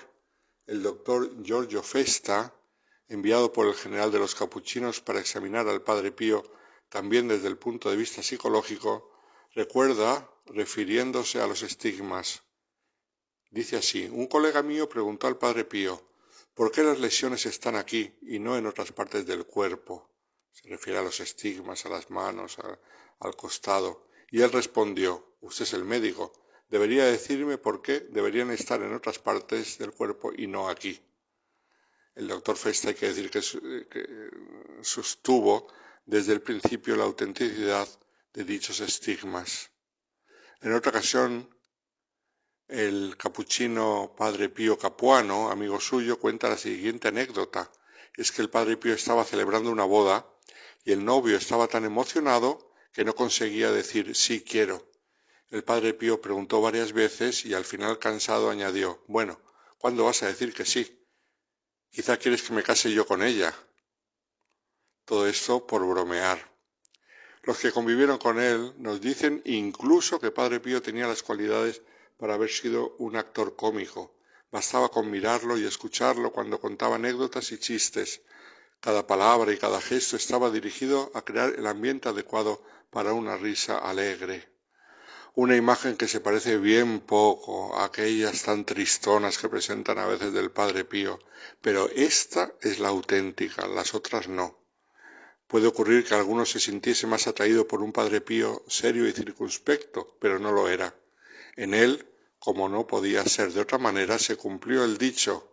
[0.65, 2.53] El doctor Giorgio Festa
[3.14, 6.44] enviado por el general de los capuchinos para examinar al padre Pío
[6.90, 9.11] también desde el punto de vista psicológico,
[9.53, 12.44] recuerda, refiriéndose a los estigmas.
[13.49, 16.02] Dice así, un colega mío preguntó al padre Pío,
[16.53, 20.10] ¿por qué las lesiones están aquí y no en otras partes del cuerpo?
[20.52, 22.57] Se refiere a los estigmas, a las manos,
[23.19, 24.07] al costado.
[24.30, 26.34] Y él respondió, usted es el médico,
[26.69, 30.99] debería decirme por qué deberían estar en otras partes del cuerpo y no aquí
[32.15, 33.41] el doctor Festa hay que decir que,
[34.81, 35.68] sostuvo
[36.06, 37.88] desde el principio la autenticidad
[38.34, 39.72] de dichos estigmas.
[40.61, 41.49] En otra ocasión,
[42.68, 47.72] el capuchino padre Pío Capuano, amigo suyo, cuenta la siguiente anécdota.
[48.15, 50.27] Es que el padre Pío estaba celebrando una boda
[50.84, 54.91] y el novio estaba tan emocionado que no conseguía decir sí quiero.
[55.49, 59.40] El padre Pío preguntó varias veces y al final cansado añadió, bueno,
[59.77, 61.03] ¿cuándo vas a decir que sí?
[61.94, 63.53] Quizá quieres que me case yo con ella.
[65.06, 66.40] Todo esto por bromear.
[67.44, 71.84] Los que convivieron con él nos dicen incluso que Padre Pío tenía las cualidades
[72.18, 74.15] para haber sido un actor cómico.
[74.52, 78.24] Bastaba con mirarlo y escucharlo cuando contaba anécdotas y chistes.
[78.80, 83.78] Cada palabra y cada gesto estaba dirigido a crear el ambiente adecuado para una risa
[83.78, 84.53] alegre
[85.36, 90.32] una imagen que se parece bien poco a aquellas tan tristonas que presentan a veces
[90.32, 91.18] del Padre Pío,
[91.60, 94.60] pero esta es la auténtica, las otras no.
[95.48, 100.18] Puede ocurrir que alguno se sintiese más atraído por un Padre Pío serio y circunspecto,
[100.20, 100.94] pero no lo era.
[101.56, 102.08] En él,
[102.38, 105.52] como no podía ser de otra manera, se cumplió el dicho,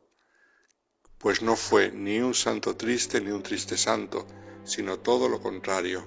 [1.17, 4.27] pues no fue ni un santo triste ni un triste santo,
[4.65, 6.07] sino todo lo contrario.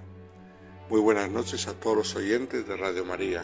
[0.90, 3.44] Muy buenas noches a todos los oyentes de Radio María.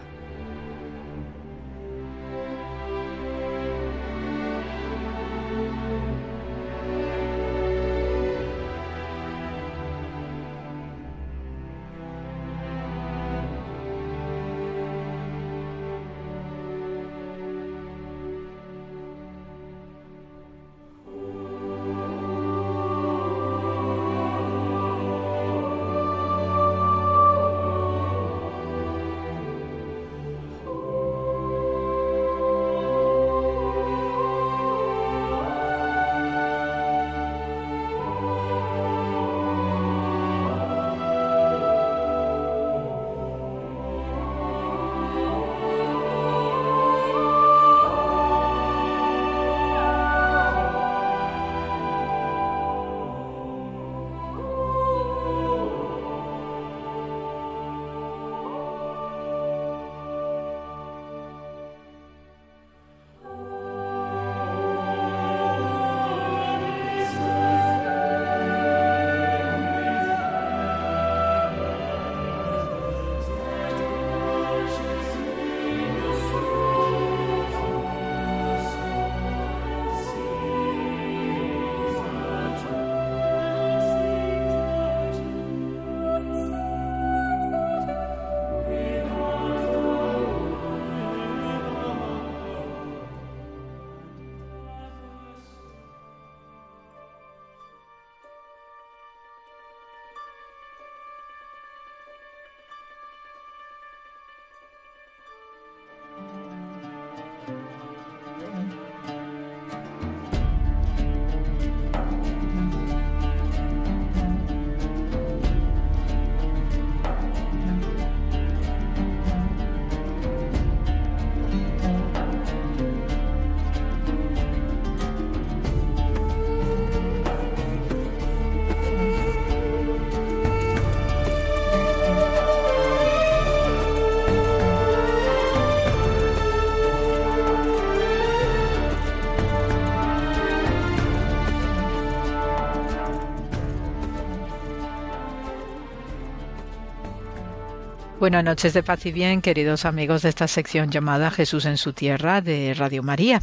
[148.19, 151.93] Buenas noches de paz y bien, queridos amigos de esta sección llamada Jesús en su
[151.93, 153.41] tierra de Radio María.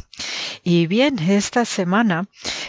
[0.63, 2.27] Y bien, esta semana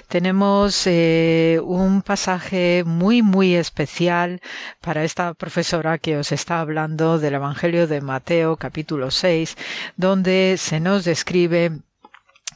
[0.08, 4.40] tenemos eh, un pasaje muy, muy especial
[4.80, 9.58] para esta profesora que os está hablando del Evangelio de Mateo capítulo 6,
[9.98, 11.82] donde se nos describe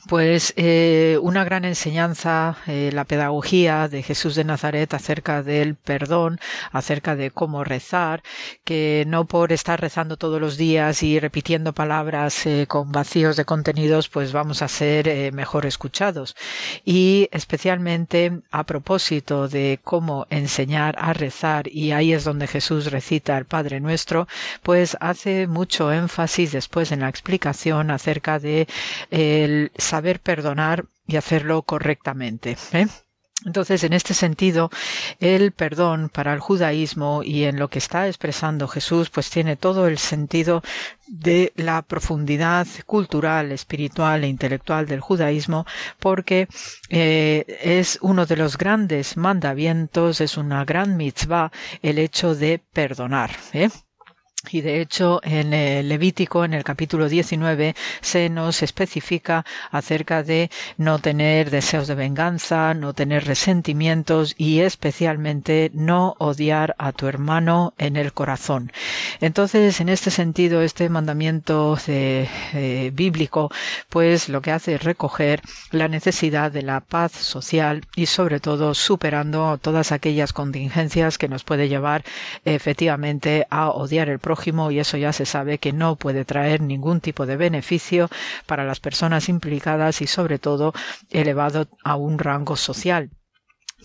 [0.08, 6.40] pues eh, una gran enseñanza, eh, la pedagogía de Jesús de Nazaret acerca del perdón,
[6.72, 8.22] acerca de cómo rezar,
[8.64, 13.44] que no por estar rezando todos los días y repitiendo palabras eh, con vacíos de
[13.44, 16.34] contenidos, pues vamos a ser mejor escuchados.
[16.84, 23.38] Y especialmente a propósito de cómo enseñar a rezar, y ahí es donde Jesús recita
[23.38, 24.26] el Padre Nuestro,
[24.62, 28.66] pues hace mucho énfasis después en la explicación acerca de
[29.10, 32.56] el saber perdonar y hacerlo correctamente.
[32.72, 32.86] ¿eh?
[33.44, 34.70] Entonces, en este sentido,
[35.20, 39.86] el perdón para el judaísmo y en lo que está expresando Jesús, pues tiene todo
[39.88, 40.62] el sentido
[41.08, 45.66] de la profundidad cultural, espiritual e intelectual del judaísmo,
[45.98, 46.48] porque
[46.88, 51.52] eh, es uno de los grandes mandamientos, es una gran mitzvah
[51.82, 53.30] el hecho de perdonar.
[53.52, 53.68] ¿eh?
[54.50, 60.50] Y de hecho, en el Levítico, en el capítulo 19, se nos especifica acerca de
[60.76, 67.72] no tener deseos de venganza, no tener resentimientos y especialmente no odiar a tu hermano
[67.78, 68.72] en el corazón.
[69.20, 71.78] Entonces, en este sentido, este mandamiento
[72.92, 73.48] bíblico,
[73.90, 75.40] pues lo que hace es recoger
[75.70, 81.44] la necesidad de la paz social y sobre todo superando todas aquellas contingencias que nos
[81.44, 82.02] puede llevar
[82.44, 84.18] efectivamente a odiar el
[84.70, 88.08] y eso ya se sabe que no puede traer ningún tipo de beneficio
[88.46, 90.72] para las personas implicadas y sobre todo
[91.10, 93.10] elevado a un rango social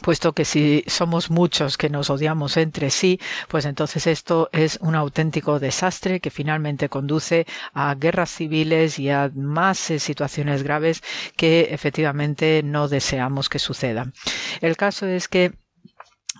[0.02, 4.96] puesto que si somos muchos que nos odiamos entre sí, pues entonces esto es un
[4.96, 11.02] auténtico desastre que finalmente conduce a guerras civiles y a más eh, situaciones graves
[11.36, 14.14] que efectivamente no deseamos que sucedan.
[14.62, 15.54] El caso es que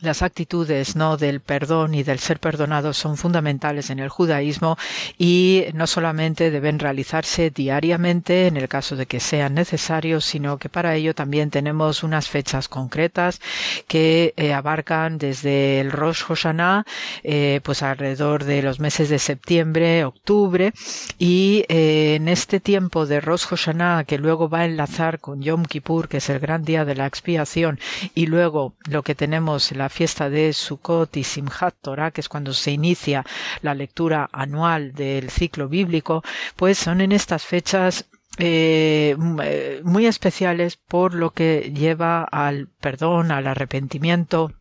[0.02, 4.78] las actitudes no del perdón y del ser perdonado son fundamentales en el judaísmo
[5.18, 10.70] y no solamente deben realizarse diariamente en el caso de que sean necesarios, sino que
[10.70, 13.40] para ello también tenemos unas fechas concretas
[13.88, 16.86] que eh, abarcan desde el Rosh Hashanah,
[17.24, 20.74] eh, pues alrededor de los meses de septiembre, octubre
[21.18, 25.66] y eh, en este tiempo de Rosh Hashanah que luego va a enlazar con Yom
[25.66, 27.80] Kippur, que es el gran día de la expiación
[28.14, 32.54] y luego lo que tenemos la fiesta de Sukkot y Simchat Torah, que es cuando
[32.54, 33.26] se inicia
[33.62, 36.24] la lectura anual del ciclo bíblico,
[36.56, 38.06] pues son en estas fechas
[38.40, 44.54] eh, eh, muy especiales por lo que lleva al perdón, al arrepentimiento,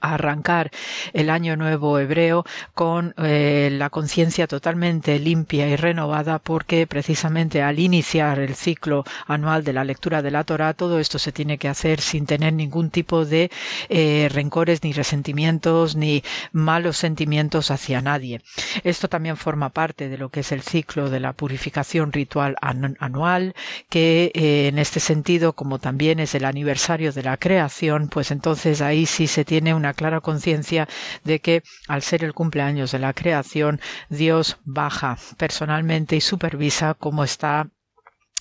[0.00, 0.70] arrancar
[1.12, 2.44] el año nuevo hebreo
[2.74, 9.64] con eh, la conciencia totalmente limpia y renovada porque precisamente al iniciar el ciclo anual
[9.64, 12.90] de la lectura de la Torah todo esto se tiene que hacer sin tener ningún
[12.90, 13.50] tipo de
[13.88, 16.22] eh, rencores ni resentimientos ni
[16.52, 18.40] malos sentimientos hacia nadie.
[18.82, 23.54] Esto también forma parte de lo que es el ciclo de la purificación ritual anual
[23.88, 28.80] que eh, en este sentido como también es el aniversario de la creación pues entonces
[28.80, 30.88] ahí sí se tiene una clara conciencia
[31.24, 37.24] de que al ser el cumpleaños de la creación, Dios baja personalmente y supervisa cómo
[37.24, 37.68] está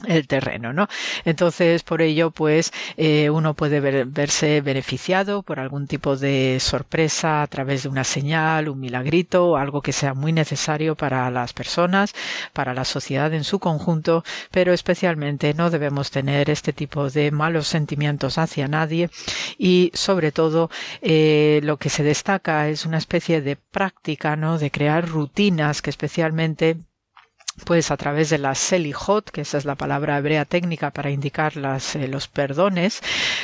[0.07, 0.87] el terreno, ¿no?
[1.23, 7.47] Entonces, por ello, pues eh, uno puede verse beneficiado por algún tipo de sorpresa a
[7.47, 12.13] través de una señal, un milagrito algo que sea muy necesario para las personas,
[12.53, 17.67] para la sociedad en su conjunto, pero especialmente no debemos tener este tipo de malos
[17.67, 19.09] sentimientos hacia nadie
[19.57, 20.69] y, sobre todo,
[21.01, 24.57] eh, lo que se destaca es una especie de práctica, ¿no?
[24.57, 26.77] De crear rutinas que especialmente
[27.65, 31.55] pues a través de la selijot, que esa es la palabra hebrea técnica para indicar
[31.55, 33.01] las, eh, los perdones,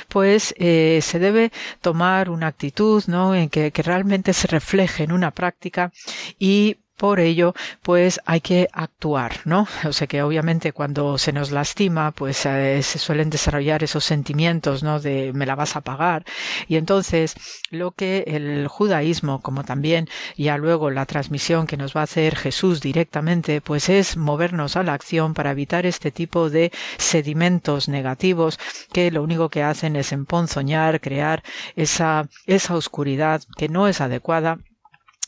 [0.08, 3.36] pues eh, se debe tomar una actitud ¿no?
[3.36, 5.92] en que, que realmente se refleje en una práctica
[6.40, 9.68] y por ello, pues hay que actuar, ¿no?
[9.90, 14.84] O sea que obviamente cuando se nos lastima, pues eh, se suelen desarrollar esos sentimientos,
[14.84, 15.00] ¿no?
[15.00, 16.26] De me la vas a pagar.
[16.68, 17.36] Y entonces,
[17.72, 22.36] lo que el judaísmo, como también ya luego la transmisión que nos va a hacer
[22.36, 28.60] Jesús directamente, pues es movernos a la acción para evitar este tipo de sedimentos negativos
[28.92, 31.44] que lo único que hacen es emponzoñar, crear
[31.78, 34.60] esa, esa oscuridad que no es adecuada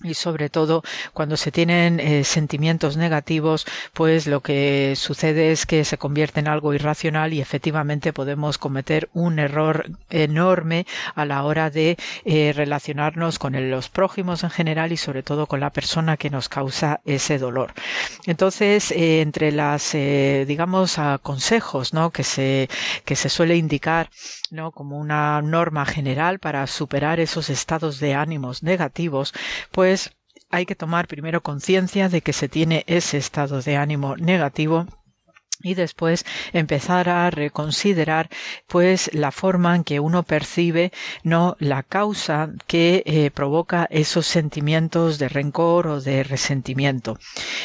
[0.04, 0.84] y sobre todo
[1.14, 6.48] cuando se tienen eh, sentimientos negativos, pues lo que sucede es que se convierte en
[6.48, 13.40] algo irracional y efectivamente podemos cometer un error enorme a la hora de eh, relacionarnos
[13.40, 17.38] con los prójimos en general y sobre todo con la persona que nos causa ese
[17.38, 17.74] dolor.
[18.26, 22.12] Entonces, eh, entre las, digamos, consejos, ¿no?
[22.12, 22.70] Que se,
[23.06, 24.10] que se suele indicar,
[24.52, 24.72] ¿no?
[24.72, 29.34] Como una norma general para superar esos estados de ánimos negativos,
[29.72, 29.91] pues
[30.50, 34.86] hay que tomar primero conciencia de que se tiene ese estado de ánimo negativo
[35.64, 38.30] y después empezar a reconsiderar
[38.68, 40.92] pues la forma en que uno percibe
[41.24, 47.18] no la causa que eh, provoca esos sentimientos de rencor o de resentimiento.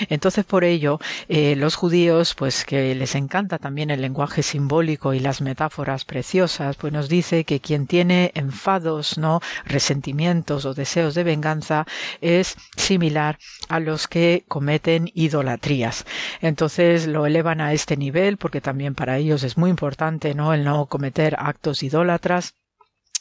[0.09, 0.99] Entonces por ello
[1.29, 6.77] eh, los judíos pues que les encanta también el lenguaje simbólico y las metáforas preciosas
[6.77, 11.87] pues nos dice que quien tiene enfados no resentimientos o deseos de venganza
[12.21, 16.05] es similar a los que cometen idolatrías.
[16.41, 20.53] Entonces lo elevan a este este nivel, porque también para ellos es muy importante ¿no?
[20.53, 22.55] el no cometer actos idólatras.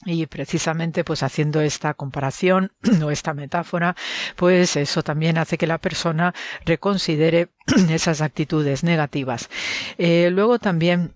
[0.05, 2.71] Y precisamente pues haciendo esta comparación
[3.03, 3.95] o esta metáfora,
[4.35, 6.33] pues eso también hace que la persona
[6.65, 7.49] reconsidere
[7.91, 9.49] esas actitudes negativas.
[9.99, 11.13] Eh, luego también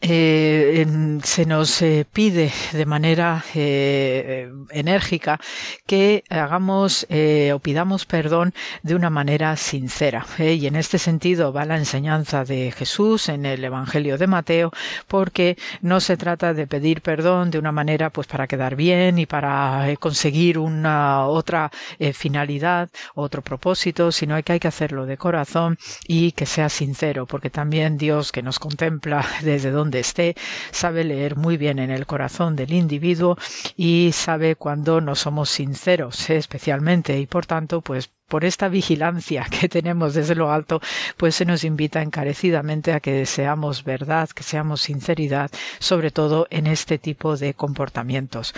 [0.00, 0.86] eh,
[1.24, 5.40] se nos eh, pide de manera eh, enérgica
[5.86, 8.52] que hagamos o pidamos perdón
[8.82, 10.26] de una manera sincera.
[10.38, 14.72] Y en este sentido va la enseñanza de Jesús en el Evangelio de Mateo,
[15.08, 19.26] porque no se trata de pedir perdón de una manera pues para quedar bien y
[19.26, 21.70] para conseguir una otra
[22.12, 27.50] finalidad, otro propósito, sino que hay que hacerlo de corazón y que sea sincero, porque
[27.50, 30.34] también Dios que nos contempla desde donde esté,
[30.70, 33.38] sabe leer muy bien en el corazón del individuo
[33.76, 39.68] y sabe cuando no somos sinceros, especialmente, y por tanto, pues por esta vigilancia que
[39.68, 40.80] tenemos desde lo alto,
[41.16, 46.66] pues se nos invita encarecidamente a que seamos verdad, que seamos sinceridad, sobre todo en
[46.66, 48.54] este tipo de comportamientos.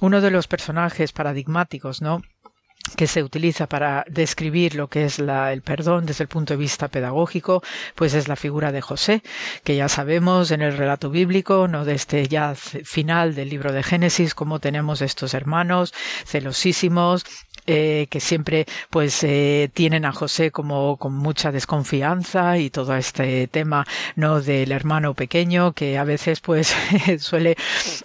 [0.00, 2.22] Uno de los personajes paradigmáticos, ¿no?
[2.96, 6.58] Que se utiliza para describir lo que es la, el perdón desde el punto de
[6.58, 7.62] vista pedagógico,
[7.94, 9.22] pues es la figura de José,
[9.64, 13.82] que ya sabemos en el relato bíblico, no de este ya final del libro de
[13.82, 15.92] Génesis, cómo tenemos estos hermanos
[16.24, 17.24] celosísimos,
[17.66, 23.46] eh, que siempre pues eh, tienen a José como con mucha desconfianza y todo este
[23.48, 23.86] tema
[24.16, 26.74] no del hermano pequeño que a veces pues
[27.18, 27.56] suele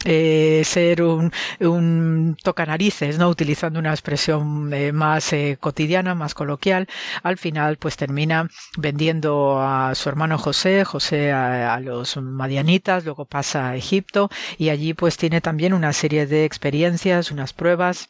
[0.05, 6.87] eh, ser un, un tocanarices no utilizando una expresión más cotidiana más coloquial.
[7.23, 13.25] Al final pues termina vendiendo a su hermano José José a, a los madianitas luego
[13.25, 18.09] pasa a Egipto y allí pues tiene también una serie de experiencias unas pruebas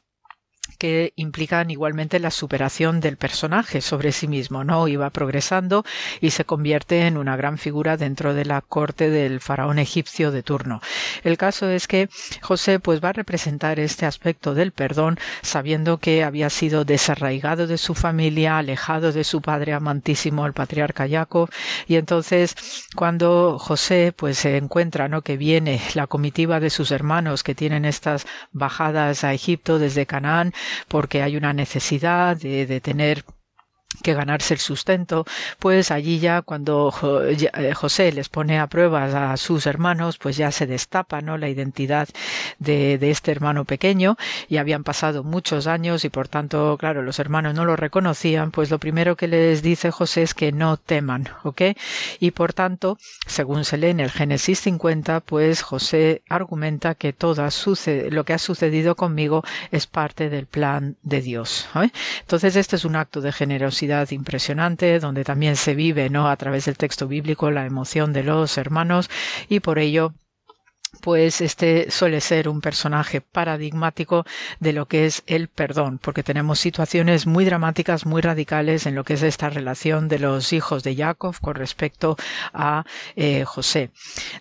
[0.77, 4.87] que implican igualmente la superación del personaje sobre sí mismo, ¿no?
[4.87, 5.83] Iba progresando
[6.21, 10.43] y se convierte en una gran figura dentro de la corte del faraón egipcio de
[10.43, 10.81] turno.
[11.23, 12.09] El caso es que
[12.41, 17.77] José pues va a representar este aspecto del perdón sabiendo que había sido desarraigado de
[17.77, 21.49] su familia, alejado de su padre amantísimo, el patriarca Jacob,
[21.87, 22.55] y entonces
[22.95, 25.21] cuando José pues se encuentra, ¿no?
[25.21, 30.53] que viene la comitiva de sus hermanos que tienen estas bajadas a Egipto desde Canaán,
[30.87, 33.23] porque hay una necesidad de, de tener
[34.03, 35.25] que ganarse el sustento,
[35.59, 36.93] pues allí ya cuando
[37.27, 41.37] eh, José les pone a pruebas a sus hermanos, pues ya se destapa ¿no?
[41.37, 42.07] la identidad
[42.59, 44.17] de, de, este hermano pequeño
[44.47, 48.69] y habían pasado muchos años y por tanto, claro, los hermanos no lo reconocían, pues
[48.69, 51.61] lo primero que les dice José es que no teman, ¿ok?
[52.19, 57.39] Y por tanto, según se lee en el Génesis 50, pues José argumenta que todo
[58.09, 61.67] lo que ha sucedido conmigo es parte del plan de Dios.
[61.75, 61.89] ¿eh?
[62.21, 66.29] Entonces, este es un acto de generosidad impresionante, donde también se vive, ¿no?
[66.29, 69.09] A través del texto bíblico la emoción de los hermanos
[69.49, 70.13] y por ello
[71.01, 74.25] pues este suele ser un personaje paradigmático
[74.59, 79.03] de lo que es el perdón, porque tenemos situaciones muy dramáticas, muy radicales en lo
[79.03, 82.17] que es esta relación de los hijos de Jacob con respecto
[82.53, 82.83] a
[83.15, 83.91] eh, José.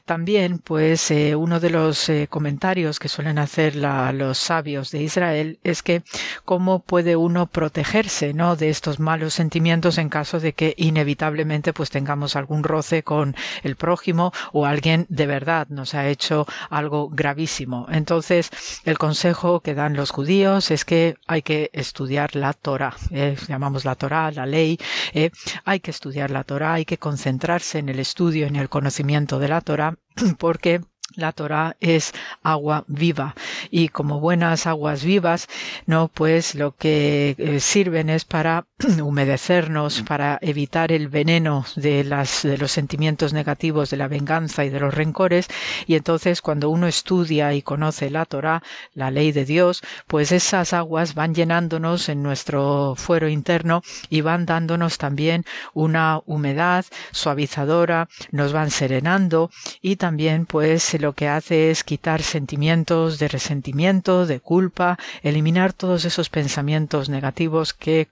[0.05, 5.59] También, pues, eh, uno de los eh, comentarios que suelen hacer los sabios de Israel
[5.63, 6.03] es que
[6.45, 8.57] cómo puede uno protegerse, ¿no?
[8.57, 13.77] De estos malos sentimientos en caso de que inevitablemente, pues, tengamos algún roce con el
[13.77, 17.87] prójimo o alguien de verdad nos ha hecho algo gravísimo.
[17.91, 18.51] Entonces,
[18.85, 23.85] el consejo que dan los judíos es que hay que estudiar la Torah, eh, llamamos
[23.85, 24.79] la Torah, la ley,
[25.13, 25.31] eh,
[25.65, 29.49] hay que estudiar la Torah, hay que concentrarse en el estudio, en el conocimiento de
[29.49, 29.95] la Torah,
[30.39, 30.81] porque
[31.15, 32.13] la Torah es
[32.43, 33.35] agua viva.
[33.71, 35.49] Y como buenas aguas vivas,
[35.87, 38.67] no, pues lo que eh, sirven es para
[39.03, 44.69] humedecernos, para evitar el veneno de las de los sentimientos negativos de la venganza y
[44.69, 45.49] de los rencores.
[45.87, 48.63] Y entonces cuando uno estudia y conoce la Torah,
[48.95, 54.47] la ley de Dios, pues esas aguas van llenándonos en nuestro fuero interno y van
[54.47, 61.85] dándonos también una humedad suavizadora, nos van serenando y también pues lo que hace es
[61.85, 68.09] quitar sentimientos de resentimiento, de culpa, eliminar todos esos pensamientos negativos que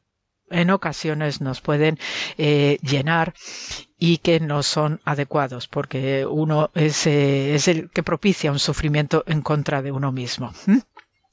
[0.50, 1.98] en ocasiones nos pueden
[2.38, 3.34] eh, llenar
[3.98, 9.42] y que no son adecuados, porque uno eh, es, el que propicia un sufrimiento en
[9.42, 10.52] contra de uno mismo.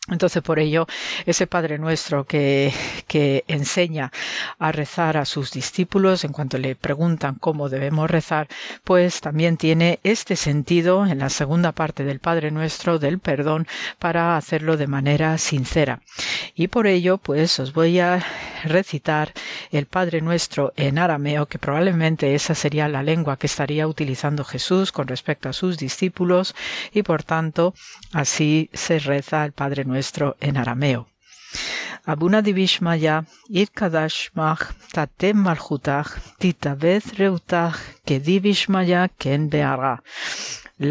[0.09, 0.85] Entonces, por ello,
[1.25, 2.73] ese Padre nuestro que,
[3.07, 4.11] que, enseña
[4.59, 8.49] a rezar a sus discípulos en cuanto le preguntan cómo debemos rezar,
[8.83, 13.65] pues también tiene este sentido en la segunda parte del Padre nuestro del perdón
[13.97, 16.01] para hacerlo de manera sincera.
[16.53, 18.21] Y por ello, pues os voy a
[18.65, 19.31] recitar
[19.71, 24.91] el Padre nuestro en arameo, que probablemente esa sería la lengua que estaría utilizando Jesús
[24.91, 26.55] con respecto a sus discípulos,
[26.91, 27.73] y por tanto,
[28.11, 31.01] así se reza el Padre nuestro nuestro en arameo.
[32.11, 33.15] Abuna divishmaya,
[33.59, 34.63] ir kadashmach,
[34.93, 36.09] tatem malchutach,
[36.39, 39.95] titavez reutach, que divishmaya ken beara.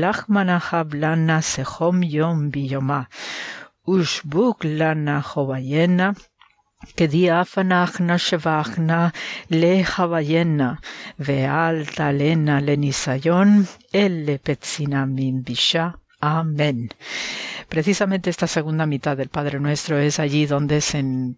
[0.01, 3.01] Lachmanaha blana sehom yom biyoma.
[3.87, 5.17] Ushbuk lana
[8.27, 9.01] shevachna
[9.51, 10.79] le javayena,
[11.19, 13.51] veal talena lenisayon,
[13.93, 14.39] el le
[15.07, 16.02] min bisha.
[16.25, 16.89] Amén.
[17.69, 20.81] Precisamente esta segunda mitad del Padre Nuestro es allí donde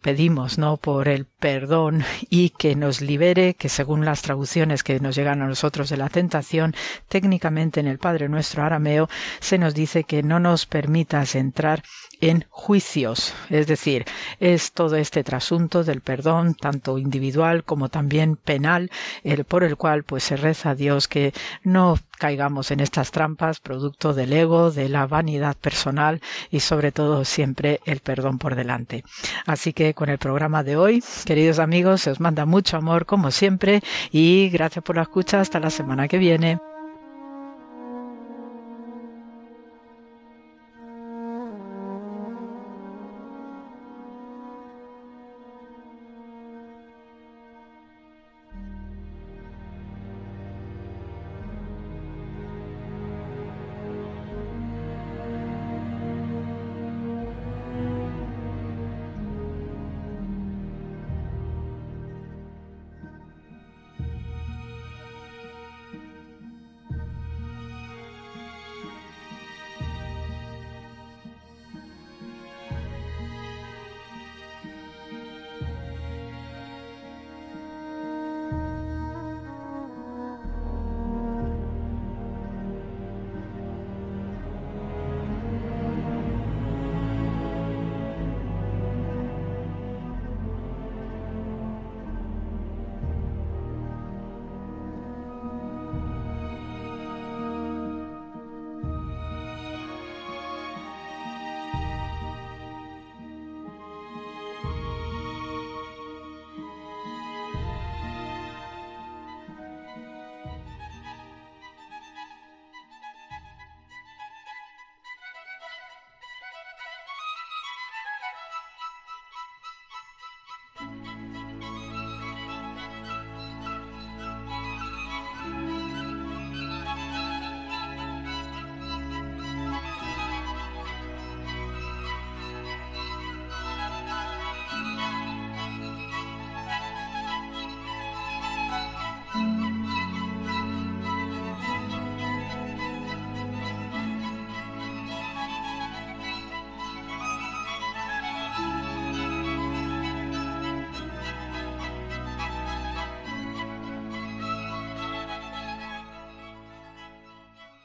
[0.02, 0.77] pedimos, ¿no?
[0.77, 5.47] Por el perdón y que nos libere, que según las traducciones que nos llegan a
[5.47, 6.74] nosotros de la tentación,
[7.09, 9.09] técnicamente en el Padre Nuestro arameo
[9.40, 11.82] se nos dice que no nos permitas entrar
[12.30, 14.06] en juicios, es decir,
[14.40, 18.90] es todo este trasunto del perdón, tanto individual como también penal,
[19.24, 23.60] el por el cual pues se reza a Dios que no caigamos en estas trampas
[23.60, 29.05] producto del ego, de la vanidad personal y sobre todo siempre el perdón por delante.
[29.44, 33.30] Así que con el programa de hoy, queridos amigos, se os manda mucho amor como
[33.30, 36.59] siempre y gracias por la escucha hasta la semana que viene.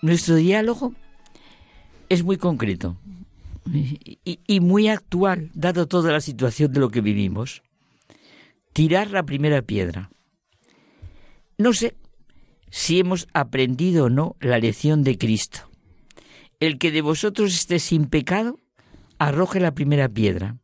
[0.01, 0.93] Nuestro diálogo
[2.07, 2.97] es muy concreto
[4.23, 7.61] y, muy actual, dado toda la situación de lo que vivimos.
[8.73, 10.09] Tirar la primera piedra.
[11.57, 11.95] No sé
[12.69, 15.69] si hemos aprendido o no la lección de Cristo.
[16.59, 18.59] El que de vosotros esté sin pecado,
[19.17, 20.57] arroje la primera piedra.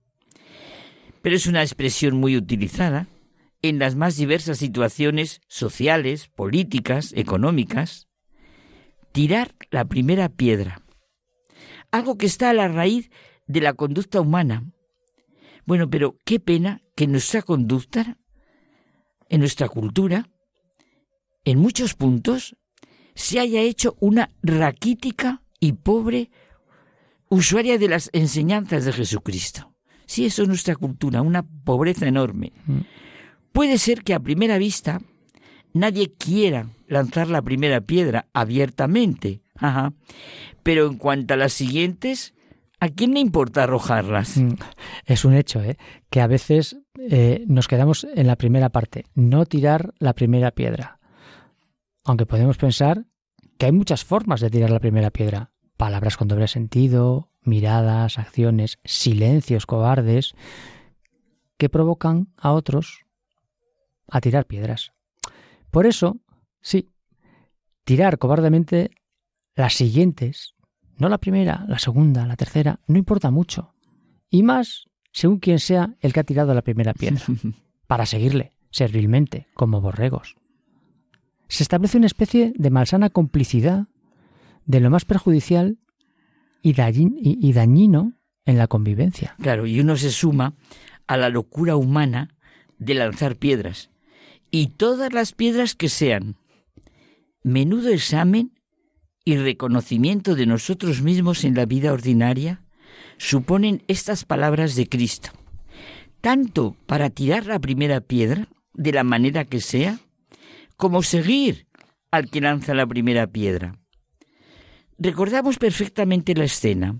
[1.21, 3.07] Pero es una expresión muy utilizada
[3.61, 8.07] en las más diversas situaciones sociales, políticas, económicas.
[9.15, 10.81] Tirar la primera piedra.
[11.89, 13.09] Algo que está a la raíz
[13.47, 14.65] de la conducta humana.
[15.65, 18.17] Bueno, pero qué pena que nuestra conducta,
[19.29, 20.27] en nuestra cultura,
[21.45, 22.57] en muchos puntos,
[23.13, 26.29] se haya hecho una raquítica y pobre
[27.29, 29.73] usuaria de las enseñanzas de Jesucristo.
[30.07, 32.51] Sí, eso es nuestra cultura, una pobreza enorme.
[32.65, 32.79] Mm.
[33.53, 34.99] Puede ser que a primera vista
[35.71, 39.93] nadie quiera lanzar la primera piedra abiertamente, Ajá.
[40.63, 42.33] pero en cuanto a las siguientes,
[42.79, 44.37] ¿a quién le importa arrojarlas?
[44.37, 44.55] Mm.
[45.05, 45.77] Es un hecho, ¿eh?
[46.09, 50.99] que a veces eh, nos quedamos en la primera parte, no tirar la primera piedra.
[52.03, 53.05] Aunque podemos pensar
[53.57, 58.79] que hay muchas formas de tirar la primera piedra palabras con doble sentido, miradas, acciones,
[58.83, 60.33] silencios cobardes,
[61.57, 63.05] que provocan a otros
[64.09, 64.93] a tirar piedras.
[65.71, 66.17] Por eso,
[66.65, 66.89] sí,
[67.83, 68.89] tirar cobardemente
[69.55, 70.55] las siguientes,
[70.97, 73.75] no la primera, la segunda, la tercera, no importa mucho.
[74.29, 77.23] Y más según quien sea el que ha tirado la primera piedra,
[77.87, 80.35] para seguirle, servilmente, como borregos.
[81.47, 83.87] Se establece una especie de malsana complicidad
[84.65, 85.77] de lo más perjudicial
[86.63, 88.13] y, dañino
[88.45, 89.35] en la convivencia.
[89.39, 90.55] Claro, y uno se suma
[91.05, 92.35] a la locura humana
[92.79, 93.91] de lanzar piedras.
[94.49, 96.37] Y todas las piedras que sean.
[97.45, 98.59] Menudo examen
[99.23, 102.63] y reconocimiento de nosotros mismos en la vida ordinaria
[103.19, 105.29] suponen estas palabras de Cristo.
[106.21, 109.99] Tanto para tirar la primera piedra, de la manera que sea,
[110.75, 111.67] como seguir
[112.09, 113.77] al que lanza la primera piedra.
[114.97, 116.99] Recordamos perfectamente la escena.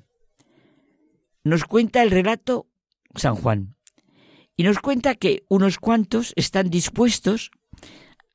[1.43, 2.67] Nos cuenta el relato
[3.15, 3.77] San Juan
[4.55, 7.49] y nos cuenta que unos cuantos están dispuestos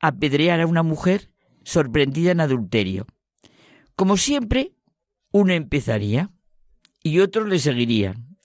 [0.00, 1.30] a apedrear a una mujer
[1.64, 3.06] sorprendida en adulterio.
[3.96, 4.72] Como siempre,
[5.32, 6.30] uno empezaría
[7.02, 8.36] y otros le seguirían.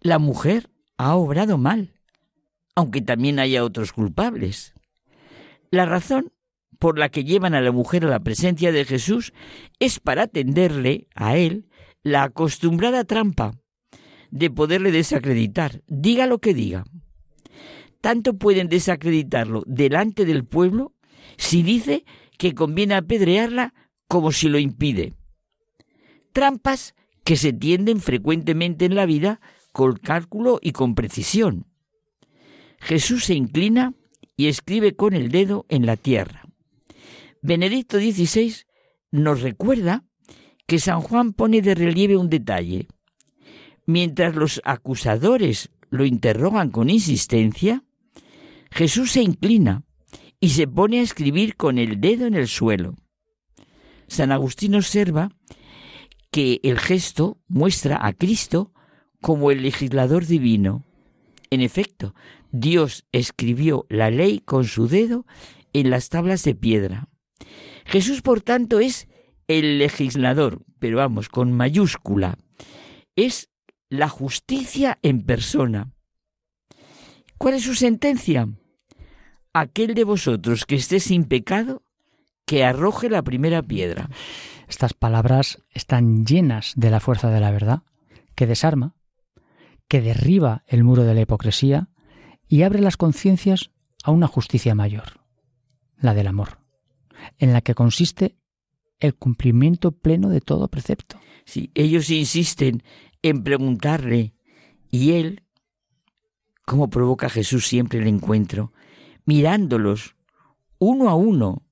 [0.00, 1.94] La mujer ha obrado mal,
[2.74, 4.74] aunque también haya otros culpables.
[5.70, 6.32] La razón
[6.78, 9.32] por la que llevan a la mujer a la presencia de Jesús
[9.80, 11.68] es para tenderle a él
[12.02, 13.52] la acostumbrada trampa
[14.30, 16.84] de poderle desacreditar, diga lo que diga.
[18.00, 20.94] Tanto pueden desacreditarlo delante del pueblo
[21.36, 22.04] si dice
[22.38, 23.74] que conviene apedrearla
[24.06, 25.12] como si lo impide.
[26.32, 26.94] Trampas
[27.24, 29.40] que se tienden frecuentemente en la vida
[29.72, 31.66] con cálculo y con precisión.
[32.80, 33.92] Jesús se inclina
[34.36, 36.44] y escribe con el dedo en la tierra.
[37.42, 38.54] Benedicto XVI
[39.10, 40.04] nos recuerda
[40.66, 42.88] que San Juan pone de relieve un detalle.
[43.84, 47.84] Mientras los acusadores lo interrogan con insistencia,
[48.70, 49.84] Jesús se inclina
[50.40, 52.94] y se pone a escribir con el dedo en el suelo.
[54.06, 55.30] San Agustín observa
[56.30, 58.72] que el gesto muestra a Cristo
[59.20, 60.84] como el legislador divino.
[61.50, 62.14] En efecto,
[62.50, 65.26] Dios escribió la ley con su dedo
[65.72, 67.08] en las tablas de piedra.
[67.84, 69.08] Jesús, por tanto, es
[69.48, 72.38] el legislador, pero vamos, con mayúscula.
[73.16, 73.50] Es
[73.88, 75.92] la justicia en persona.
[77.38, 78.48] ¿Cuál es su sentencia?
[79.58, 81.82] Aquel de vosotros que esté sin pecado,
[82.46, 84.08] que arroje la primera piedra.
[84.68, 87.82] Estas palabras están llenas de la fuerza de la verdad,
[88.34, 88.94] que desarma,
[89.88, 91.88] que derriba el muro de la hipocresía
[92.46, 93.70] y abre las conciencias
[94.04, 95.20] a una justicia mayor,
[95.98, 96.58] la del amor
[97.38, 98.36] en la que consiste
[99.00, 101.18] el cumplimiento pleno de todo precepto.
[101.44, 102.82] Sí, ellos insisten
[103.22, 104.34] en preguntarle
[104.90, 105.42] y él,
[106.64, 108.72] ¿cómo provoca Jesús siempre el encuentro?
[109.28, 110.16] Mirándolos
[110.78, 111.62] uno a uno,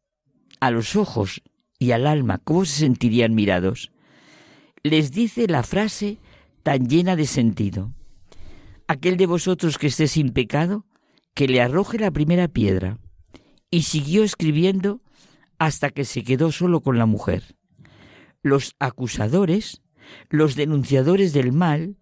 [0.61, 1.41] a los ojos
[1.79, 3.93] y al alma, ¿cómo se sentirían mirados?
[4.83, 6.19] Les dice la frase
[6.63, 7.95] tan llena de sentido.
[8.89, 10.85] Aquel de vosotros que esté sin pecado,
[11.33, 12.99] que le arroje la primera piedra.
[13.71, 15.01] Y siguió escribiendo
[15.59, 17.57] hasta que se quedó solo con la mujer.
[18.43, 19.81] Los acusadores,
[20.29, 21.97] los denunciadores del mal,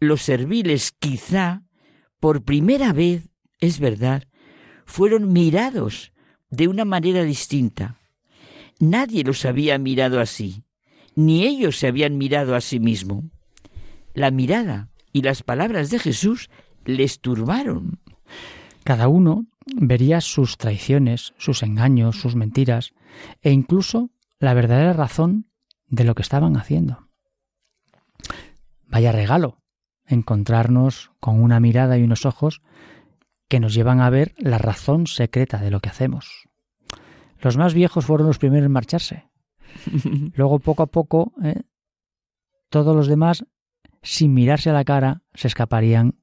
[0.00, 1.62] los serviles quizá,
[2.20, 4.24] por primera vez, es verdad,
[4.92, 6.12] fueron mirados
[6.50, 7.96] de una manera distinta.
[8.78, 10.64] Nadie los había mirado así,
[11.14, 13.24] ni ellos se habían mirado a sí mismo.
[14.12, 16.50] La mirada y las palabras de Jesús
[16.84, 18.00] les turbaron.
[18.84, 22.92] Cada uno vería sus traiciones, sus engaños, sus mentiras
[23.40, 24.10] e incluso
[24.40, 25.46] la verdadera razón
[25.88, 27.08] de lo que estaban haciendo.
[28.88, 29.56] Vaya regalo
[30.04, 32.60] encontrarnos con una mirada y unos ojos
[33.52, 36.48] que nos llevan a ver la razón secreta de lo que hacemos.
[37.38, 39.28] Los más viejos fueron los primeros en marcharse.
[40.36, 41.60] Luego, poco a poco, ¿eh?
[42.70, 43.44] todos los demás,
[44.02, 46.14] sin mirarse a la cara, se escaparían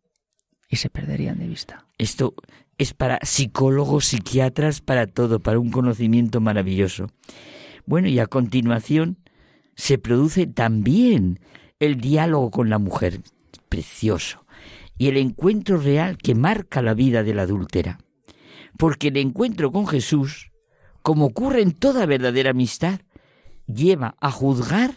[0.67, 1.85] y se perderían de vista.
[1.99, 2.33] Esto
[2.79, 7.11] es para psicólogos, psiquiatras, para todo, para un conocimiento maravilloso.
[7.85, 9.19] Bueno, y a continuación
[9.75, 11.41] se produce también
[11.77, 13.21] el diálogo con la mujer,
[13.69, 14.47] precioso,
[14.99, 17.99] y el encuentro real que marca la vida de la adúltera.
[18.77, 20.51] Porque el encuentro con Jesús,
[21.01, 22.99] como ocurre en toda verdadera amistad,
[23.65, 24.93] lleva a juzgar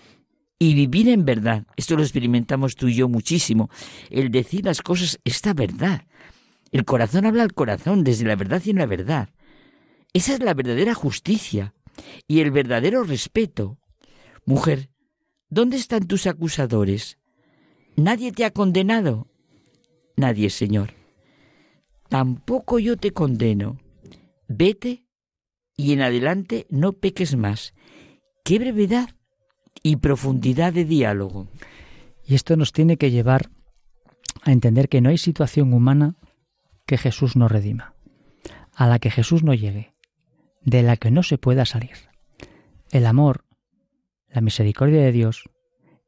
[0.58, 1.66] y vivir en verdad.
[1.76, 3.70] Esto lo experimentamos tú y yo muchísimo.
[4.10, 6.02] El decir las cosas, esta verdad.
[6.72, 9.28] El corazón habla al corazón desde la verdad y en la verdad.
[10.12, 11.74] Esa es la verdadera justicia
[12.26, 13.78] y el verdadero respeto.
[14.46, 14.90] Mujer,
[15.48, 17.18] ¿dónde están tus acusadores?
[17.94, 19.31] ¿Nadie te ha condenado?
[20.16, 20.94] Nadie, Señor.
[22.08, 23.78] Tampoco yo te condeno.
[24.48, 25.06] Vete
[25.76, 27.74] y en adelante no peques más.
[28.44, 29.10] Qué brevedad
[29.82, 31.48] y profundidad de diálogo.
[32.24, 33.50] Y esto nos tiene que llevar
[34.42, 36.16] a entender que no hay situación humana
[36.86, 37.94] que Jesús no redima,
[38.74, 39.94] a la que Jesús no llegue,
[40.62, 41.96] de la que no se pueda salir.
[42.90, 43.44] El amor,
[44.28, 45.44] la misericordia de Dios,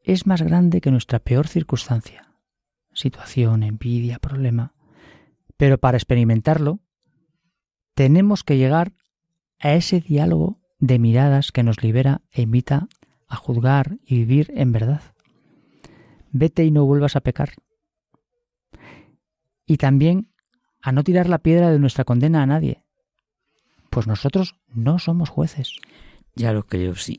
[0.02, 2.23] es más grande que nuestra peor circunstancia,
[2.94, 4.74] situación, envidia, problema.
[5.56, 6.80] Pero para experimentarlo,
[7.94, 8.92] tenemos que llegar
[9.60, 12.88] a ese diálogo de miradas que nos libera e invita
[13.28, 15.02] a juzgar y vivir en verdad.
[16.30, 17.54] Vete y no vuelvas a pecar.
[19.66, 20.30] Y también
[20.82, 22.82] a no tirar la piedra de nuestra condena a nadie.
[23.88, 25.76] Pues nosotros no somos jueces.
[26.34, 27.16] Ya lo creo, sí.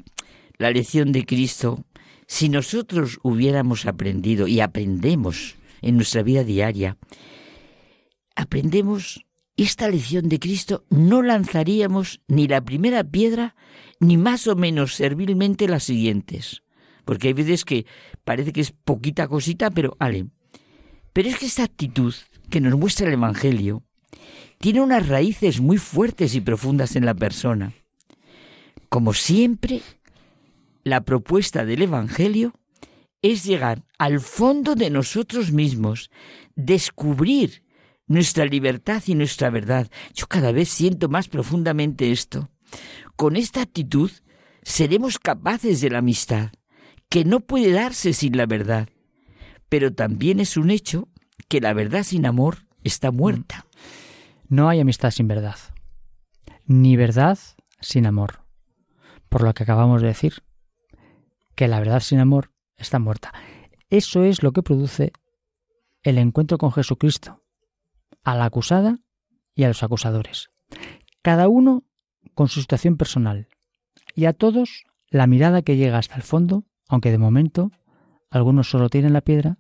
[0.57, 1.85] La lección de Cristo,
[2.27, 5.55] si nosotros hubiéramos aprendido y aprendemos
[5.85, 6.97] en nuestra vida diaria,
[8.35, 9.25] aprendemos
[9.55, 13.55] esta lección de Cristo, no lanzaríamos ni la primera piedra,
[13.99, 16.63] ni más o menos servilmente las siguientes.
[17.05, 17.85] Porque hay veces que
[18.23, 20.25] parece que es poquita cosita, pero ale.
[21.13, 22.13] Pero es que esta actitud
[22.49, 23.83] que nos muestra el Evangelio
[24.57, 27.73] tiene unas raíces muy fuertes y profundas en la persona.
[28.89, 29.81] Como siempre,
[30.83, 32.53] la propuesta del Evangelio
[33.31, 36.11] es llegar al fondo de nosotros mismos,
[36.55, 37.63] descubrir
[38.07, 39.89] nuestra libertad y nuestra verdad.
[40.13, 42.49] Yo cada vez siento más profundamente esto.
[43.15, 44.11] Con esta actitud
[44.61, 46.51] seremos capaces de la amistad,
[47.09, 48.89] que no puede darse sin la verdad.
[49.69, 51.09] Pero también es un hecho
[51.47, 53.65] que la verdad sin amor está muerta.
[54.47, 55.57] No hay amistad sin verdad,
[56.67, 57.39] ni verdad
[57.81, 58.41] sin amor.
[59.29, 60.43] Por lo que acabamos de decir,
[61.55, 63.33] que la verdad sin amor está muerta.
[63.89, 65.13] Eso es lo que produce
[66.03, 67.43] el encuentro con Jesucristo,
[68.23, 68.99] a la acusada
[69.55, 70.49] y a los acusadores.
[71.21, 71.83] Cada uno
[72.33, 73.47] con su situación personal
[74.15, 77.71] y a todos la mirada que llega hasta el fondo, aunque de momento
[78.29, 79.57] algunos solo tienen la piedra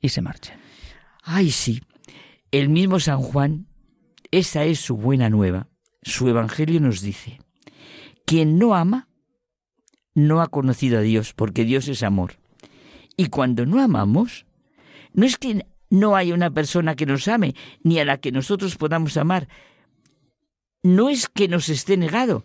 [0.00, 0.58] y se marchen.
[1.22, 1.80] Ay, sí,
[2.50, 3.66] el mismo San Juan,
[4.30, 5.68] esa es su buena nueva.
[6.02, 7.40] Su Evangelio nos dice,
[8.24, 9.08] quien no ama,
[10.14, 12.38] no ha conocido a Dios, porque Dios es amor.
[13.16, 14.46] Y cuando no amamos,
[15.12, 18.76] no es que no haya una persona que nos ame, ni a la que nosotros
[18.76, 19.48] podamos amar.
[20.82, 22.44] No es que nos esté negado,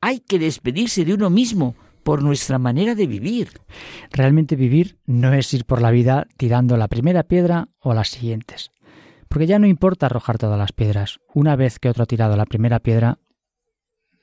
[0.00, 1.74] hay que despedirse de uno mismo
[2.04, 3.60] por nuestra manera de vivir.
[4.12, 8.70] Realmente vivir no es ir por la vida tirando la primera piedra o las siguientes.
[9.28, 11.18] Porque ya no importa arrojar todas las piedras.
[11.34, 13.18] Una vez que otro ha tirado la primera piedra,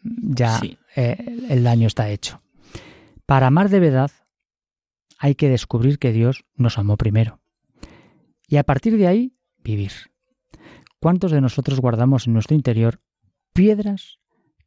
[0.02, 0.62] ya
[0.96, 1.18] eh,
[1.50, 2.42] el daño está hecho.
[3.26, 4.12] Para amar de verdad
[5.24, 7.40] hay que descubrir que Dios nos amó primero.
[8.46, 9.34] Y a partir de ahí,
[9.64, 9.94] vivir.
[11.00, 13.00] ¿Cuántos de nosotros guardamos en nuestro interior
[13.54, 14.20] piedras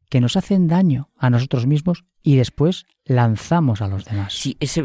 [0.09, 4.33] que nos hacen daño a nosotros mismos y después lanzamos a los demás?
[4.33, 4.83] Sí, esa,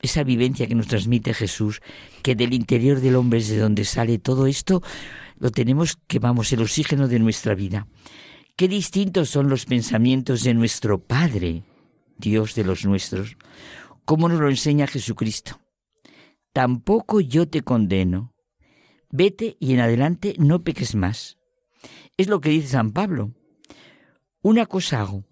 [0.00, 1.82] esa vivencia que nos transmite Jesús,
[2.22, 4.80] que del interior del hombre es de donde sale todo esto,
[5.38, 7.86] lo tenemos que, vamos, el oxígeno de nuestra vida.
[8.56, 11.64] Qué distintos son los pensamientos de nuestro Padre,
[12.16, 13.36] Dios de los nuestros,
[14.04, 15.60] como nos lo enseña Jesucristo.
[16.52, 18.32] Tampoco yo te condeno.
[19.10, 21.38] Vete y en adelante no peques más.
[22.16, 23.32] Es lo que dice San Pablo.
[24.42, 25.24] Una cosa hago.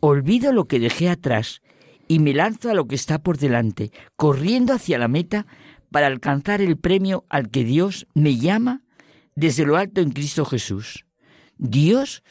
[0.00, 1.62] Olvido lo que dejé atrás
[2.06, 5.46] y me lanzo a lo que está por delante, corriendo hacia la meta
[5.90, 8.82] para alcanzar el premio al que Dios me llama
[9.34, 11.06] desde lo alto en Cristo Jesús.
[11.58, 12.22] Dios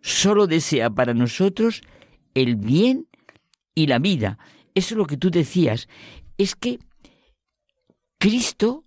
[0.00, 1.82] solo desea para nosotros
[2.34, 3.08] el bien
[3.74, 4.38] y la vida.
[4.76, 5.88] Eso es lo que tú decías.
[6.36, 6.78] Es que
[8.20, 8.84] Cristo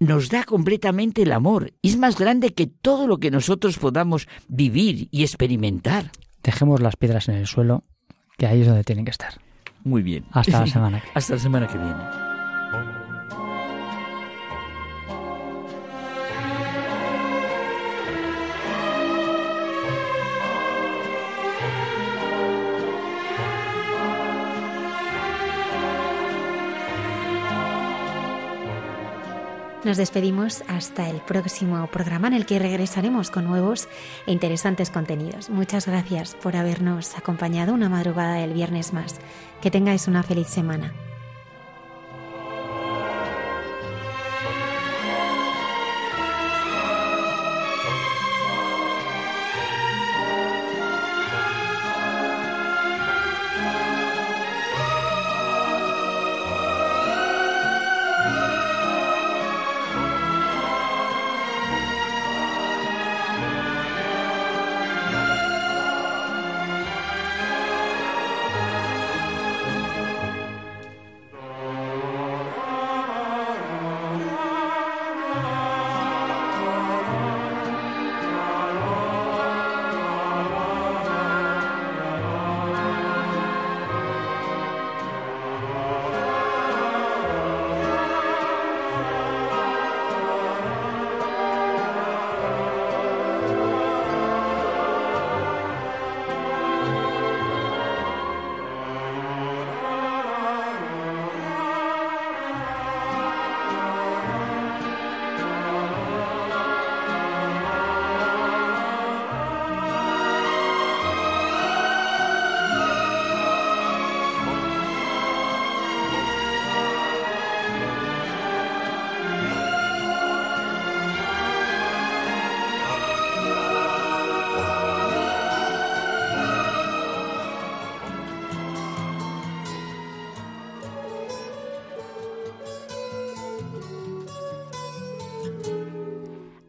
[0.00, 1.72] nos da completamente el amor.
[1.80, 6.10] Es más grande que todo lo que nosotros podamos vivir y experimentar.
[6.42, 7.84] Dejemos las piedras en el suelo,
[8.36, 9.40] que ahí es donde tienen que estar.
[9.84, 10.26] Muy bien.
[10.32, 12.25] Hasta la semana que Hasta la semana que viene.
[29.86, 33.88] Nos despedimos hasta el próximo programa en el que regresaremos con nuevos
[34.26, 35.48] e interesantes contenidos.
[35.48, 39.20] Muchas gracias por habernos acompañado una madrugada del viernes más.
[39.62, 40.92] Que tengáis una feliz semana.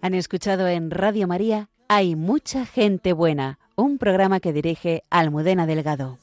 [0.08, 6.18] Han escuchado en Radio María Hay mucha gente buena, un programa que dirige Almudena Delgado.